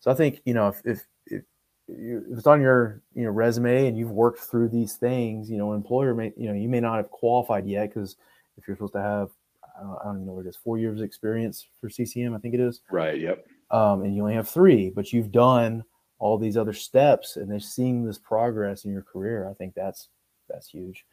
so 0.00 0.10
I 0.10 0.14
think 0.14 0.42
you 0.44 0.54
know 0.54 0.68
if 0.68 0.82
if 0.84 1.06
if, 1.26 1.42
you, 1.86 2.24
if 2.30 2.38
it's 2.38 2.46
on 2.46 2.60
your 2.60 3.00
you 3.14 3.24
know 3.24 3.30
resume 3.30 3.86
and 3.86 3.96
you've 3.96 4.10
worked 4.10 4.40
through 4.40 4.68
these 4.68 4.94
things, 4.94 5.48
you 5.50 5.56
know, 5.56 5.72
employer 5.72 6.14
may 6.14 6.32
you 6.36 6.48
know 6.48 6.54
you 6.54 6.68
may 6.68 6.80
not 6.80 6.96
have 6.96 7.10
qualified 7.10 7.66
yet 7.66 7.88
because 7.88 8.16
if 8.58 8.66
you're 8.66 8.76
supposed 8.76 8.94
to 8.94 9.02
have 9.02 9.30
I 9.76 10.04
don't 10.04 10.16
even 10.16 10.26
know 10.26 10.32
what 10.32 10.46
it 10.46 10.48
is, 10.48 10.56
four 10.56 10.78
years 10.78 11.00
experience 11.00 11.66
for 11.80 11.88
CCM, 11.88 12.34
I 12.34 12.38
think 12.38 12.54
it 12.54 12.60
is. 12.60 12.80
Right. 12.90 13.18
Yep. 13.18 13.46
Um, 13.70 14.02
and 14.02 14.14
you 14.14 14.22
only 14.22 14.34
have 14.34 14.48
three, 14.48 14.90
but 14.90 15.12
you've 15.12 15.32
done 15.32 15.84
all 16.18 16.38
these 16.38 16.56
other 16.56 16.72
steps, 16.72 17.36
and 17.36 17.50
they're 17.50 17.58
seeing 17.58 18.04
this 18.04 18.18
progress 18.18 18.84
in 18.84 18.92
your 18.92 19.02
career. 19.02 19.48
I 19.48 19.54
think 19.54 19.74
that's 19.74 20.08
that's 20.48 20.68
huge. 20.68 21.04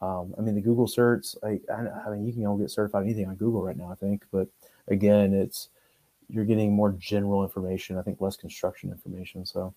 Um, 0.00 0.34
I 0.38 0.42
mean, 0.42 0.54
the 0.54 0.60
Google 0.60 0.86
certs. 0.86 1.36
I, 1.42 1.60
I, 1.72 2.08
I 2.08 2.10
mean, 2.10 2.26
you 2.26 2.32
can 2.32 2.46
all 2.46 2.56
get 2.56 2.70
certified 2.70 3.04
anything 3.04 3.26
on 3.26 3.36
Google 3.36 3.62
right 3.62 3.76
now. 3.76 3.90
I 3.90 3.94
think, 3.94 4.24
but 4.30 4.48
again, 4.88 5.34
it's 5.34 5.68
you're 6.28 6.44
getting 6.44 6.72
more 6.72 6.92
general 6.92 7.42
information. 7.42 7.98
I 7.98 8.02
think 8.02 8.20
less 8.20 8.36
construction 8.36 8.90
information. 8.90 9.44
So 9.46 9.74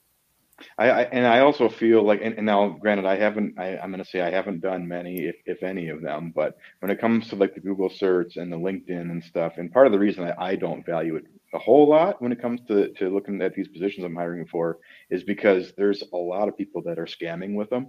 I, 0.78 0.90
I, 0.90 1.02
and 1.04 1.26
I 1.26 1.40
also 1.40 1.70
feel 1.70 2.04
like, 2.04 2.22
and, 2.24 2.36
and 2.36 2.46
now, 2.46 2.70
granted, 2.70 3.06
I 3.06 3.18
haven't. 3.18 3.60
I, 3.60 3.78
am 3.78 3.92
going 3.92 4.04
to 4.04 4.10
say 4.10 4.22
I 4.22 4.32
haven't 4.32 4.62
done 4.62 4.88
many, 4.88 5.26
if, 5.26 5.36
if 5.46 5.64
any 5.64 5.90
of 5.90 6.02
them. 6.02 6.32
But 6.36 6.58
when 6.80 6.92
it 6.92 7.00
comes 7.00 7.30
to 7.30 7.36
like 7.36 7.54
the 7.54 7.62
Google 7.62 7.90
search 7.90 8.38
and 8.38 8.52
the 8.52 8.58
LinkedIn 8.58 9.12
and 9.12 9.24
stuff, 9.24 9.54
and 9.58 9.72
part 9.72 9.88
of 9.88 9.94
the 9.94 10.00
reason 10.00 10.26
I, 10.26 10.52
I 10.52 10.56
don't 10.56 10.86
value 10.86 11.16
it 11.16 11.26
a 11.54 11.60
whole 11.60 11.90
lot 11.90 12.22
when 12.22 12.32
it 12.32 12.42
comes 12.42 12.62
to 12.68 12.90
to 12.94 13.10
looking 13.10 13.42
at 13.42 13.56
these 13.56 13.68
positions 13.68 14.06
I'm 14.06 14.16
hiring 14.16 14.46
for 14.46 14.78
is 15.10 15.24
because 15.24 15.74
there's 15.78 16.04
a 16.14 16.18
lot 16.18 16.48
of 16.48 16.58
people 16.58 16.84
that 16.84 17.00
are 17.00 17.08
scamming 17.08 17.56
with 17.56 17.70
them 17.70 17.88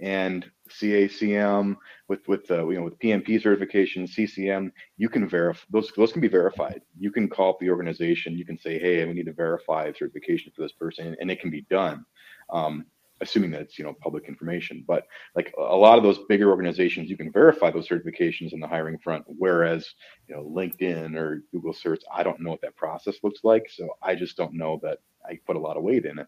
and 0.00 0.50
CACM 0.70 1.76
with 2.08 2.26
with 2.28 2.46
the 2.46 2.66
you 2.68 2.76
know 2.76 2.84
with 2.84 2.98
PMP 2.98 3.42
certification, 3.42 4.06
CCM, 4.06 4.72
you 4.96 5.08
can 5.08 5.28
verify 5.28 5.64
those 5.70 5.92
those 5.96 6.12
can 6.12 6.20
be 6.20 6.28
verified. 6.28 6.82
You 6.98 7.10
can 7.10 7.28
call 7.28 7.50
up 7.50 7.58
the 7.60 7.70
organization, 7.70 8.36
you 8.36 8.44
can 8.44 8.58
say, 8.58 8.78
hey, 8.78 9.04
we 9.04 9.14
need 9.14 9.26
to 9.26 9.32
verify 9.32 9.92
certification 9.92 10.52
for 10.54 10.62
this 10.62 10.72
person, 10.72 11.16
and 11.20 11.30
it 11.30 11.40
can 11.40 11.50
be 11.50 11.62
done. 11.62 12.04
Um, 12.50 12.86
assuming 13.20 13.50
that 13.50 13.60
it's 13.60 13.78
you 13.78 13.84
know 13.84 13.94
public 14.00 14.24
information 14.28 14.84
but 14.86 15.04
like 15.36 15.52
a 15.58 15.76
lot 15.76 15.98
of 15.98 16.04
those 16.04 16.18
bigger 16.28 16.50
organizations 16.50 17.10
you 17.10 17.16
can 17.16 17.30
verify 17.30 17.70
those 17.70 17.88
certifications 17.88 18.52
in 18.52 18.60
the 18.60 18.66
hiring 18.66 18.98
front 18.98 19.24
whereas 19.26 19.94
you 20.26 20.34
know 20.34 20.42
linkedin 20.42 21.14
or 21.16 21.42
google 21.52 21.72
search 21.72 22.02
i 22.12 22.22
don't 22.22 22.40
know 22.40 22.50
what 22.50 22.60
that 22.62 22.76
process 22.76 23.16
looks 23.22 23.40
like 23.44 23.68
so 23.70 23.88
i 24.02 24.14
just 24.14 24.36
don't 24.36 24.54
know 24.54 24.80
that 24.82 24.98
i 25.28 25.38
put 25.46 25.56
a 25.56 25.60
lot 25.60 25.76
of 25.76 25.82
weight 25.82 26.06
in 26.06 26.18
it 26.18 26.26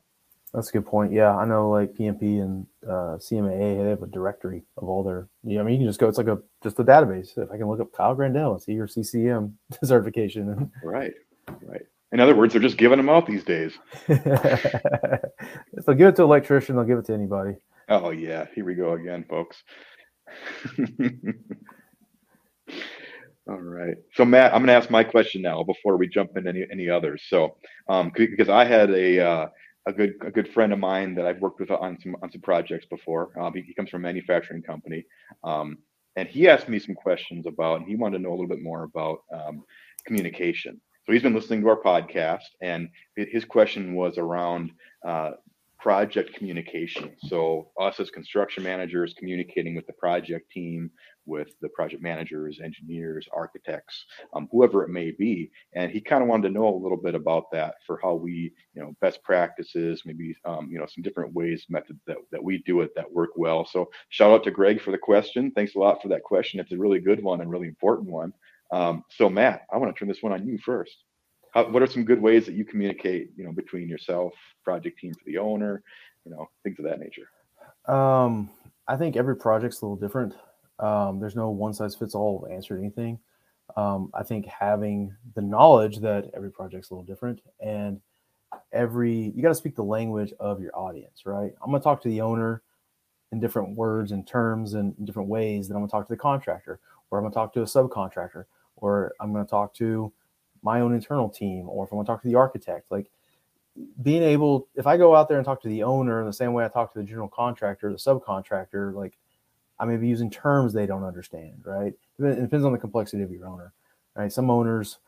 that's 0.53 0.69
a 0.69 0.73
good 0.73 0.87
point. 0.87 1.13
Yeah, 1.13 1.35
I 1.35 1.45
know 1.47 1.71
like 1.71 1.95
PMP 1.95 2.43
and 2.43 2.67
uh, 2.87 3.17
CMAA 3.17 3.83
they 3.83 3.91
have 3.91 4.03
a 4.03 4.07
directory 4.07 4.63
of 4.77 4.89
all 4.89 5.03
their. 5.03 5.29
Yeah, 5.45 5.61
I 5.61 5.63
mean 5.63 5.75
you 5.75 5.81
can 5.81 5.89
just 5.89 6.01
go. 6.01 6.09
It's 6.09 6.19
like 6.19 6.27
a 6.27 6.39
just 6.63 6.79
a 6.79 6.85
database. 6.85 7.39
If 7.39 7.51
I 7.51 7.57
can 7.57 7.69
look 7.69 7.81
up 7.81 7.93
Kyle 7.93 8.15
Grandell 8.15 8.53
and 8.53 8.63
see 8.63 8.73
your 8.73 8.87
CCM 8.87 9.57
certification. 9.85 10.71
Right, 10.85 11.15
right. 11.63 11.83
In 12.13 12.21
other 12.21 12.37
words, 12.37 12.53
they're 12.53 12.61
just 12.61 12.77
giving 12.77 12.99
them 12.99 13.09
out 13.09 13.27
these 13.27 13.43
days. 13.45 13.73
if 14.09 14.23
they'll 15.87 15.97
give 15.97 16.09
it 16.09 16.17
to 16.17 16.23
an 16.23 16.29
electrician, 16.29 16.77
they'll 16.77 16.85
give 16.85 16.99
it 16.99 17.07
to 17.07 17.15
anybody. 17.15 17.57
Oh 17.89 18.11
yeah, 18.11 18.45
here 18.55 18.67
we 18.67 18.75
go 18.75 18.93
again, 18.93 19.25
folks. 19.29 19.63
All 23.49 23.59
right. 23.59 23.97
So 24.15 24.25
Matt, 24.25 24.53
I'm 24.53 24.61
going 24.61 24.69
to 24.69 24.75
ask 24.75 24.89
my 24.91 25.03
question 25.03 25.43
now 25.43 25.65
before 25.65 25.97
we 25.97 26.07
jump 26.07 26.37
into 26.37 26.51
any 26.51 26.65
any 26.71 26.89
others. 26.89 27.25
So, 27.29 27.57
um, 27.89 28.13
because 28.15 28.49
I 28.49 28.65
had 28.65 28.91
a 28.91 29.19
uh, 29.19 29.47
a 29.87 29.93
good 29.93 30.15
a 30.25 30.31
good 30.31 30.49
friend 30.53 30.73
of 30.73 30.79
mine 30.79 31.15
that 31.17 31.27
I've 31.27 31.41
worked 31.41 31.61
with 31.61 31.71
on 31.71 31.99
some 32.01 32.17
on 32.23 32.31
some 32.31 32.41
projects 32.41 32.87
before. 32.87 33.31
Um, 33.39 33.53
he, 33.55 33.63
he, 33.63 33.75
comes 33.75 33.91
from 33.91 34.03
a 34.03 34.09
manufacturing 34.09 34.63
company, 34.63 35.05
um, 35.45 35.79
and 36.17 36.29
he 36.29 36.49
asked 36.49 36.69
me 36.69 36.79
some 36.79 36.95
questions 36.95 37.47
about, 37.47 37.81
and 37.81 37.89
he 37.89 37.97
wanted 37.97 38.19
to 38.19 38.23
know 38.23 38.31
a 38.31 38.37
little 38.37 38.49
bit 38.49 38.63
more 38.63 38.85
about 38.85 39.19
um, 39.33 39.65
communication. 40.07 40.81
So 41.07 41.13
he's 41.13 41.23
been 41.23 41.35
listening 41.35 41.63
to 41.63 41.69
our 41.69 41.81
podcast, 41.81 42.47
and 42.61 42.89
his 43.17 43.45
question 43.45 43.95
was 43.95 44.19
around 44.19 44.71
uh, 45.07 45.33
project 45.81 46.33
communication. 46.35 47.11
So 47.27 47.71
us 47.79 47.99
as 47.99 48.09
construction 48.09 48.63
managers 48.63 49.15
communicating 49.19 49.75
with 49.75 49.87
the 49.89 49.95
project 49.95 50.51
team, 50.53 50.93
with 51.27 51.49
the 51.61 51.69
project 51.69 52.03
managers, 52.03 52.61
engineers, 52.63 53.29
architects, 53.33 54.05
um, 54.35 54.49
whoever 54.51 54.83
it 54.83 54.91
may 54.91 55.11
be. 55.11 55.51
And 55.75 55.91
he 55.91 56.01
kind 56.01 56.23
of 56.23 56.29
wanted 56.29 56.49
to 56.49 56.55
know 56.55 56.69
a 56.69 56.83
little 56.83 56.97
bit 56.97 57.15
about 57.15 57.51
that 57.53 57.75
for 57.87 58.01
how 58.03 58.15
we, 58.15 58.53
you 58.75 58.83
know, 58.83 58.95
best 59.01 59.23
practices, 59.23 60.03
maybe, 60.05 60.37
um, 60.45 60.69
you 60.71 60.79
know, 60.79 60.87
some 60.87 61.03
different 61.03 61.33
ways, 61.33 61.67
methods 61.69 62.01
that, 62.07 62.19
that 62.31 62.43
we 62.43 62.59
do 62.59 62.81
it 62.81 62.95
that 62.97 63.11
work 63.11 63.31
well. 63.37 63.65
So 63.65 63.91
shout 64.09 64.33
out 64.33 64.45
to 64.45 64.51
Greg 64.51 64.81
for 64.81 64.91
the 64.91 64.99
question. 64.99 65.51
Thanks 65.53 65.75
a 65.75 65.79
lot 65.79 66.03
for 66.03 66.09
that 66.09 66.23
question. 66.23 66.61
It's 66.61 66.73
a 66.73 66.79
really 66.79 67.01
good 67.01 67.23
one 67.23 67.41
and 67.41 67.51
really 67.51 67.69
important 67.69 68.11
one. 68.11 68.33
Um, 68.73 69.05
so 69.11 69.29
Matt, 69.29 69.67
I 69.73 69.77
want 69.77 69.95
to 69.95 69.99
turn 69.99 70.09
this 70.09 70.23
one 70.23 70.33
on 70.33 70.47
you 70.47 70.59
first. 70.59 70.97
How, 71.53 71.69
what 71.69 71.83
are 71.83 71.87
some 71.87 72.05
good 72.05 72.21
ways 72.21 72.47
that 72.47 72.55
you 72.55 72.65
communicate, 72.65 73.31
you 73.37 73.45
know, 73.45 73.53
between 73.53 73.89
yourself, 73.89 74.33
project 74.65 74.99
team 74.99 75.13
for 75.13 75.25
the 75.27 75.37
owner, 75.37 75.83
you 76.25 76.31
know, 76.31 76.49
things 76.63 76.79
of 76.79 76.87
that 76.87 76.99
nature? 76.99 77.29
Um, 77.87 78.51
I 78.89 78.97
think 78.97 79.17
every 79.17 79.37
project's 79.37 79.83
a 79.83 79.85
little 79.85 79.97
different. 79.97 80.35
Um, 80.79 81.21
there's 81.21 81.37
no 81.37 81.51
one 81.51 81.75
size 81.75 81.95
fits 81.95 82.15
all 82.15 82.47
answer 82.51 82.77
to 82.77 82.81
anything. 82.81 83.19
Um, 83.77 84.11
I 84.15 84.23
think 84.23 84.47
having 84.47 85.15
the 85.35 85.43
knowledge 85.43 85.99
that 86.01 86.31
every 86.35 86.51
project's 86.51 86.91
a 86.91 86.95
little 86.95 87.07
different 87.07 87.41
and 87.61 88.01
every 88.73 89.33
you 89.35 89.43
got 89.43 89.49
to 89.49 89.55
speak 89.55 89.77
the 89.77 89.85
language 89.85 90.33
of 90.41 90.61
your 90.61 90.77
audience, 90.77 91.25
right? 91.25 91.53
I'm 91.63 91.73
to 91.73 91.81
talk 91.81 92.03
to 92.03 92.09
the 92.09 92.21
owner 92.21 92.63
in 93.31 93.41
different 93.41 93.75
words 93.77 94.13
and 94.13 94.27
terms 94.27 94.75
and 94.75 94.95
different 95.07 95.29
ways 95.29 95.69
that 95.69 95.75
I'm 95.75 95.87
to 95.87 95.91
talk 95.91 96.07
to 96.07 96.13
the 96.13 96.19
contractor, 96.19 96.81
or 97.11 97.19
I'm 97.19 97.31
to 97.31 97.35
talk 97.35 97.55
to 97.55 97.63
a 97.63 97.65
subcontractor, 97.65 98.45
or 98.77 99.15
I'm 99.21 99.33
to 99.35 99.45
talk 99.45 99.73
to 99.75 100.13
my 100.63 100.81
own 100.81 100.95
internal 100.95 101.29
team 101.29 101.69
or 101.69 101.85
if 101.85 101.93
I 101.93 101.97
want 101.97 102.07
to 102.07 102.13
talk 102.13 102.23
to 102.23 102.29
the 102.29 102.37
architect, 102.37 102.91
like 102.91 103.11
being 104.03 104.23
able, 104.23 104.69
if 104.75 104.87
I 104.87 104.97
go 104.97 105.17
out 105.17 105.29
there 105.29 105.39
and 105.39 105.45
talk 105.45 105.63
to 105.63 105.69
the 105.69 105.83
owner 105.83 106.21
in 106.21 106.27
the 106.27 106.33
same 106.33 106.53
way 106.53 106.65
I 106.65 106.69
talk 106.69 106.93
to 106.93 106.99
the 106.99 107.05
general 107.05 107.29
contractor, 107.29 107.91
the 107.91 107.97
subcontractor, 107.97 108.95
like 108.95 109.17
I 109.83 109.85
may 109.85 109.97
be 109.97 110.07
using 110.07 110.31
terms 110.31 110.73
they 110.73 110.87
don't 110.87 111.03
understand, 111.03 111.63
right? 111.65 111.93
It 112.19 112.41
depends 112.41 112.65
on 112.65 112.73
the 112.73 112.79
complexity 112.79 113.23
of 113.23 113.33
your 113.33 113.47
owner, 113.47 113.73
right? 114.15 114.33
Some 114.33 114.49
owners, 114.49 114.99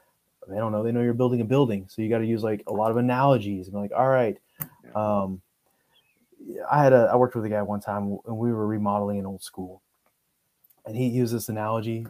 they 0.48 0.56
don't 0.56 0.72
know, 0.72 0.82
they 0.82 0.90
know 0.90 1.00
you're 1.00 1.14
building 1.14 1.40
a 1.40 1.44
building. 1.44 1.86
So 1.88 2.02
you 2.02 2.08
got 2.08 2.18
to 2.18 2.26
use 2.26 2.42
like 2.42 2.64
a 2.66 2.72
lot 2.72 2.90
of 2.90 2.96
analogies 2.96 3.68
and 3.68 3.76
like, 3.76 3.92
all 3.96 4.08
right. 4.08 4.36
Um, 4.96 5.40
I 6.70 6.82
had 6.82 6.92
a, 6.92 7.08
I 7.12 7.16
worked 7.16 7.36
with 7.36 7.44
a 7.44 7.48
guy 7.48 7.62
one 7.62 7.80
time 7.80 8.18
and 8.26 8.36
we 8.36 8.52
were 8.52 8.66
remodeling 8.66 9.18
an 9.18 9.26
old 9.26 9.42
school 9.42 9.80
and 10.84 10.96
he 10.96 11.06
used 11.06 11.32
this 11.32 11.48
analogy 11.48 12.06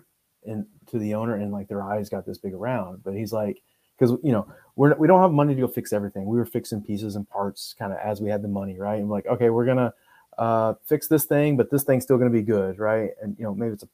and 0.47 0.67
to 0.87 0.99
the 0.99 1.15
owner 1.15 1.35
and 1.37 1.53
like 1.53 1.69
their 1.69 1.83
eyes 1.83 2.09
got 2.09 2.27
this 2.27 2.39
big 2.39 2.53
around 2.53 3.03
but 3.05 3.15
he's 3.15 3.33
like 3.33 3.63
because 3.97 4.17
you 4.23 4.33
know 4.33 4.47
we're 4.77 4.95
we 4.97 5.07
don't 5.07 5.21
have 5.21 5.31
money 5.31 5.55
to 5.55 5.61
go 5.61 5.69
fix 5.69 5.93
everything. 5.93 6.27
We 6.27 6.37
were 6.37 6.47
fixing 6.47 6.83
pieces 6.83 7.17
and 7.17 7.29
parts 7.29 7.75
kind 7.79 7.93
of 7.93 7.99
as 7.99 8.21
we 8.21 8.29
had 8.29 8.43
the 8.43 8.49
money, 8.49 8.79
right? 8.79 8.99
And 8.99 9.09
like, 9.09 9.27
okay, 9.27 9.51
we're 9.51 9.65
gonna 9.65 9.93
uh, 10.39 10.75
fix 10.85 11.09
this 11.09 11.25
thing, 11.25 11.57
but 11.57 11.71
this 11.71 11.85
thing's 11.85 12.05
still 12.05 12.19
gonna 12.19 12.31
be 12.31 12.43
good, 12.43 12.79
right? 12.79 13.11
And 13.23 13.37
you 13.39 13.45
know, 13.45 13.55
maybe 13.55 13.73
it's 13.73 13.83
a 13.83 13.89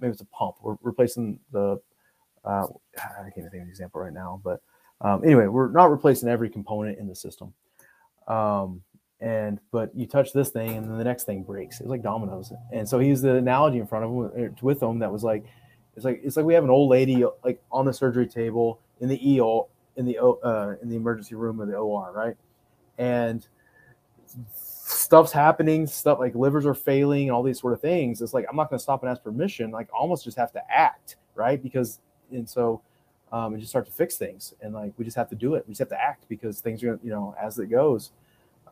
maybe 0.00 0.12
it's 0.12 0.22
a 0.22 0.26
pump. 0.26 0.56
We're 0.62 0.76
replacing 0.82 1.38
the 1.52 1.80
uh, 2.44 2.66
I 2.96 3.30
can't 3.34 3.34
think 3.34 3.46
of 3.46 3.52
an 3.54 3.68
example 3.68 4.00
right 4.00 4.12
now, 4.12 4.40
but 4.42 4.60
um, 5.00 5.24
anyway, 5.24 5.46
we're 5.46 5.70
not 5.70 5.90
replacing 5.90 6.28
every 6.28 6.48
component 6.48 6.98
in 6.98 7.08
the 7.08 7.14
system. 7.14 7.52
Um, 8.28 8.82
and 9.20 9.60
but 9.70 9.94
you 9.94 10.06
touch 10.06 10.32
this 10.32 10.50
thing 10.50 10.76
and 10.76 10.88
then 10.88 10.98
the 10.98 11.04
next 11.04 11.24
thing 11.24 11.42
breaks. 11.44 11.80
It's 11.80 11.88
like 11.88 12.02
dominoes. 12.02 12.52
And 12.72 12.88
so 12.88 12.98
he 12.98 13.08
used 13.08 13.22
the 13.22 13.36
analogy 13.36 13.78
in 13.78 13.86
front 13.86 14.04
of 14.04 14.10
him 14.10 14.46
uh, 14.46 14.50
with 14.60 14.82
him 14.82 14.98
that 14.98 15.12
was 15.12 15.22
like, 15.22 15.44
it's 15.94 16.04
like 16.04 16.20
it's 16.24 16.36
like 16.36 16.46
we 16.46 16.54
have 16.54 16.64
an 16.64 16.70
old 16.70 16.90
lady 16.90 17.24
like 17.44 17.62
on 17.70 17.84
the 17.84 17.92
surgery 17.92 18.26
table 18.26 18.80
in 19.00 19.08
the 19.08 19.40
ER 19.40 19.62
in 19.96 20.06
the 20.06 20.18
uh, 20.18 20.74
in 20.82 20.88
the 20.88 20.96
emergency 20.96 21.34
room 21.34 21.60
of 21.60 21.68
the 21.68 21.76
OR, 21.76 22.10
right? 22.12 22.34
And 22.98 23.46
stuff's 24.92 25.32
happening, 25.32 25.86
stuff 25.86 26.18
like 26.18 26.34
livers 26.34 26.66
are 26.66 26.74
failing, 26.74 27.24
and 27.24 27.32
all 27.32 27.42
these 27.42 27.60
sort 27.60 27.72
of 27.72 27.80
things. 27.80 28.22
It's 28.22 28.34
like 28.34 28.46
I'm 28.48 28.56
not 28.56 28.70
going 28.70 28.78
to 28.78 28.82
stop 28.82 29.02
and 29.02 29.10
ask 29.10 29.22
permission. 29.22 29.70
Like 29.70 29.88
I 29.94 29.98
almost 29.98 30.24
just 30.24 30.36
have 30.36 30.52
to 30.52 30.62
act, 30.70 31.16
right? 31.34 31.62
Because 31.62 32.00
and 32.30 32.48
so 32.48 32.80
um, 33.32 33.54
and 33.54 33.60
just 33.60 33.70
start 33.70 33.86
to 33.86 33.92
fix 33.92 34.16
things, 34.16 34.54
and 34.60 34.74
like 34.74 34.92
we 34.98 35.04
just 35.04 35.16
have 35.16 35.28
to 35.30 35.34
do 35.34 35.54
it. 35.54 35.64
We 35.66 35.72
just 35.72 35.80
have 35.80 35.88
to 35.88 36.00
act 36.00 36.24
because 36.28 36.60
things 36.60 36.82
are 36.84 36.98
you 37.02 37.10
know 37.10 37.34
as 37.40 37.58
it 37.58 37.66
goes. 37.66 38.12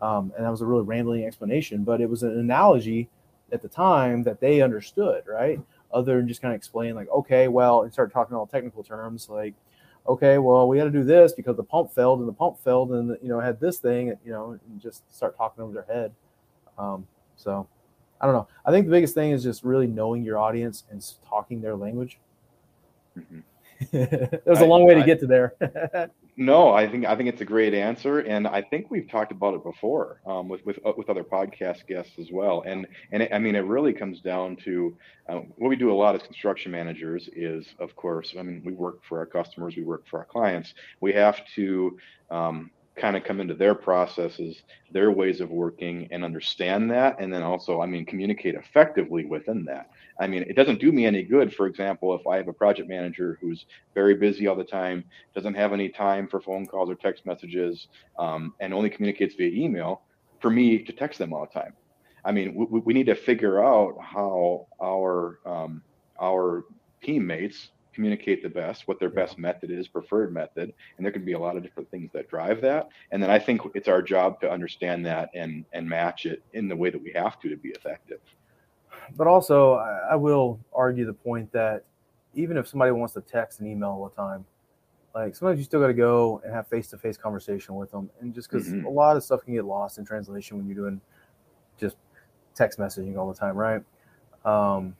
Um, 0.02 0.32
and 0.36 0.46
that 0.46 0.50
was 0.50 0.62
a 0.62 0.66
really 0.66 0.82
rambling 0.84 1.24
explanation, 1.24 1.84
but 1.84 2.00
it 2.00 2.08
was 2.08 2.22
an 2.22 2.38
analogy 2.38 3.10
at 3.52 3.60
the 3.60 3.68
time 3.68 4.22
that 4.22 4.40
they 4.40 4.62
understood, 4.62 5.24
right? 5.26 5.60
Other 5.92 6.16
than 6.16 6.28
just 6.28 6.40
kind 6.40 6.54
of 6.54 6.56
explain 6.56 6.94
like, 6.94 7.08
okay, 7.10 7.48
well, 7.48 7.82
and 7.82 7.92
start 7.92 8.12
talking 8.12 8.34
all 8.36 8.46
technical 8.46 8.82
terms 8.82 9.28
like 9.28 9.54
okay, 10.06 10.38
well, 10.38 10.68
we 10.68 10.78
had 10.78 10.84
to 10.84 10.90
do 10.90 11.04
this 11.04 11.32
because 11.32 11.56
the 11.56 11.62
pump 11.62 11.92
failed 11.92 12.20
and 12.20 12.28
the 12.28 12.32
pump 12.32 12.58
failed 12.62 12.92
and, 12.92 13.16
you 13.22 13.28
know, 13.28 13.40
had 13.40 13.60
this 13.60 13.78
thing, 13.78 14.08
you 14.24 14.32
know, 14.32 14.58
and 14.68 14.80
just 14.80 15.02
start 15.14 15.36
talking 15.36 15.62
over 15.62 15.72
their 15.72 15.86
head. 15.94 16.12
Um, 16.78 17.06
so 17.36 17.68
I 18.20 18.26
don't 18.26 18.34
know. 18.34 18.48
I 18.64 18.70
think 18.70 18.86
the 18.86 18.92
biggest 18.92 19.14
thing 19.14 19.30
is 19.30 19.42
just 19.42 19.64
really 19.64 19.86
knowing 19.86 20.22
your 20.22 20.38
audience 20.38 20.84
and 20.90 21.04
talking 21.28 21.60
their 21.60 21.76
language. 21.76 22.18
Mm-hmm. 23.18 23.40
it 23.96 24.42
was 24.46 24.60
a 24.60 24.66
long 24.66 24.82
I, 24.82 24.84
way 24.86 24.94
to 24.94 25.04
get 25.04 25.20
to 25.20 25.26
there. 25.26 25.54
No, 26.40 26.72
I 26.72 26.88
think 26.88 27.04
I 27.04 27.14
think 27.16 27.28
it's 27.28 27.42
a 27.42 27.44
great 27.44 27.74
answer, 27.74 28.20
and 28.20 28.48
I 28.48 28.62
think 28.62 28.90
we've 28.90 29.06
talked 29.06 29.30
about 29.30 29.52
it 29.52 29.62
before 29.62 30.22
um, 30.26 30.48
with 30.48 30.64
with 30.64 30.78
uh, 30.86 30.92
with 30.96 31.10
other 31.10 31.22
podcast 31.22 31.86
guests 31.86 32.12
as 32.18 32.32
well. 32.32 32.62
And 32.66 32.86
and 33.12 33.24
it, 33.24 33.30
I 33.30 33.38
mean, 33.38 33.54
it 33.54 33.66
really 33.66 33.92
comes 33.92 34.22
down 34.22 34.56
to 34.64 34.96
uh, 35.28 35.40
what 35.58 35.68
we 35.68 35.76
do 35.76 35.92
a 35.92 35.94
lot 35.94 36.14
as 36.14 36.22
construction 36.22 36.72
managers 36.72 37.28
is, 37.36 37.66
of 37.78 37.94
course, 37.94 38.34
I 38.38 38.42
mean, 38.42 38.62
we 38.64 38.72
work 38.72 39.00
for 39.06 39.18
our 39.18 39.26
customers, 39.26 39.76
we 39.76 39.82
work 39.84 40.04
for 40.08 40.18
our 40.18 40.24
clients. 40.24 40.72
We 41.02 41.12
have 41.12 41.44
to 41.56 41.98
um, 42.30 42.70
kind 42.96 43.16
of 43.16 43.24
come 43.24 43.40
into 43.40 43.54
their 43.54 43.74
processes, 43.74 44.62
their 44.92 45.10
ways 45.10 45.40
of 45.40 45.50
working, 45.50 46.08
and 46.10 46.24
understand 46.24 46.90
that, 46.90 47.20
and 47.20 47.32
then 47.32 47.42
also, 47.42 47.80
I 47.80 47.86
mean, 47.86 48.04
communicate 48.04 48.54
effectively 48.54 49.24
within 49.24 49.64
that. 49.66 49.90
I 50.20 50.26
mean, 50.26 50.42
it 50.42 50.56
doesn't 50.56 50.80
do 50.80 50.92
me 50.92 51.06
any 51.06 51.22
good, 51.22 51.54
for 51.54 51.66
example, 51.66 52.14
if 52.14 52.26
I 52.26 52.36
have 52.36 52.48
a 52.48 52.52
project 52.52 52.88
manager 52.88 53.38
who's 53.40 53.64
very 53.94 54.14
busy 54.14 54.46
all 54.46 54.56
the 54.56 54.64
time, 54.64 55.04
doesn't 55.34 55.54
have 55.54 55.72
any 55.72 55.88
time 55.88 56.28
for 56.28 56.40
phone 56.40 56.66
calls 56.66 56.90
or 56.90 56.94
text 56.94 57.24
messages, 57.24 57.88
um, 58.18 58.54
and 58.60 58.74
only 58.74 58.90
communicates 58.90 59.34
via 59.34 59.50
email, 59.50 60.02
for 60.40 60.50
me 60.50 60.78
to 60.78 60.92
text 60.92 61.18
them 61.18 61.32
all 61.32 61.46
the 61.46 61.60
time. 61.60 61.72
I 62.24 62.32
mean, 62.32 62.54
we, 62.54 62.80
we 62.80 62.92
need 62.92 63.06
to 63.06 63.14
figure 63.14 63.64
out 63.64 63.96
how 64.00 64.66
our 64.82 65.38
um, 65.46 65.82
our 66.20 66.64
teammates 67.02 67.70
communicate 67.92 68.42
the 68.42 68.48
best, 68.48 68.86
what 68.88 68.98
their 69.00 69.10
best 69.10 69.38
method 69.38 69.70
is, 69.70 69.88
preferred 69.88 70.32
method, 70.32 70.72
and 70.96 71.04
there 71.04 71.12
can 71.12 71.24
be 71.24 71.32
a 71.32 71.38
lot 71.38 71.56
of 71.56 71.62
different 71.62 71.90
things 71.90 72.10
that 72.12 72.28
drive 72.28 72.60
that. 72.60 72.88
And 73.10 73.22
then 73.22 73.30
I 73.30 73.38
think 73.38 73.62
it's 73.74 73.88
our 73.88 74.02
job 74.02 74.40
to 74.40 74.50
understand 74.50 75.04
that 75.06 75.30
and 75.34 75.64
and 75.72 75.88
match 75.88 76.26
it 76.26 76.42
in 76.52 76.68
the 76.68 76.76
way 76.76 76.90
that 76.90 77.02
we 77.02 77.12
have 77.12 77.40
to 77.40 77.48
to 77.48 77.56
be 77.56 77.70
effective. 77.70 78.20
But 79.16 79.26
also, 79.26 79.74
I 79.74 80.14
will 80.14 80.60
argue 80.72 81.04
the 81.04 81.12
point 81.12 81.50
that 81.52 81.84
even 82.34 82.56
if 82.56 82.68
somebody 82.68 82.92
wants 82.92 83.14
to 83.14 83.20
text 83.20 83.60
and 83.60 83.68
email 83.68 83.90
all 83.90 84.08
the 84.08 84.14
time, 84.14 84.44
like 85.14 85.34
sometimes 85.34 85.58
you 85.58 85.64
still 85.64 85.80
got 85.80 85.88
to 85.88 85.94
go 85.94 86.40
and 86.44 86.54
have 86.54 86.68
face-to-face 86.68 87.16
conversation 87.16 87.74
with 87.74 87.90
them, 87.90 88.08
and 88.20 88.32
just 88.32 88.48
because 88.48 88.68
mm-hmm. 88.68 88.86
a 88.86 88.90
lot 88.90 89.16
of 89.16 89.24
stuff 89.24 89.44
can 89.44 89.54
get 89.54 89.64
lost 89.64 89.98
in 89.98 90.04
translation 90.04 90.56
when 90.56 90.66
you're 90.66 90.76
doing 90.76 91.00
just 91.78 91.96
text 92.54 92.78
messaging 92.78 93.16
all 93.16 93.32
the 93.32 93.38
time, 93.38 93.56
right? 93.56 93.82
Um, 94.44 94.94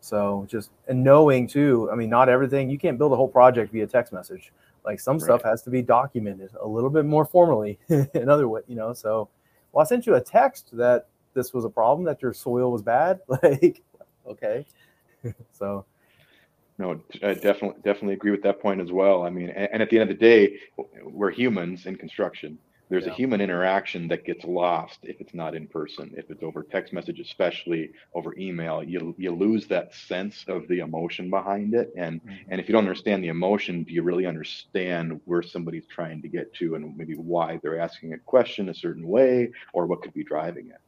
so 0.00 0.46
just 0.48 0.70
and 0.88 1.02
knowing 1.02 1.46
too, 1.46 1.88
I 1.92 1.94
mean, 1.94 2.10
not 2.10 2.28
everything 2.28 2.70
you 2.70 2.78
can't 2.78 2.98
build 2.98 3.12
a 3.12 3.16
whole 3.16 3.28
project 3.28 3.72
via 3.72 3.86
text 3.86 4.12
message. 4.12 4.52
Like 4.84 5.00
some 5.00 5.16
right. 5.16 5.22
stuff 5.22 5.42
has 5.42 5.62
to 5.62 5.70
be 5.70 5.82
documented 5.82 6.50
a 6.60 6.66
little 6.66 6.90
bit 6.90 7.04
more 7.04 7.24
formally. 7.24 7.78
Another 8.14 8.48
way, 8.48 8.60
you 8.68 8.76
know. 8.76 8.92
So, 8.92 9.28
well, 9.72 9.84
I 9.84 9.86
sent 9.86 10.06
you 10.06 10.14
a 10.14 10.20
text 10.20 10.76
that 10.76 11.08
this 11.34 11.52
was 11.52 11.64
a 11.64 11.68
problem 11.68 12.04
that 12.06 12.22
your 12.22 12.32
soil 12.32 12.70
was 12.70 12.82
bad. 12.82 13.20
Like, 13.42 13.82
okay, 14.26 14.66
so. 15.52 15.84
No, 16.78 17.00
I 17.22 17.32
definitely 17.32 17.80
definitely 17.82 18.14
agree 18.14 18.30
with 18.30 18.42
that 18.42 18.60
point 18.60 18.82
as 18.82 18.92
well. 18.92 19.22
I 19.24 19.30
mean, 19.30 19.48
and, 19.48 19.68
and 19.72 19.82
at 19.82 19.88
the 19.88 19.98
end 19.98 20.10
of 20.10 20.18
the 20.18 20.22
day, 20.22 20.58
we're 21.04 21.30
humans 21.30 21.86
in 21.86 21.96
construction 21.96 22.58
there's 22.88 23.06
yeah. 23.06 23.12
a 23.12 23.14
human 23.14 23.40
interaction 23.40 24.06
that 24.08 24.24
gets 24.24 24.44
lost 24.44 24.98
if 25.02 25.20
it's 25.20 25.34
not 25.34 25.54
in 25.54 25.66
person. 25.66 26.12
If 26.16 26.30
it's 26.30 26.42
over 26.42 26.62
text 26.62 26.92
message 26.92 27.20
especially 27.20 27.90
over 28.14 28.34
email 28.38 28.82
you 28.82 29.14
you 29.18 29.32
lose 29.32 29.66
that 29.68 29.94
sense 29.94 30.44
of 30.48 30.68
the 30.68 30.80
emotion 30.80 31.28
behind 31.28 31.74
it. 31.74 31.92
And 31.96 32.22
mm-hmm. 32.22 32.50
and 32.50 32.60
if 32.60 32.68
you 32.68 32.72
don't 32.72 32.84
understand 32.84 33.24
the 33.24 33.28
emotion 33.28 33.82
do 33.82 33.92
you 33.92 34.02
really 34.02 34.26
understand 34.26 35.20
where 35.24 35.42
somebody's 35.42 35.86
trying 35.86 36.22
to 36.22 36.28
get 36.28 36.52
to 36.54 36.76
and 36.76 36.96
maybe 36.96 37.14
why 37.14 37.58
they're 37.62 37.80
asking 37.80 38.12
a 38.12 38.18
question 38.18 38.68
a 38.68 38.74
certain 38.74 39.06
way 39.06 39.50
or 39.72 39.86
what 39.86 40.02
could 40.02 40.14
be 40.14 40.24
driving 40.24 40.68
it? 40.68 40.80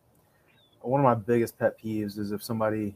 One 0.80 1.00
of 1.00 1.04
my 1.04 1.14
biggest 1.14 1.58
pet 1.58 1.80
peeves 1.82 2.18
is 2.18 2.30
if 2.30 2.44
somebody 2.44 2.94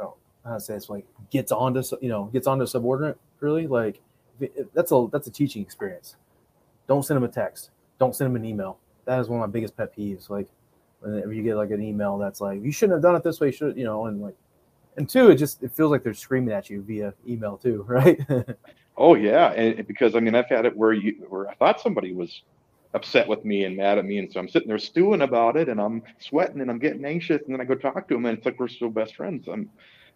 oh 0.00 0.14
how 0.44 0.54
to 0.54 0.60
say 0.60 0.74
it's 0.74 0.90
like 0.90 1.06
gets 1.30 1.50
onto 1.50 1.82
you 2.02 2.08
know 2.08 2.24
gets 2.24 2.46
onto 2.46 2.66
subordinate 2.66 3.18
really. 3.40 3.66
Like 3.66 4.00
that's 4.74 4.92
a 4.92 5.06
that's 5.10 5.28
a 5.28 5.30
teaching 5.30 5.62
experience. 5.62 6.16
Don't 6.86 7.02
send 7.02 7.16
them 7.16 7.24
a 7.24 7.28
text 7.28 7.70
don't 7.98 8.14
send 8.14 8.30
them 8.30 8.36
an 8.36 8.44
email. 8.44 8.78
That 9.04 9.20
is 9.20 9.28
one 9.28 9.40
of 9.40 9.48
my 9.48 9.52
biggest 9.52 9.76
pet 9.76 9.96
peeves. 9.96 10.30
Like 10.30 10.48
whenever 11.00 11.32
you 11.32 11.42
get 11.42 11.56
like 11.56 11.70
an 11.70 11.82
email 11.82 12.18
that's 12.18 12.40
like, 12.40 12.62
you 12.62 12.72
shouldn't 12.72 12.94
have 12.94 13.02
done 13.02 13.16
it 13.16 13.22
this 13.22 13.40
way, 13.40 13.50
should 13.50 13.76
you 13.76 13.84
know, 13.84 14.06
and 14.06 14.22
like 14.22 14.34
and 14.96 15.08
two, 15.08 15.30
it 15.30 15.36
just 15.36 15.62
it 15.62 15.72
feels 15.72 15.90
like 15.90 16.02
they're 16.02 16.14
screaming 16.14 16.54
at 16.54 16.70
you 16.70 16.82
via 16.82 17.14
email 17.28 17.56
too, 17.56 17.84
right? 17.88 18.20
oh 18.96 19.14
yeah, 19.14 19.52
and 19.52 19.86
because 19.86 20.14
I 20.14 20.20
mean 20.20 20.34
I've 20.34 20.48
had 20.48 20.66
it 20.66 20.76
where 20.76 20.92
you 20.92 21.26
where 21.28 21.48
I 21.48 21.54
thought 21.54 21.80
somebody 21.80 22.12
was 22.12 22.42
upset 22.94 23.26
with 23.26 23.44
me 23.44 23.64
and 23.64 23.76
mad 23.76 23.98
at 23.98 24.04
me, 24.04 24.18
and 24.18 24.32
so 24.32 24.40
I'm 24.40 24.48
sitting 24.48 24.68
there 24.68 24.78
stewing 24.78 25.22
about 25.22 25.56
it, 25.56 25.68
and 25.68 25.80
I'm 25.80 26.02
sweating 26.20 26.60
and 26.60 26.70
I'm 26.70 26.78
getting 26.78 27.04
anxious, 27.04 27.42
and 27.44 27.54
then 27.54 27.60
I 27.60 27.64
go 27.64 27.74
talk 27.74 28.08
to 28.08 28.14
them, 28.14 28.26
and 28.26 28.38
it's 28.38 28.46
like 28.46 28.58
we're 28.58 28.68
still 28.68 28.90
best 28.90 29.16
friends. 29.16 29.48
I'm 29.48 29.70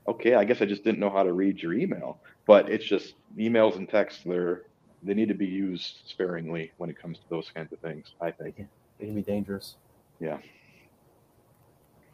okay. 0.06 0.34
I 0.34 0.44
guess 0.44 0.62
I 0.62 0.64
just 0.66 0.84
didn't 0.84 1.00
know 1.00 1.10
how 1.10 1.22
to 1.22 1.32
read 1.32 1.60
your 1.60 1.74
email, 1.74 2.18
but 2.46 2.70
it's 2.70 2.84
just 2.84 3.14
emails 3.36 3.76
and 3.76 3.88
texts. 3.88 4.22
They're 4.24 4.62
they 5.02 5.14
need 5.14 5.28
to 5.28 5.34
be 5.34 5.46
used 5.46 6.02
sparingly 6.06 6.72
when 6.78 6.90
it 6.90 7.00
comes 7.00 7.18
to 7.18 7.24
those 7.28 7.50
kinds 7.54 7.72
of 7.72 7.78
things. 7.80 8.12
I 8.20 8.30
think 8.30 8.66
they 8.98 9.06
can 9.06 9.14
be 9.14 9.22
dangerous. 9.22 9.76
Yeah. 10.20 10.38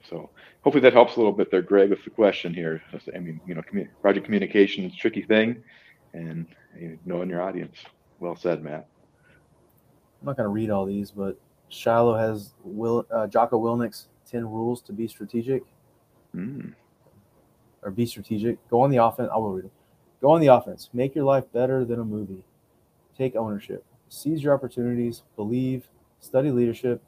So 0.08 0.28
hopefully 0.62 0.82
that 0.82 0.92
helps 0.92 1.16
a 1.16 1.18
little 1.18 1.32
bit 1.32 1.50
there, 1.50 1.62
Greg, 1.62 1.90
with 1.90 2.04
the 2.04 2.10
question 2.10 2.52
here. 2.52 2.82
I 3.14 3.18
mean, 3.18 3.40
you 3.46 3.54
know, 3.54 3.62
commun- 3.62 3.88
project 4.02 4.26
communication 4.26 4.84
is 4.84 4.92
a 4.92 4.96
tricky 4.96 5.22
thing, 5.22 5.62
and 6.12 6.46
you 6.78 6.90
know, 6.90 6.98
knowing 7.06 7.30
your 7.30 7.42
audience. 7.42 7.76
Well 8.20 8.36
said, 8.36 8.62
Matt. 8.62 8.86
I'm 10.20 10.26
not 10.26 10.36
going 10.36 10.44
to 10.44 10.50
read 10.50 10.70
all 10.70 10.86
these, 10.86 11.10
but 11.10 11.38
Shiloh 11.68 12.16
has 12.16 12.54
Will 12.62 13.06
uh, 13.10 13.26
Jocko 13.26 13.58
Willink's 13.58 14.08
ten 14.30 14.46
rules 14.46 14.82
to 14.82 14.92
be 14.92 15.08
strategic. 15.08 15.62
Mm. 16.34 16.74
Or 17.82 17.90
be 17.90 18.06
strategic. 18.06 18.66
Go 18.68 18.80
on 18.80 18.90
the 18.90 19.02
offense. 19.02 19.30
I 19.32 19.36
will 19.36 19.52
read 19.52 19.66
it. 19.66 19.72
Go 20.20 20.30
on 20.30 20.40
the 20.40 20.46
offense. 20.48 20.90
Make 20.92 21.14
your 21.14 21.24
life 21.24 21.44
better 21.52 21.84
than 21.84 22.00
a 22.00 22.04
movie. 22.04 22.42
Take 23.16 23.36
ownership. 23.36 23.84
Seize 24.08 24.42
your 24.42 24.54
opportunities. 24.54 25.22
Believe. 25.36 25.88
Study 26.20 26.50
leadership. 26.50 27.02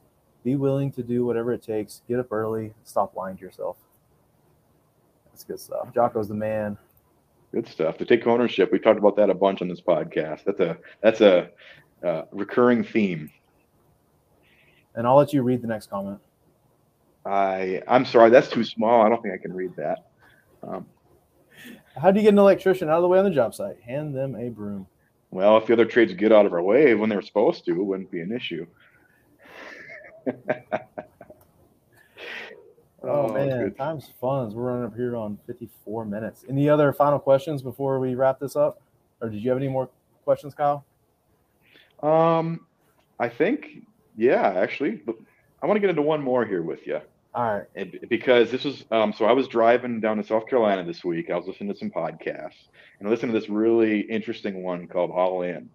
Be 0.45 0.57
willing 0.57 0.93
to 0.93 1.03
do 1.03 1.25
whatever 1.25 1.53
it 1.53 1.63
takes. 1.63 2.03
Get 2.09 2.21
up 2.21 2.33
early. 2.33 2.73
Stop 2.85 3.17
lying 3.17 3.37
to 3.37 3.43
yourself. 3.43 3.77
That's 5.27 5.45
good 5.45 5.61
stuff. 5.61 5.93
Jocko's 5.93 6.29
the 6.29 6.35
man. 6.35 6.79
Good 7.53 7.67
stuff. 7.67 7.99
To 7.99 8.05
take 8.05 8.27
ownership. 8.27 8.73
We 8.73 8.79
talked 8.79 8.99
about 8.99 9.17
that 9.17 9.31
a 9.31 9.35
bunch 9.35 9.63
on 9.63 9.69
this 9.69 9.81
podcast. 9.81 10.45
That's 10.45 10.61
a 10.61 10.79
that's 11.03 11.21
a 11.21 11.51
uh, 12.05 12.23
recurring 12.33 12.85
theme. 12.85 13.31
And 14.95 15.07
I'll 15.07 15.17
let 15.17 15.33
you 15.33 15.43
read 15.43 15.63
the 15.63 15.67
next 15.69 15.91
comment. 15.91 16.21
I 17.25 17.83
I'm 17.89 18.05
sorry, 18.05 18.31
that's 18.31 18.49
too 18.49 18.65
small. 18.65 19.03
I 19.03 19.09
don't 19.09 19.23
think 19.23 19.35
I 19.35 19.39
can 19.39 19.53
read 19.53 19.75
that. 19.77 20.07
Um, 20.63 20.87
How 21.97 22.11
do 22.11 22.19
you 22.21 22.25
get 22.25 22.33
an 22.33 22.39
electrician 22.39 22.89
out 22.89 22.97
of 22.97 23.03
the 23.03 23.09
way 23.09 23.19
on 23.19 23.25
the 23.25 23.31
job 23.31 23.55
site? 23.55 23.81
Hand 23.81 24.15
them 24.15 24.37
a 24.37 24.49
broom. 24.49 24.87
Well, 25.31 25.57
if 25.57 25.67
the 25.67 25.73
other 25.73 25.85
trades 25.85 26.13
get 26.15 26.33
out 26.33 26.47
of 26.47 26.53
our 26.53 26.63
way 26.63 26.95
when 26.95 27.11
they 27.11 27.17
were 27.17 27.23
supposed 27.23 27.65
to, 27.67 27.73
it 27.73 27.83
wouldn't 27.83 28.11
be 28.11 28.21
an 28.21 28.33
issue. 28.33 28.67
oh, 30.27 30.33
oh, 33.03 33.33
man, 33.33 33.73
time's 33.75 34.11
fun. 34.21 34.53
We're 34.55 34.63
running 34.63 34.87
up 34.87 34.97
here 34.97 35.17
on 35.17 35.39
54 35.47 36.05
minutes. 36.05 36.45
Any 36.49 36.69
other 36.69 36.93
final 36.93 37.19
questions 37.19 37.63
before 37.63 38.01
we 38.01 38.15
wrap 38.15 38.39
this 38.39 38.57
up? 38.57 38.81
Or 39.21 39.29
did 39.29 39.43
you 39.43 39.51
have 39.51 39.59
any 39.59 39.69
more 39.69 39.89
questions, 40.25 40.55
Kyle? 40.55 40.85
Um, 42.03 42.67
I 43.19 43.29
think, 43.29 43.87
yeah, 44.17 44.53
actually, 44.57 44.93
but 44.93 45.17
I 45.63 45.67
want 45.67 45.77
to 45.77 45.81
get 45.81 45.91
into 45.91 46.03
one 46.03 46.23
more 46.23 46.45
here 46.45 46.63
with 46.63 46.87
you. 46.87 47.01
All 47.37 47.45
right. 47.45 47.67
And 47.77 47.99
because 48.09 48.51
this 48.51 48.65
was, 48.65 48.85
um, 48.93 49.13
so 49.13 49.27
I 49.27 49.33
was 49.33 49.49
driving 49.49 50.01
down 50.01 50.19
to 50.19 50.25
South 50.25 50.49
Carolina 50.49 50.85
this 50.85 51.05
week. 51.05 51.31
I 51.31 51.37
was 51.37 51.47
listening 51.47 51.73
to 51.73 51.79
some 51.79 51.91
podcasts 51.91 52.71
and 52.99 53.09
I 53.09 53.11
listened 53.13 53.33
to 53.33 53.41
this 53.41 53.51
really 53.51 54.01
interesting 54.03 54.65
one 54.65 54.89
called 54.89 55.13
All 55.13 55.43
In. 55.43 55.71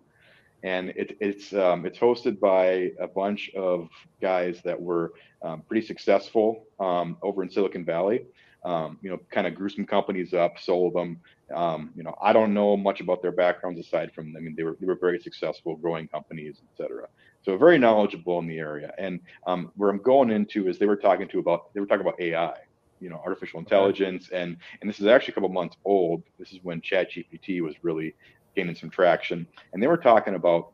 And 0.63 0.89
it, 0.91 1.17
it's 1.21 1.53
um, 1.53 1.85
it's 1.85 1.99
hosted 1.99 2.39
by 2.39 2.91
a 2.99 3.07
bunch 3.07 3.51
of 3.55 3.89
guys 4.21 4.61
that 4.63 4.81
were 4.81 5.13
um, 5.43 5.63
pretty 5.67 5.85
successful 5.87 6.65
um, 6.79 7.17
over 7.23 7.43
in 7.43 7.51
Silicon 7.51 7.85
Valley. 7.85 8.25
Um, 8.65 8.99
you 9.03 9.11
know, 9.11 9.19
kind 9.31 9.47
of 9.47 9.55
grew 9.55 9.69
some 9.69 9.85
companies 9.87 10.35
up, 10.35 10.59
sold 10.59 10.93
them, 10.95 11.19
um, 11.55 11.91
you 11.95 12.03
know, 12.03 12.15
I 12.21 12.33
don't 12.33 12.53
know 12.53 12.77
much 12.77 13.01
about 13.01 13.23
their 13.23 13.31
backgrounds 13.31 13.79
aside 13.79 14.13
from, 14.13 14.35
I 14.37 14.39
mean, 14.41 14.55
they 14.55 14.63
were 14.63 14.77
they 14.79 14.87
were 14.87 14.99
very 15.01 15.19
successful, 15.19 15.77
growing 15.77 16.07
companies, 16.07 16.61
et 16.63 16.77
cetera. 16.77 17.07
So 17.43 17.57
very 17.57 17.77
knowledgeable 17.77 18.39
in 18.39 18.47
the 18.47 18.59
area. 18.59 18.93
And 18.97 19.19
um, 19.47 19.71
where 19.75 19.89
I'm 19.89 20.01
going 20.01 20.29
into 20.31 20.67
is 20.67 20.77
they 20.77 20.85
were 20.85 20.95
talking 20.97 21.27
to 21.29 21.39
about 21.39 21.73
they 21.73 21.79
were 21.79 21.87
talking 21.87 22.05
about 22.05 22.19
AI, 22.19 22.53
you 22.99 23.09
know, 23.09 23.21
artificial 23.25 23.59
intelligence, 23.59 24.29
and 24.31 24.57
and 24.81 24.89
this 24.89 24.99
is 24.99 25.07
actually 25.07 25.33
a 25.33 25.35
couple 25.35 25.49
months 25.49 25.75
old. 25.85 26.23
This 26.39 26.51
is 26.51 26.59
when 26.63 26.81
ChatGPT 26.81 27.61
was 27.61 27.75
really 27.83 28.15
gaining 28.55 28.75
some 28.75 28.89
traction, 28.89 29.47
and 29.73 29.81
they 29.81 29.87
were 29.87 29.97
talking 29.97 30.35
about 30.35 30.73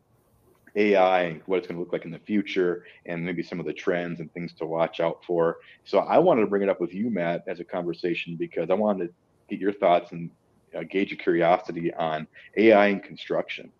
AI 0.76 1.22
and 1.24 1.42
what 1.46 1.58
it's 1.58 1.68
going 1.68 1.78
to 1.78 1.82
look 1.84 1.94
like 1.94 2.06
in 2.06 2.12
the 2.12 2.20
future, 2.20 2.84
and 3.06 3.26
maybe 3.26 3.44
some 3.44 3.60
of 3.60 3.66
the 3.66 3.74
trends 3.74 4.20
and 4.20 4.32
things 4.34 4.54
to 4.56 4.66
watch 4.66 5.00
out 5.00 5.20
for. 5.26 5.58
So 5.86 6.00
I 6.00 6.20
wanted 6.20 6.42
to 6.42 6.48
bring 6.48 6.64
it 6.64 6.70
up 6.70 6.82
with 6.82 6.94
you, 6.94 7.10
Matt, 7.10 7.44
as 7.48 7.60
a 7.60 7.66
conversation 7.66 8.36
because 8.38 8.70
I 8.70 8.76
wanted 8.76 9.08
to 9.08 9.14
get 9.50 9.60
your 9.60 9.74
thoughts 9.74 10.12
and 10.12 10.32
a 10.74 10.86
gauge 10.86 11.12
your 11.12 11.18
curiosity 11.18 11.94
on 11.94 12.28
AI 12.58 12.88
in 12.88 13.00
construction. 13.00 13.72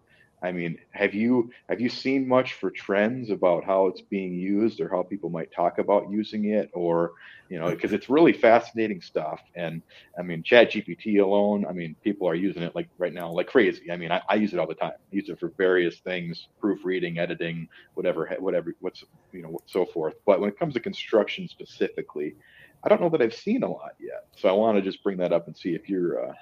I 0.42 0.52
mean, 0.52 0.78
have 0.92 1.16
you 1.16 1.50
have 1.68 1.82
you 1.82 1.90
seen 1.90 2.28
much 2.28 2.54
for 2.54 2.70
trends 2.70 3.32
about 3.32 3.64
how 3.64 3.88
it's 3.88 4.02
being 4.02 4.36
used 4.36 4.80
or 4.80 4.88
how 4.88 5.02
people 5.02 5.32
might 5.32 5.52
talk 5.52 5.80
about 5.80 6.12
using 6.12 6.46
it 6.46 6.70
or 6.74 7.14
you 7.50 7.60
know 7.60 7.72
because 7.72 7.92
it's 7.92 8.08
really 8.08 8.34
fascinating 8.34 9.02
stuff. 9.02 9.42
And 9.56 9.82
I 10.18 10.22
mean 10.22 10.44
Chat 10.44 10.72
GPT 10.72 11.24
alone 11.24 11.66
I 11.68 11.74
mean 11.74 11.96
people 12.04 12.30
are 12.30 12.36
using 12.36 12.62
it 12.62 12.76
like 12.76 12.88
right 13.00 13.14
now 13.14 13.32
like 13.32 13.48
crazy. 13.48 13.92
I 13.92 13.98
mean 13.98 14.12
I, 14.12 14.22
I 14.30 14.36
use 14.36 14.54
it 14.54 14.60
all 14.60 14.68
the 14.68 14.76
time. 14.76 14.92
I 14.92 15.16
use 15.16 15.28
it 15.30 15.40
for 15.40 15.50
various 15.58 15.98
things 16.00 16.50
proofreading 16.62 17.18
editing 17.18 17.68
whatever 17.96 18.30
whatever 18.40 18.76
what's 18.80 19.04
you 19.32 19.42
know 19.42 19.58
so 19.66 19.86
forth. 19.86 20.14
But 20.26 20.40
when 20.40 20.50
it 20.50 20.60
comes 20.60 20.76
to 20.76 20.80
construction 20.80 21.48
specifically 21.48 22.36
I 22.84 22.90
don't 22.90 23.02
know 23.02 23.10
that 23.10 23.24
I've 23.24 23.34
seen 23.34 23.64
a 23.64 23.70
lot 23.70 23.94
yet. 24.00 24.28
So 24.36 24.50
I 24.50 24.52
want 24.52 24.78
to 24.78 24.84
just 24.84 25.04
bring 25.04 25.18
that 25.18 25.34
up 25.34 25.48
and 25.48 25.58
see 25.58 25.74
if 25.74 25.90
you're 25.90 26.30
uh, 26.30 26.34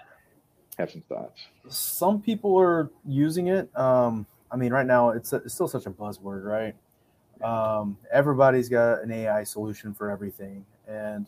have 0.77 0.91
some 0.91 1.01
thoughts. 1.01 1.47
Some 1.69 2.21
people 2.21 2.57
are 2.59 2.89
using 3.07 3.47
it. 3.47 3.75
Um, 3.77 4.25
I 4.51 4.57
mean, 4.57 4.71
right 4.71 4.85
now 4.85 5.09
it's, 5.09 5.33
it's 5.33 5.53
still 5.53 5.67
such 5.67 5.85
a 5.85 5.91
buzzword, 5.91 6.43
right? 6.43 6.75
Um, 7.43 7.97
everybody's 8.11 8.69
got 8.69 9.01
an 9.01 9.11
AI 9.11 9.43
solution 9.43 9.93
for 9.93 10.09
everything. 10.09 10.65
And 10.87 11.27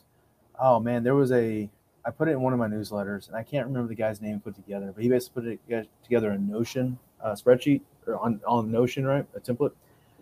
oh 0.58 0.80
man, 0.80 1.02
there 1.02 1.14
was 1.14 1.32
a 1.32 1.68
I 2.04 2.10
put 2.10 2.28
it 2.28 2.32
in 2.32 2.40
one 2.40 2.52
of 2.52 2.58
my 2.58 2.68
newsletters, 2.68 3.28
and 3.28 3.36
I 3.36 3.42
can't 3.42 3.66
remember 3.66 3.88
the 3.88 3.94
guy's 3.94 4.22
name 4.22 4.40
put 4.40 4.54
together, 4.54 4.92
but 4.94 5.02
he 5.02 5.10
basically 5.10 5.58
put 5.66 5.74
it 5.74 5.88
together 6.02 6.30
a 6.30 6.38
Notion 6.38 6.98
uh, 7.22 7.32
spreadsheet 7.32 7.82
or 8.06 8.18
on 8.18 8.40
on 8.46 8.70
Notion, 8.70 9.04
right, 9.04 9.26
a 9.34 9.40
template. 9.40 9.72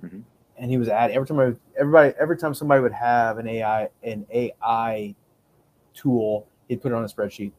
Mm-hmm. 0.04 0.20
And 0.58 0.70
he 0.70 0.78
was 0.78 0.88
at 0.88 1.10
every 1.10 1.26
time 1.26 1.38
I, 1.38 1.52
everybody 1.78 2.14
every 2.18 2.36
time 2.36 2.54
somebody 2.54 2.80
would 2.80 2.92
have 2.92 3.38
an 3.38 3.46
AI 3.46 3.88
an 4.02 4.26
AI 4.32 5.14
tool, 5.94 6.46
he'd 6.68 6.82
put 6.82 6.92
it 6.92 6.94
on 6.94 7.04
a 7.04 7.08
spreadsheet 7.08 7.52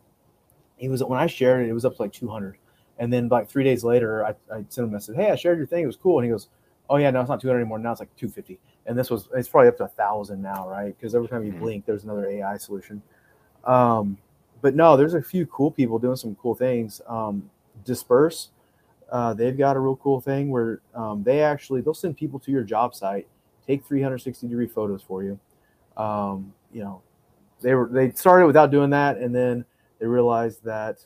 he 0.78 0.90
was 0.90 1.04
when 1.04 1.20
I 1.20 1.28
shared 1.28 1.66
it, 1.66 1.70
it 1.70 1.74
was 1.74 1.86
up 1.86 1.96
to 1.96 2.02
like 2.02 2.14
200. 2.14 2.58
And 3.00 3.14
then 3.14 3.28
like 3.28 3.50
three 3.50 3.64
days 3.64 3.84
later, 3.84 4.26
I, 4.26 4.30
I 4.52 4.66
sent 4.70 4.80
him 4.80 4.86
a 4.86 4.94
message, 4.94 5.16
Hey, 5.16 5.32
I 5.32 5.36
shared 5.36 5.58
your 5.58 5.68
thing. 5.68 5.84
It 5.84 5.88
was 5.88 5.98
cool. 5.98 6.20
And 6.20 6.26
he 6.26 6.32
goes, 6.32 6.48
Oh 6.90 6.98
yeah, 6.98 7.12
no, 7.12 7.22
it's 7.22 7.30
not 7.30 7.42
200 7.42 7.60
anymore. 7.60 7.80
Now 7.80 7.92
it's 7.92 8.00
like 8.00 8.16
250. 8.16 8.60
And 8.86 8.98
this 8.98 9.10
was, 9.10 9.28
it's 9.36 9.50
probably 9.50 9.68
up 9.68 9.78
to 9.78 9.84
a 9.84 9.90
thousand 9.90 10.42
now. 10.42 10.68
Right. 10.68 10.96
Cause 11.00 11.14
every 11.14 11.28
time 11.28 11.44
you 11.44 11.52
mm-hmm. 11.52 11.62
blink, 11.62 11.86
there's 11.86 12.04
another 12.04 12.28
AI 12.28 12.58
solution. 12.58 13.02
Um, 13.66 14.18
but 14.62 14.76
no, 14.76 14.98
there's 14.98 15.14
a 15.14 15.22
few 15.22 15.46
cool 15.48 15.70
people 15.70 16.00
doing 16.00 16.16
some 16.16 16.36
cool 16.36 16.56
things. 16.56 17.02
Um, 17.08 17.50
Disperse, 17.86 18.50
uh, 19.12 19.34
they've 19.34 19.58
got 19.58 19.78
a 19.78 19.80
real 19.80 19.96
cool 19.98 20.20
thing 20.20 20.50
where 20.50 20.82
um, 20.94 21.24
they 21.24 21.42
actually 21.42 21.82
they'll 21.82 21.94
send 21.94 22.18
people 22.18 22.40
to 22.40 22.52
your 22.52 22.64
job 22.64 22.96
site, 22.96 23.28
take 23.66 23.86
360 23.86 24.48
degree 24.48 24.68
photos 24.68 25.02
for 25.02 25.24
you. 25.24 25.40
Um, 25.96 26.54
you 26.72 26.84
know, 26.84 27.02
they 27.62 27.74
were 27.74 27.88
they 27.88 28.12
started 28.12 28.48
without 28.48 28.72
doing 28.72 28.90
that, 28.92 29.18
and 29.18 29.34
then 29.34 29.66
they 30.00 30.06
realized 30.06 30.64
that 30.64 31.06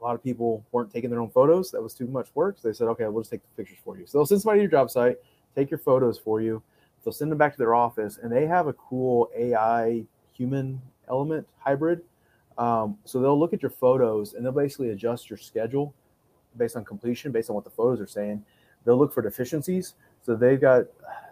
a 0.00 0.04
lot 0.04 0.14
of 0.14 0.22
people 0.22 0.64
weren't 0.72 0.92
taking 0.92 1.10
their 1.10 1.20
own 1.20 1.30
photos. 1.30 1.70
That 1.70 1.82
was 1.82 1.94
too 1.94 2.06
much 2.06 2.28
work. 2.34 2.56
So 2.58 2.68
they 2.68 2.74
said, 2.74 2.88
okay, 2.88 3.06
we'll 3.06 3.22
just 3.22 3.30
take 3.30 3.42
the 3.42 3.62
pictures 3.62 3.78
for 3.84 3.98
you. 3.98 4.06
So 4.06 4.18
they'll 4.18 4.26
send 4.26 4.42
somebody 4.42 4.60
to 4.60 4.62
your 4.62 4.70
job 4.70 4.90
site, 4.90 5.16
take 5.54 5.70
your 5.70 5.78
photos 5.78 6.18
for 6.18 6.40
you. 6.40 6.62
They'll 7.04 7.12
send 7.12 7.30
them 7.30 7.38
back 7.38 7.52
to 7.52 7.58
their 7.58 7.74
office, 7.74 8.18
and 8.22 8.30
they 8.30 8.46
have 8.46 8.66
a 8.66 8.72
cool 8.74 9.30
AI 9.36 10.04
human 10.32 10.80
element 11.08 11.46
hybrid. 11.58 12.02
Um, 12.58 12.98
so 13.04 13.20
they'll 13.20 13.38
look 13.38 13.52
at 13.52 13.62
your 13.62 13.70
photos 13.70 14.34
and 14.34 14.44
they'll 14.44 14.52
basically 14.52 14.90
adjust 14.90 15.30
your 15.30 15.36
schedule 15.36 15.94
based 16.56 16.76
on 16.76 16.84
completion, 16.84 17.30
based 17.30 17.50
on 17.50 17.54
what 17.54 17.64
the 17.64 17.70
photos 17.70 18.00
are 18.00 18.06
saying. 18.06 18.44
They'll 18.84 18.98
look 18.98 19.14
for 19.14 19.22
deficiencies. 19.22 19.94
So 20.22 20.34
they've 20.34 20.60
got 20.60 20.86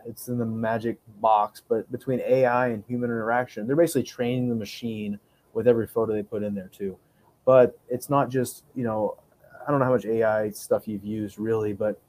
it's 0.07 0.29
in 0.29 0.39
the 0.39 0.47
magic 0.47 0.99
box, 1.21 1.63
but 1.69 1.91
between 1.91 2.21
AI 2.21 2.69
and 2.69 2.85
human 2.87 3.11
interaction, 3.11 3.67
they're 3.67 3.77
basically 3.77 4.05
training 4.05 4.49
the 4.49 4.55
machine 4.55 5.19
with 5.57 5.67
every 5.67 5.87
photo 5.87 6.13
they 6.13 6.23
put 6.23 6.43
in 6.43 6.55
there 6.55 6.69
too. 6.69 6.97
But 7.45 7.79
it's 7.89 8.11
not 8.11 8.29
just 8.29 8.65
you 8.75 8.85
know 8.85 9.17
I 9.67 9.71
don't 9.71 9.81
know 9.81 9.87
how 9.87 9.93
much 9.93 10.05
AI 10.05 10.51
stuff 10.51 10.87
you've 10.87 11.05
used 11.05 11.39
really, 11.39 11.73
but 11.73 12.01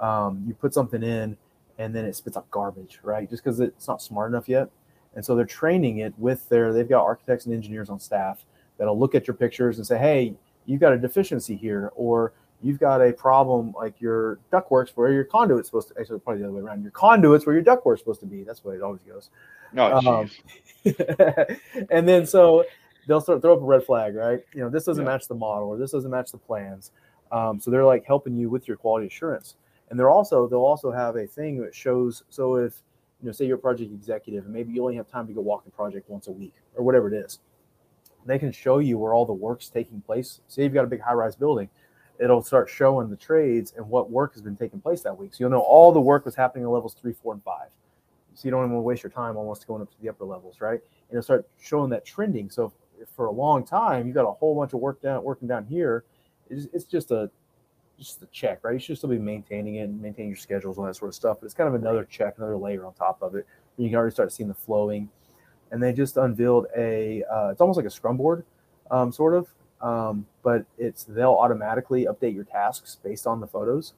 um, 0.00 0.44
you 0.46 0.54
put 0.54 0.74
something 0.74 1.02
in 1.02 1.36
and 1.78 1.94
then 1.94 2.04
it 2.04 2.14
spits 2.16 2.36
out 2.36 2.50
garbage, 2.50 2.98
right? 3.02 3.30
Just 3.30 3.42
because 3.42 3.60
it's 3.60 3.88
not 3.88 4.02
smart 4.02 4.30
enough 4.30 4.48
yet. 4.48 4.68
And 5.14 5.24
so 5.24 5.34
they're 5.34 5.46
training 5.46 5.98
it 5.98 6.12
with 6.18 6.48
their 6.48 6.72
they've 6.72 6.88
got 6.88 7.04
architects 7.04 7.46
and 7.46 7.54
engineers 7.54 7.88
on 7.88 7.98
staff 7.98 8.44
that'll 8.76 8.98
look 8.98 9.14
at 9.14 9.26
your 9.26 9.34
pictures 9.34 9.78
and 9.78 9.86
say, 9.86 9.98
hey, 9.98 10.34
you've 10.66 10.80
got 10.80 10.92
a 10.92 10.98
deficiency 10.98 11.56
here, 11.56 11.90
or 11.96 12.32
you've 12.62 12.78
got 12.78 13.00
a 13.00 13.12
problem 13.12 13.72
like 13.76 14.00
your 14.00 14.38
ductwork's 14.52 14.92
where 14.96 15.12
your 15.12 15.24
conduit's 15.24 15.68
supposed 15.68 15.88
to 15.88 15.94
actually 15.98 16.18
probably 16.20 16.42
the 16.42 16.48
other 16.48 16.56
way 16.56 16.62
around. 16.62 16.82
Your 16.82 16.92
conduit's 16.92 17.46
where 17.46 17.54
your 17.54 17.64
ductwork's 17.64 18.00
supposed 18.00 18.20
to 18.20 18.26
be. 18.26 18.42
That's 18.42 18.60
the 18.60 18.68
way 18.68 18.74
it 18.76 18.82
always 18.82 19.00
goes. 19.02 19.30
No, 19.72 19.94
um, 19.96 20.30
and 21.90 22.08
then 22.08 22.26
so 22.26 22.64
they'll 23.08 23.20
start 23.20 23.42
throw 23.42 23.54
up 23.54 23.62
a 23.62 23.64
red 23.64 23.82
flag, 23.82 24.14
right? 24.14 24.44
You 24.54 24.60
know, 24.60 24.68
this 24.68 24.84
doesn't 24.84 25.04
yeah. 25.04 25.10
match 25.10 25.26
the 25.26 25.34
model 25.34 25.68
or 25.68 25.76
this 25.76 25.90
doesn't 25.90 26.10
match 26.10 26.30
the 26.30 26.38
plans. 26.38 26.92
Um, 27.32 27.58
so 27.58 27.70
they're 27.70 27.84
like 27.84 28.04
helping 28.06 28.36
you 28.36 28.48
with 28.48 28.68
your 28.68 28.76
quality 28.76 29.06
assurance. 29.06 29.56
And 29.90 29.98
they're 29.98 30.10
also 30.10 30.46
they'll 30.46 30.60
also 30.60 30.92
have 30.92 31.16
a 31.16 31.26
thing 31.26 31.58
that 31.62 31.74
shows. 31.74 32.22
So 32.28 32.56
if 32.56 32.82
you 33.20 33.26
know, 33.26 33.32
say 33.32 33.46
you're 33.46 33.56
a 33.56 33.60
project 33.60 33.92
executive 33.92 34.44
and 34.44 34.52
maybe 34.52 34.72
you 34.72 34.82
only 34.82 34.96
have 34.96 35.08
time 35.08 35.26
to 35.26 35.32
go 35.32 35.40
walk 35.40 35.64
the 35.64 35.70
project 35.70 36.08
once 36.08 36.28
a 36.28 36.32
week 36.32 36.54
or 36.76 36.84
whatever 36.84 37.08
it 37.08 37.14
is, 37.14 37.40
they 38.26 38.38
can 38.38 38.52
show 38.52 38.78
you 38.78 38.98
where 38.98 39.14
all 39.14 39.26
the 39.26 39.32
work's 39.32 39.68
taking 39.68 40.00
place. 40.02 40.40
Say 40.46 40.62
you've 40.62 40.74
got 40.74 40.84
a 40.84 40.88
big 40.88 41.00
high-rise 41.00 41.34
building, 41.34 41.68
it'll 42.20 42.42
start 42.42 42.68
showing 42.68 43.10
the 43.10 43.16
trades 43.16 43.72
and 43.76 43.88
what 43.88 44.10
work 44.10 44.34
has 44.34 44.42
been 44.42 44.56
taking 44.56 44.80
place 44.80 45.00
that 45.02 45.16
week. 45.16 45.34
So 45.34 45.38
you'll 45.40 45.50
know 45.50 45.60
all 45.60 45.90
the 45.90 46.00
work 46.00 46.24
was 46.24 46.34
happening 46.34 46.64
in 46.64 46.70
levels 46.70 46.94
three, 46.94 47.12
four, 47.12 47.32
and 47.32 47.42
five. 47.42 47.68
So 48.34 48.46
you 48.46 48.52
don't 48.52 48.60
even 48.60 48.74
want 48.74 48.82
to 48.82 48.86
waste 48.86 49.02
your 49.02 49.10
time 49.10 49.36
almost 49.36 49.66
going 49.66 49.82
up 49.82 49.90
to 49.90 50.00
the 50.00 50.08
upper 50.08 50.24
levels, 50.24 50.60
right? 50.60 50.78
And 50.78 51.10
it'll 51.10 51.22
start 51.22 51.48
showing 51.60 51.90
that 51.90 52.04
trending. 52.04 52.50
So 52.50 52.72
for 53.14 53.26
a 53.26 53.30
long 53.30 53.64
time, 53.64 54.06
you 54.06 54.12
got 54.12 54.28
a 54.28 54.32
whole 54.32 54.54
bunch 54.56 54.72
of 54.72 54.80
work 54.80 55.00
down 55.02 55.22
working 55.22 55.48
down 55.48 55.66
here. 55.66 56.04
It's, 56.50 56.66
it's 56.72 56.84
just 56.84 57.10
a 57.10 57.30
just 57.98 58.22
a 58.22 58.26
check, 58.26 58.60
right? 58.62 58.74
You 58.74 58.78
should 58.78 58.96
still 58.96 59.10
be 59.10 59.18
maintaining 59.18 59.76
it 59.76 59.82
and 59.82 60.00
maintaining 60.00 60.30
your 60.30 60.36
schedules 60.36 60.78
and 60.78 60.86
that 60.86 60.94
sort 60.94 61.08
of 61.08 61.14
stuff. 61.14 61.38
But 61.40 61.46
it's 61.46 61.54
kind 61.54 61.68
of 61.68 61.74
another 61.74 62.04
check, 62.04 62.34
another 62.38 62.56
layer 62.56 62.86
on 62.86 62.94
top 62.94 63.20
of 63.22 63.34
it. 63.34 63.46
You 63.76 63.88
can 63.88 63.96
already 63.96 64.12
start 64.12 64.32
seeing 64.32 64.48
the 64.48 64.54
flowing. 64.54 65.08
And 65.70 65.82
they 65.82 65.92
just 65.92 66.16
unveiled 66.16 66.66
a, 66.76 67.24
uh, 67.30 67.48
it's 67.48 67.60
almost 67.60 67.76
like 67.76 67.86
a 67.86 67.90
scrum 67.90 68.16
board, 68.16 68.44
um, 68.90 69.12
sort 69.12 69.34
of. 69.34 69.48
Um, 69.80 70.26
but 70.42 70.64
it's 70.78 71.04
they'll 71.04 71.34
automatically 71.34 72.06
update 72.06 72.34
your 72.34 72.44
tasks 72.44 72.96
based 73.02 73.26
on 73.26 73.40
the 73.40 73.46
photos. 73.46 73.94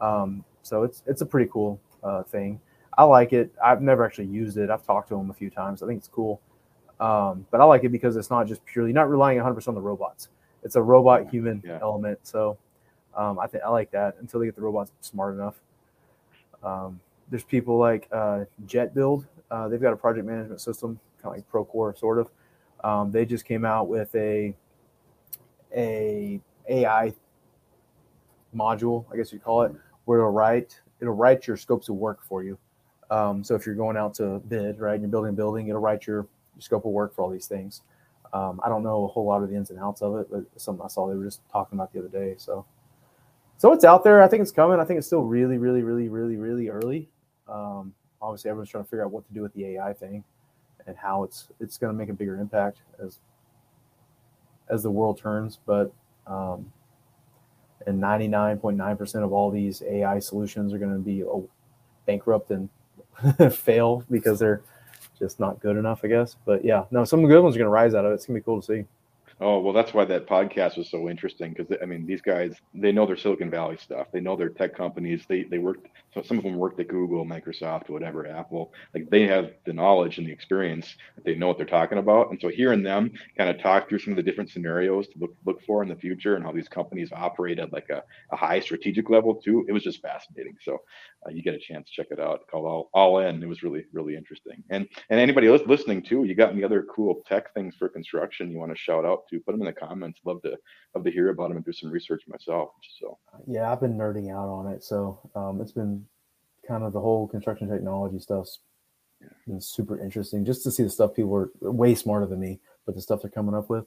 Um, 0.00 0.44
so 0.62 0.82
it's 0.82 1.02
it's 1.06 1.20
a 1.20 1.26
pretty 1.26 1.48
cool 1.52 1.80
uh, 2.02 2.22
thing. 2.22 2.60
I 2.96 3.04
like 3.04 3.32
it. 3.32 3.52
I've 3.62 3.82
never 3.82 4.04
actually 4.04 4.26
used 4.26 4.56
it. 4.56 4.70
I've 4.70 4.84
talked 4.84 5.08
to 5.08 5.14
them 5.14 5.30
a 5.30 5.34
few 5.34 5.50
times. 5.50 5.82
I 5.82 5.86
think 5.86 5.98
it's 5.98 6.08
cool. 6.08 6.40
Um, 7.02 7.44
but 7.50 7.60
I 7.60 7.64
like 7.64 7.82
it 7.82 7.88
because 7.88 8.16
it's 8.16 8.30
not 8.30 8.46
just 8.46 8.64
purely 8.64 8.92
not 8.92 9.10
relying 9.10 9.36
100% 9.38 9.66
on 9.66 9.74
the 9.74 9.80
robots. 9.80 10.28
It's 10.62 10.76
a 10.76 10.82
robot 10.82 11.28
human 11.28 11.60
yeah. 11.66 11.80
element. 11.82 12.20
So 12.22 12.56
um, 13.16 13.40
I 13.40 13.48
think 13.48 13.64
I 13.64 13.68
like 13.70 13.90
that 13.90 14.14
until 14.20 14.38
they 14.38 14.46
get 14.46 14.54
the 14.54 14.62
robots 14.62 14.92
smart 15.00 15.34
enough. 15.34 15.56
Um, 16.62 17.00
there's 17.28 17.42
people 17.42 17.76
like 17.76 18.08
uh, 18.12 18.44
Jet 18.66 18.94
Build. 18.94 19.26
Uh, 19.50 19.66
they've 19.66 19.82
got 19.82 19.92
a 19.92 19.96
project 19.96 20.26
management 20.26 20.60
system, 20.60 21.00
kind 21.20 21.36
of 21.36 21.38
like 21.38 21.50
Procore, 21.50 21.98
sort 21.98 22.20
of. 22.20 22.30
Um, 22.84 23.10
they 23.10 23.26
just 23.26 23.44
came 23.44 23.64
out 23.64 23.88
with 23.88 24.14
a 24.14 24.54
a 25.76 26.40
AI 26.68 27.12
module, 28.54 29.06
I 29.12 29.16
guess 29.16 29.32
you 29.32 29.40
call 29.40 29.62
it, 29.62 29.72
where 30.04 30.20
it'll 30.20 30.30
write 30.30 30.80
it'll 31.00 31.14
write 31.14 31.48
your 31.48 31.56
scopes 31.56 31.88
of 31.88 31.96
work 31.96 32.22
for 32.22 32.44
you. 32.44 32.56
Um, 33.10 33.42
so 33.42 33.56
if 33.56 33.66
you're 33.66 33.74
going 33.74 33.96
out 33.96 34.14
to 34.14 34.38
bid, 34.48 34.78
right, 34.78 34.94
and 34.94 35.02
you're 35.02 35.10
building 35.10 35.30
a 35.30 35.36
building, 35.36 35.66
it'll 35.66 35.80
write 35.80 36.06
your 36.06 36.28
scope 36.58 36.84
of 36.84 36.92
work 36.92 37.14
for 37.14 37.22
all 37.22 37.30
these 37.30 37.46
things. 37.46 37.82
Um, 38.32 38.60
I 38.64 38.68
don't 38.68 38.82
know 38.82 39.04
a 39.04 39.08
whole 39.08 39.26
lot 39.26 39.42
of 39.42 39.50
the 39.50 39.56
ins 39.56 39.70
and 39.70 39.78
outs 39.78 40.00
of 40.00 40.16
it, 40.16 40.28
but 40.30 40.44
something 40.56 40.84
I 40.84 40.88
saw 40.88 41.08
they 41.08 41.14
were 41.14 41.24
just 41.24 41.40
talking 41.50 41.78
about 41.78 41.92
the 41.92 41.98
other 41.98 42.08
day. 42.08 42.34
So 42.38 42.64
so 43.58 43.72
it's 43.72 43.84
out 43.84 44.02
there. 44.02 44.22
I 44.22 44.28
think 44.28 44.42
it's 44.42 44.50
coming. 44.50 44.80
I 44.80 44.84
think 44.84 44.98
it's 44.98 45.06
still 45.06 45.22
really, 45.22 45.56
really, 45.56 45.82
really, 45.82 46.08
really, 46.08 46.36
really 46.36 46.68
early. 46.68 47.08
Um, 47.48 47.94
obviously, 48.20 48.50
everyone's 48.50 48.70
trying 48.70 48.84
to 48.84 48.90
figure 48.90 49.04
out 49.04 49.12
what 49.12 49.26
to 49.28 49.32
do 49.32 49.42
with 49.42 49.54
the 49.54 49.66
AI 49.66 49.92
thing 49.92 50.24
and 50.86 50.96
how 50.96 51.22
it's 51.22 51.48
it's 51.60 51.78
going 51.78 51.92
to 51.92 51.96
make 51.96 52.08
a 52.08 52.12
bigger 52.12 52.38
impact 52.38 52.78
as 53.04 53.20
as 54.68 54.82
the 54.82 54.90
world 54.90 55.18
turns. 55.18 55.58
But 55.64 55.92
um, 56.26 56.72
and 57.86 58.02
99.9% 58.02 59.24
of 59.24 59.32
all 59.32 59.50
these 59.50 59.82
AI 59.82 60.18
solutions 60.18 60.72
are 60.72 60.78
going 60.78 60.92
to 60.92 60.98
be 60.98 61.22
oh, 61.24 61.48
bankrupt 62.06 62.50
and 62.50 62.68
fail 63.52 64.04
because 64.10 64.38
they're 64.38 64.62
just 65.22 65.38
not 65.38 65.60
good 65.60 65.76
enough, 65.76 66.00
I 66.02 66.08
guess. 66.08 66.36
But 66.44 66.64
yeah, 66.64 66.84
no, 66.90 67.04
some 67.04 67.24
good 67.26 67.42
ones 67.42 67.54
are 67.54 67.58
going 67.60 67.66
to 67.66 67.70
rise 67.70 67.94
out 67.94 68.04
of 68.04 68.10
it. 68.10 68.14
It's 68.16 68.26
going 68.26 68.34
to 68.34 68.40
be 68.40 68.44
cool 68.44 68.60
to 68.60 68.66
see. 68.66 68.84
Oh 69.42 69.58
well, 69.58 69.72
that's 69.72 69.92
why 69.92 70.04
that 70.04 70.28
podcast 70.28 70.78
was 70.78 70.88
so 70.88 71.08
interesting 71.10 71.52
because 71.52 71.76
I 71.82 71.86
mean 71.86 72.06
these 72.06 72.22
guys 72.22 72.54
they 72.74 72.92
know 72.92 73.06
their 73.06 73.16
Silicon 73.16 73.50
Valley 73.50 73.76
stuff. 73.76 74.06
They 74.12 74.20
know 74.20 74.36
their 74.36 74.50
tech 74.50 74.76
companies. 74.76 75.24
They 75.28 75.42
they 75.42 75.58
worked. 75.58 75.88
So 76.14 76.22
some 76.22 76.38
of 76.38 76.44
them 76.44 76.56
worked 76.56 76.78
at 76.78 76.86
Google, 76.86 77.26
Microsoft, 77.26 77.88
whatever, 77.90 78.26
Apple. 78.26 78.72
Like 78.94 79.10
they 79.10 79.26
have 79.26 79.50
the 79.66 79.72
knowledge 79.72 80.18
and 80.18 80.28
the 80.28 80.32
experience 80.32 80.96
that 81.16 81.24
they 81.24 81.34
know 81.34 81.48
what 81.48 81.56
they're 81.56 81.66
talking 81.66 81.98
about. 81.98 82.30
And 82.30 82.40
so 82.40 82.48
hearing 82.50 82.84
them 82.84 83.10
kind 83.36 83.50
of 83.50 83.60
talk 83.60 83.88
through 83.88 83.98
some 83.98 84.12
of 84.12 84.16
the 84.16 84.22
different 84.22 84.50
scenarios 84.50 85.08
to 85.08 85.18
look 85.18 85.34
look 85.44 85.60
for 85.66 85.82
in 85.82 85.88
the 85.88 85.96
future 85.96 86.36
and 86.36 86.44
how 86.44 86.52
these 86.52 86.68
companies 86.68 87.10
operate 87.12 87.58
at 87.58 87.72
like 87.72 87.90
a, 87.90 88.04
a 88.30 88.36
high 88.36 88.60
strategic 88.60 89.10
level 89.10 89.34
too, 89.34 89.64
it 89.68 89.72
was 89.72 89.82
just 89.82 90.02
fascinating. 90.02 90.56
So 90.62 90.78
uh, 91.26 91.30
you 91.30 91.42
get 91.42 91.54
a 91.54 91.58
chance 91.58 91.88
to 91.88 91.94
check 91.94 92.12
it 92.12 92.20
out. 92.20 92.46
Called 92.48 92.66
All 92.66 92.90
All 92.94 93.18
In. 93.18 93.42
It 93.42 93.48
was 93.48 93.64
really 93.64 93.86
really 93.92 94.14
interesting. 94.14 94.62
And 94.70 94.86
and 95.10 95.18
anybody 95.18 95.48
listening 95.48 96.02
too, 96.02 96.24
you 96.24 96.36
got 96.36 96.52
any 96.52 96.62
other 96.62 96.84
cool 96.94 97.22
tech 97.26 97.52
things 97.54 97.74
for 97.76 97.88
construction 97.88 98.52
you 98.52 98.58
want 98.58 98.70
to 98.70 98.78
shout 98.78 99.04
out 99.04 99.24
to? 99.32 99.40
Put 99.40 99.52
them 99.52 99.62
in 99.62 99.66
the 99.66 99.72
comments. 99.72 100.20
Love 100.24 100.42
to 100.42 100.56
love 100.94 101.04
to 101.04 101.10
hear 101.10 101.30
about 101.30 101.48
them 101.48 101.56
and 101.56 101.64
do 101.64 101.72
some 101.72 101.90
research 101.90 102.22
myself. 102.28 102.70
So 103.00 103.18
yeah, 103.46 103.72
I've 103.72 103.80
been 103.80 103.96
nerding 103.96 104.30
out 104.30 104.48
on 104.48 104.72
it. 104.72 104.84
So 104.84 105.18
um, 105.34 105.60
it's 105.60 105.72
been 105.72 106.06
kind 106.66 106.84
of 106.84 106.92
the 106.92 107.00
whole 107.00 107.26
construction 107.26 107.68
technology 107.68 108.20
stuff's 108.20 108.60
yeah. 109.20 109.28
been 109.46 109.60
super 109.60 110.00
interesting 110.00 110.44
just 110.44 110.62
to 110.62 110.70
see 110.70 110.84
the 110.84 110.90
stuff 110.90 111.14
people 111.14 111.34
are 111.34 111.50
way 111.60 111.94
smarter 111.94 112.26
than 112.26 112.40
me, 112.40 112.60
but 112.86 112.94
the 112.94 113.02
stuff 113.02 113.22
they're 113.22 113.30
coming 113.30 113.54
up 113.54 113.68
with. 113.68 113.84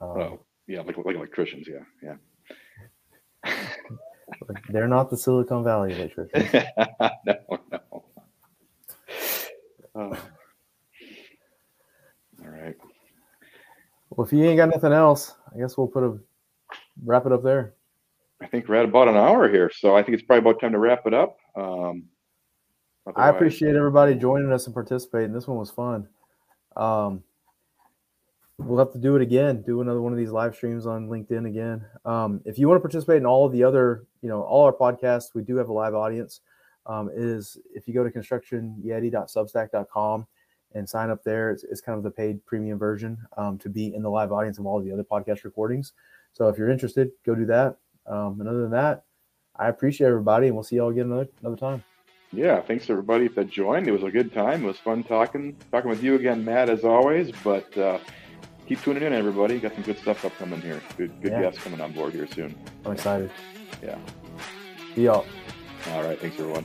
Um, 0.00 0.08
oh 0.08 0.40
yeah, 0.66 0.80
like 0.82 0.96
like 0.96 1.16
electricians. 1.16 1.68
Yeah, 1.68 1.84
yeah. 2.02 3.54
they're 4.70 4.88
not 4.88 5.10
the 5.10 5.16
Silicon 5.16 5.64
Valley 5.64 5.92
electricians. 5.94 6.52
no, 7.26 7.40
no. 7.70 8.04
Oh. 9.94 10.16
All 12.44 12.50
right. 12.50 12.76
Well, 14.16 14.26
if 14.26 14.32
you 14.32 14.44
ain't 14.44 14.58
got 14.58 14.68
nothing 14.68 14.92
else, 14.92 15.36
I 15.54 15.58
guess 15.58 15.78
we'll 15.78 15.86
put 15.86 16.04
a 16.04 16.18
wrap 17.02 17.24
it 17.24 17.32
up 17.32 17.42
there. 17.42 17.72
I 18.42 18.46
think 18.46 18.68
we're 18.68 18.74
at 18.74 18.84
about 18.84 19.08
an 19.08 19.16
hour 19.16 19.48
here, 19.48 19.70
so 19.74 19.96
I 19.96 20.02
think 20.02 20.18
it's 20.18 20.26
probably 20.26 20.50
about 20.50 20.60
time 20.60 20.72
to 20.72 20.78
wrap 20.78 21.06
it 21.06 21.14
up. 21.14 21.38
Um, 21.56 22.04
I 23.16 23.30
appreciate 23.30 23.74
everybody 23.74 24.14
joining 24.14 24.52
us 24.52 24.66
and 24.66 24.74
participating. 24.74 25.32
This 25.32 25.46
one 25.46 25.56
was 25.56 25.70
fun. 25.70 26.06
Um, 26.76 27.22
we'll 28.58 28.78
have 28.78 28.92
to 28.92 28.98
do 28.98 29.16
it 29.16 29.22
again. 29.22 29.62
Do 29.62 29.80
another 29.80 30.02
one 30.02 30.12
of 30.12 30.18
these 30.18 30.30
live 30.30 30.54
streams 30.54 30.84
on 30.86 31.08
LinkedIn 31.08 31.46
again. 31.46 31.82
Um, 32.04 32.42
if 32.44 32.58
you 32.58 32.68
want 32.68 32.76
to 32.76 32.82
participate 32.82 33.16
in 33.16 33.24
all 33.24 33.46
of 33.46 33.52
the 33.52 33.64
other, 33.64 34.04
you 34.20 34.28
know, 34.28 34.42
all 34.42 34.64
our 34.64 34.74
podcasts, 34.74 35.34
we 35.34 35.40
do 35.42 35.56
have 35.56 35.70
a 35.70 35.72
live 35.72 35.94
audience. 35.94 36.42
Um, 36.84 37.08
is 37.14 37.56
if 37.74 37.88
you 37.88 37.94
go 37.94 38.04
to 38.04 38.10
constructionyeti.substack.com 38.10 40.26
and 40.74 40.88
sign 40.88 41.10
up 41.10 41.22
there. 41.24 41.50
It's, 41.50 41.64
it's 41.64 41.80
kind 41.80 41.96
of 41.96 42.04
the 42.04 42.10
paid 42.10 42.44
premium 42.46 42.78
version 42.78 43.18
um, 43.36 43.58
to 43.58 43.68
be 43.68 43.94
in 43.94 44.02
the 44.02 44.10
live 44.10 44.32
audience 44.32 44.58
of 44.58 44.66
all 44.66 44.80
the 44.80 44.92
other 44.92 45.04
podcast 45.04 45.44
recordings. 45.44 45.92
So 46.32 46.48
if 46.48 46.56
you're 46.58 46.70
interested, 46.70 47.10
go 47.24 47.34
do 47.34 47.46
that. 47.46 47.76
Um, 48.06 48.40
and 48.40 48.48
other 48.48 48.62
than 48.62 48.70
that, 48.72 49.04
I 49.56 49.68
appreciate 49.68 50.06
everybody, 50.08 50.46
and 50.46 50.56
we'll 50.56 50.64
see 50.64 50.76
y'all 50.76 50.88
again 50.90 51.06
another 51.06 51.28
another 51.40 51.56
time. 51.56 51.84
Yeah, 52.32 52.62
thanks 52.62 52.88
everybody 52.88 53.28
that 53.28 53.50
joined. 53.50 53.86
It 53.86 53.92
was 53.92 54.02
a 54.02 54.10
good 54.10 54.32
time. 54.32 54.64
It 54.64 54.66
was 54.66 54.78
fun 54.78 55.04
talking 55.04 55.56
talking 55.70 55.90
with 55.90 56.02
you 56.02 56.14
again, 56.14 56.44
Matt, 56.44 56.70
as 56.70 56.84
always. 56.84 57.30
But 57.44 57.76
uh, 57.76 57.98
keep 58.66 58.82
tuning 58.82 59.02
in, 59.02 59.12
everybody. 59.12 59.60
Got 59.60 59.74
some 59.74 59.82
good 59.82 59.98
stuff 59.98 60.24
upcoming 60.24 60.62
here. 60.62 60.80
Good 60.96 61.12
good 61.20 61.32
yeah. 61.32 61.42
guests 61.42 61.62
coming 61.62 61.80
on 61.80 61.92
board 61.92 62.14
here 62.14 62.26
soon. 62.26 62.58
I'm 62.86 62.92
excited. 62.92 63.30
Yeah. 63.82 63.98
See 64.94 65.04
y'all. 65.04 65.26
All 65.90 66.02
right. 66.02 66.18
Thanks, 66.18 66.38
everyone. 66.40 66.64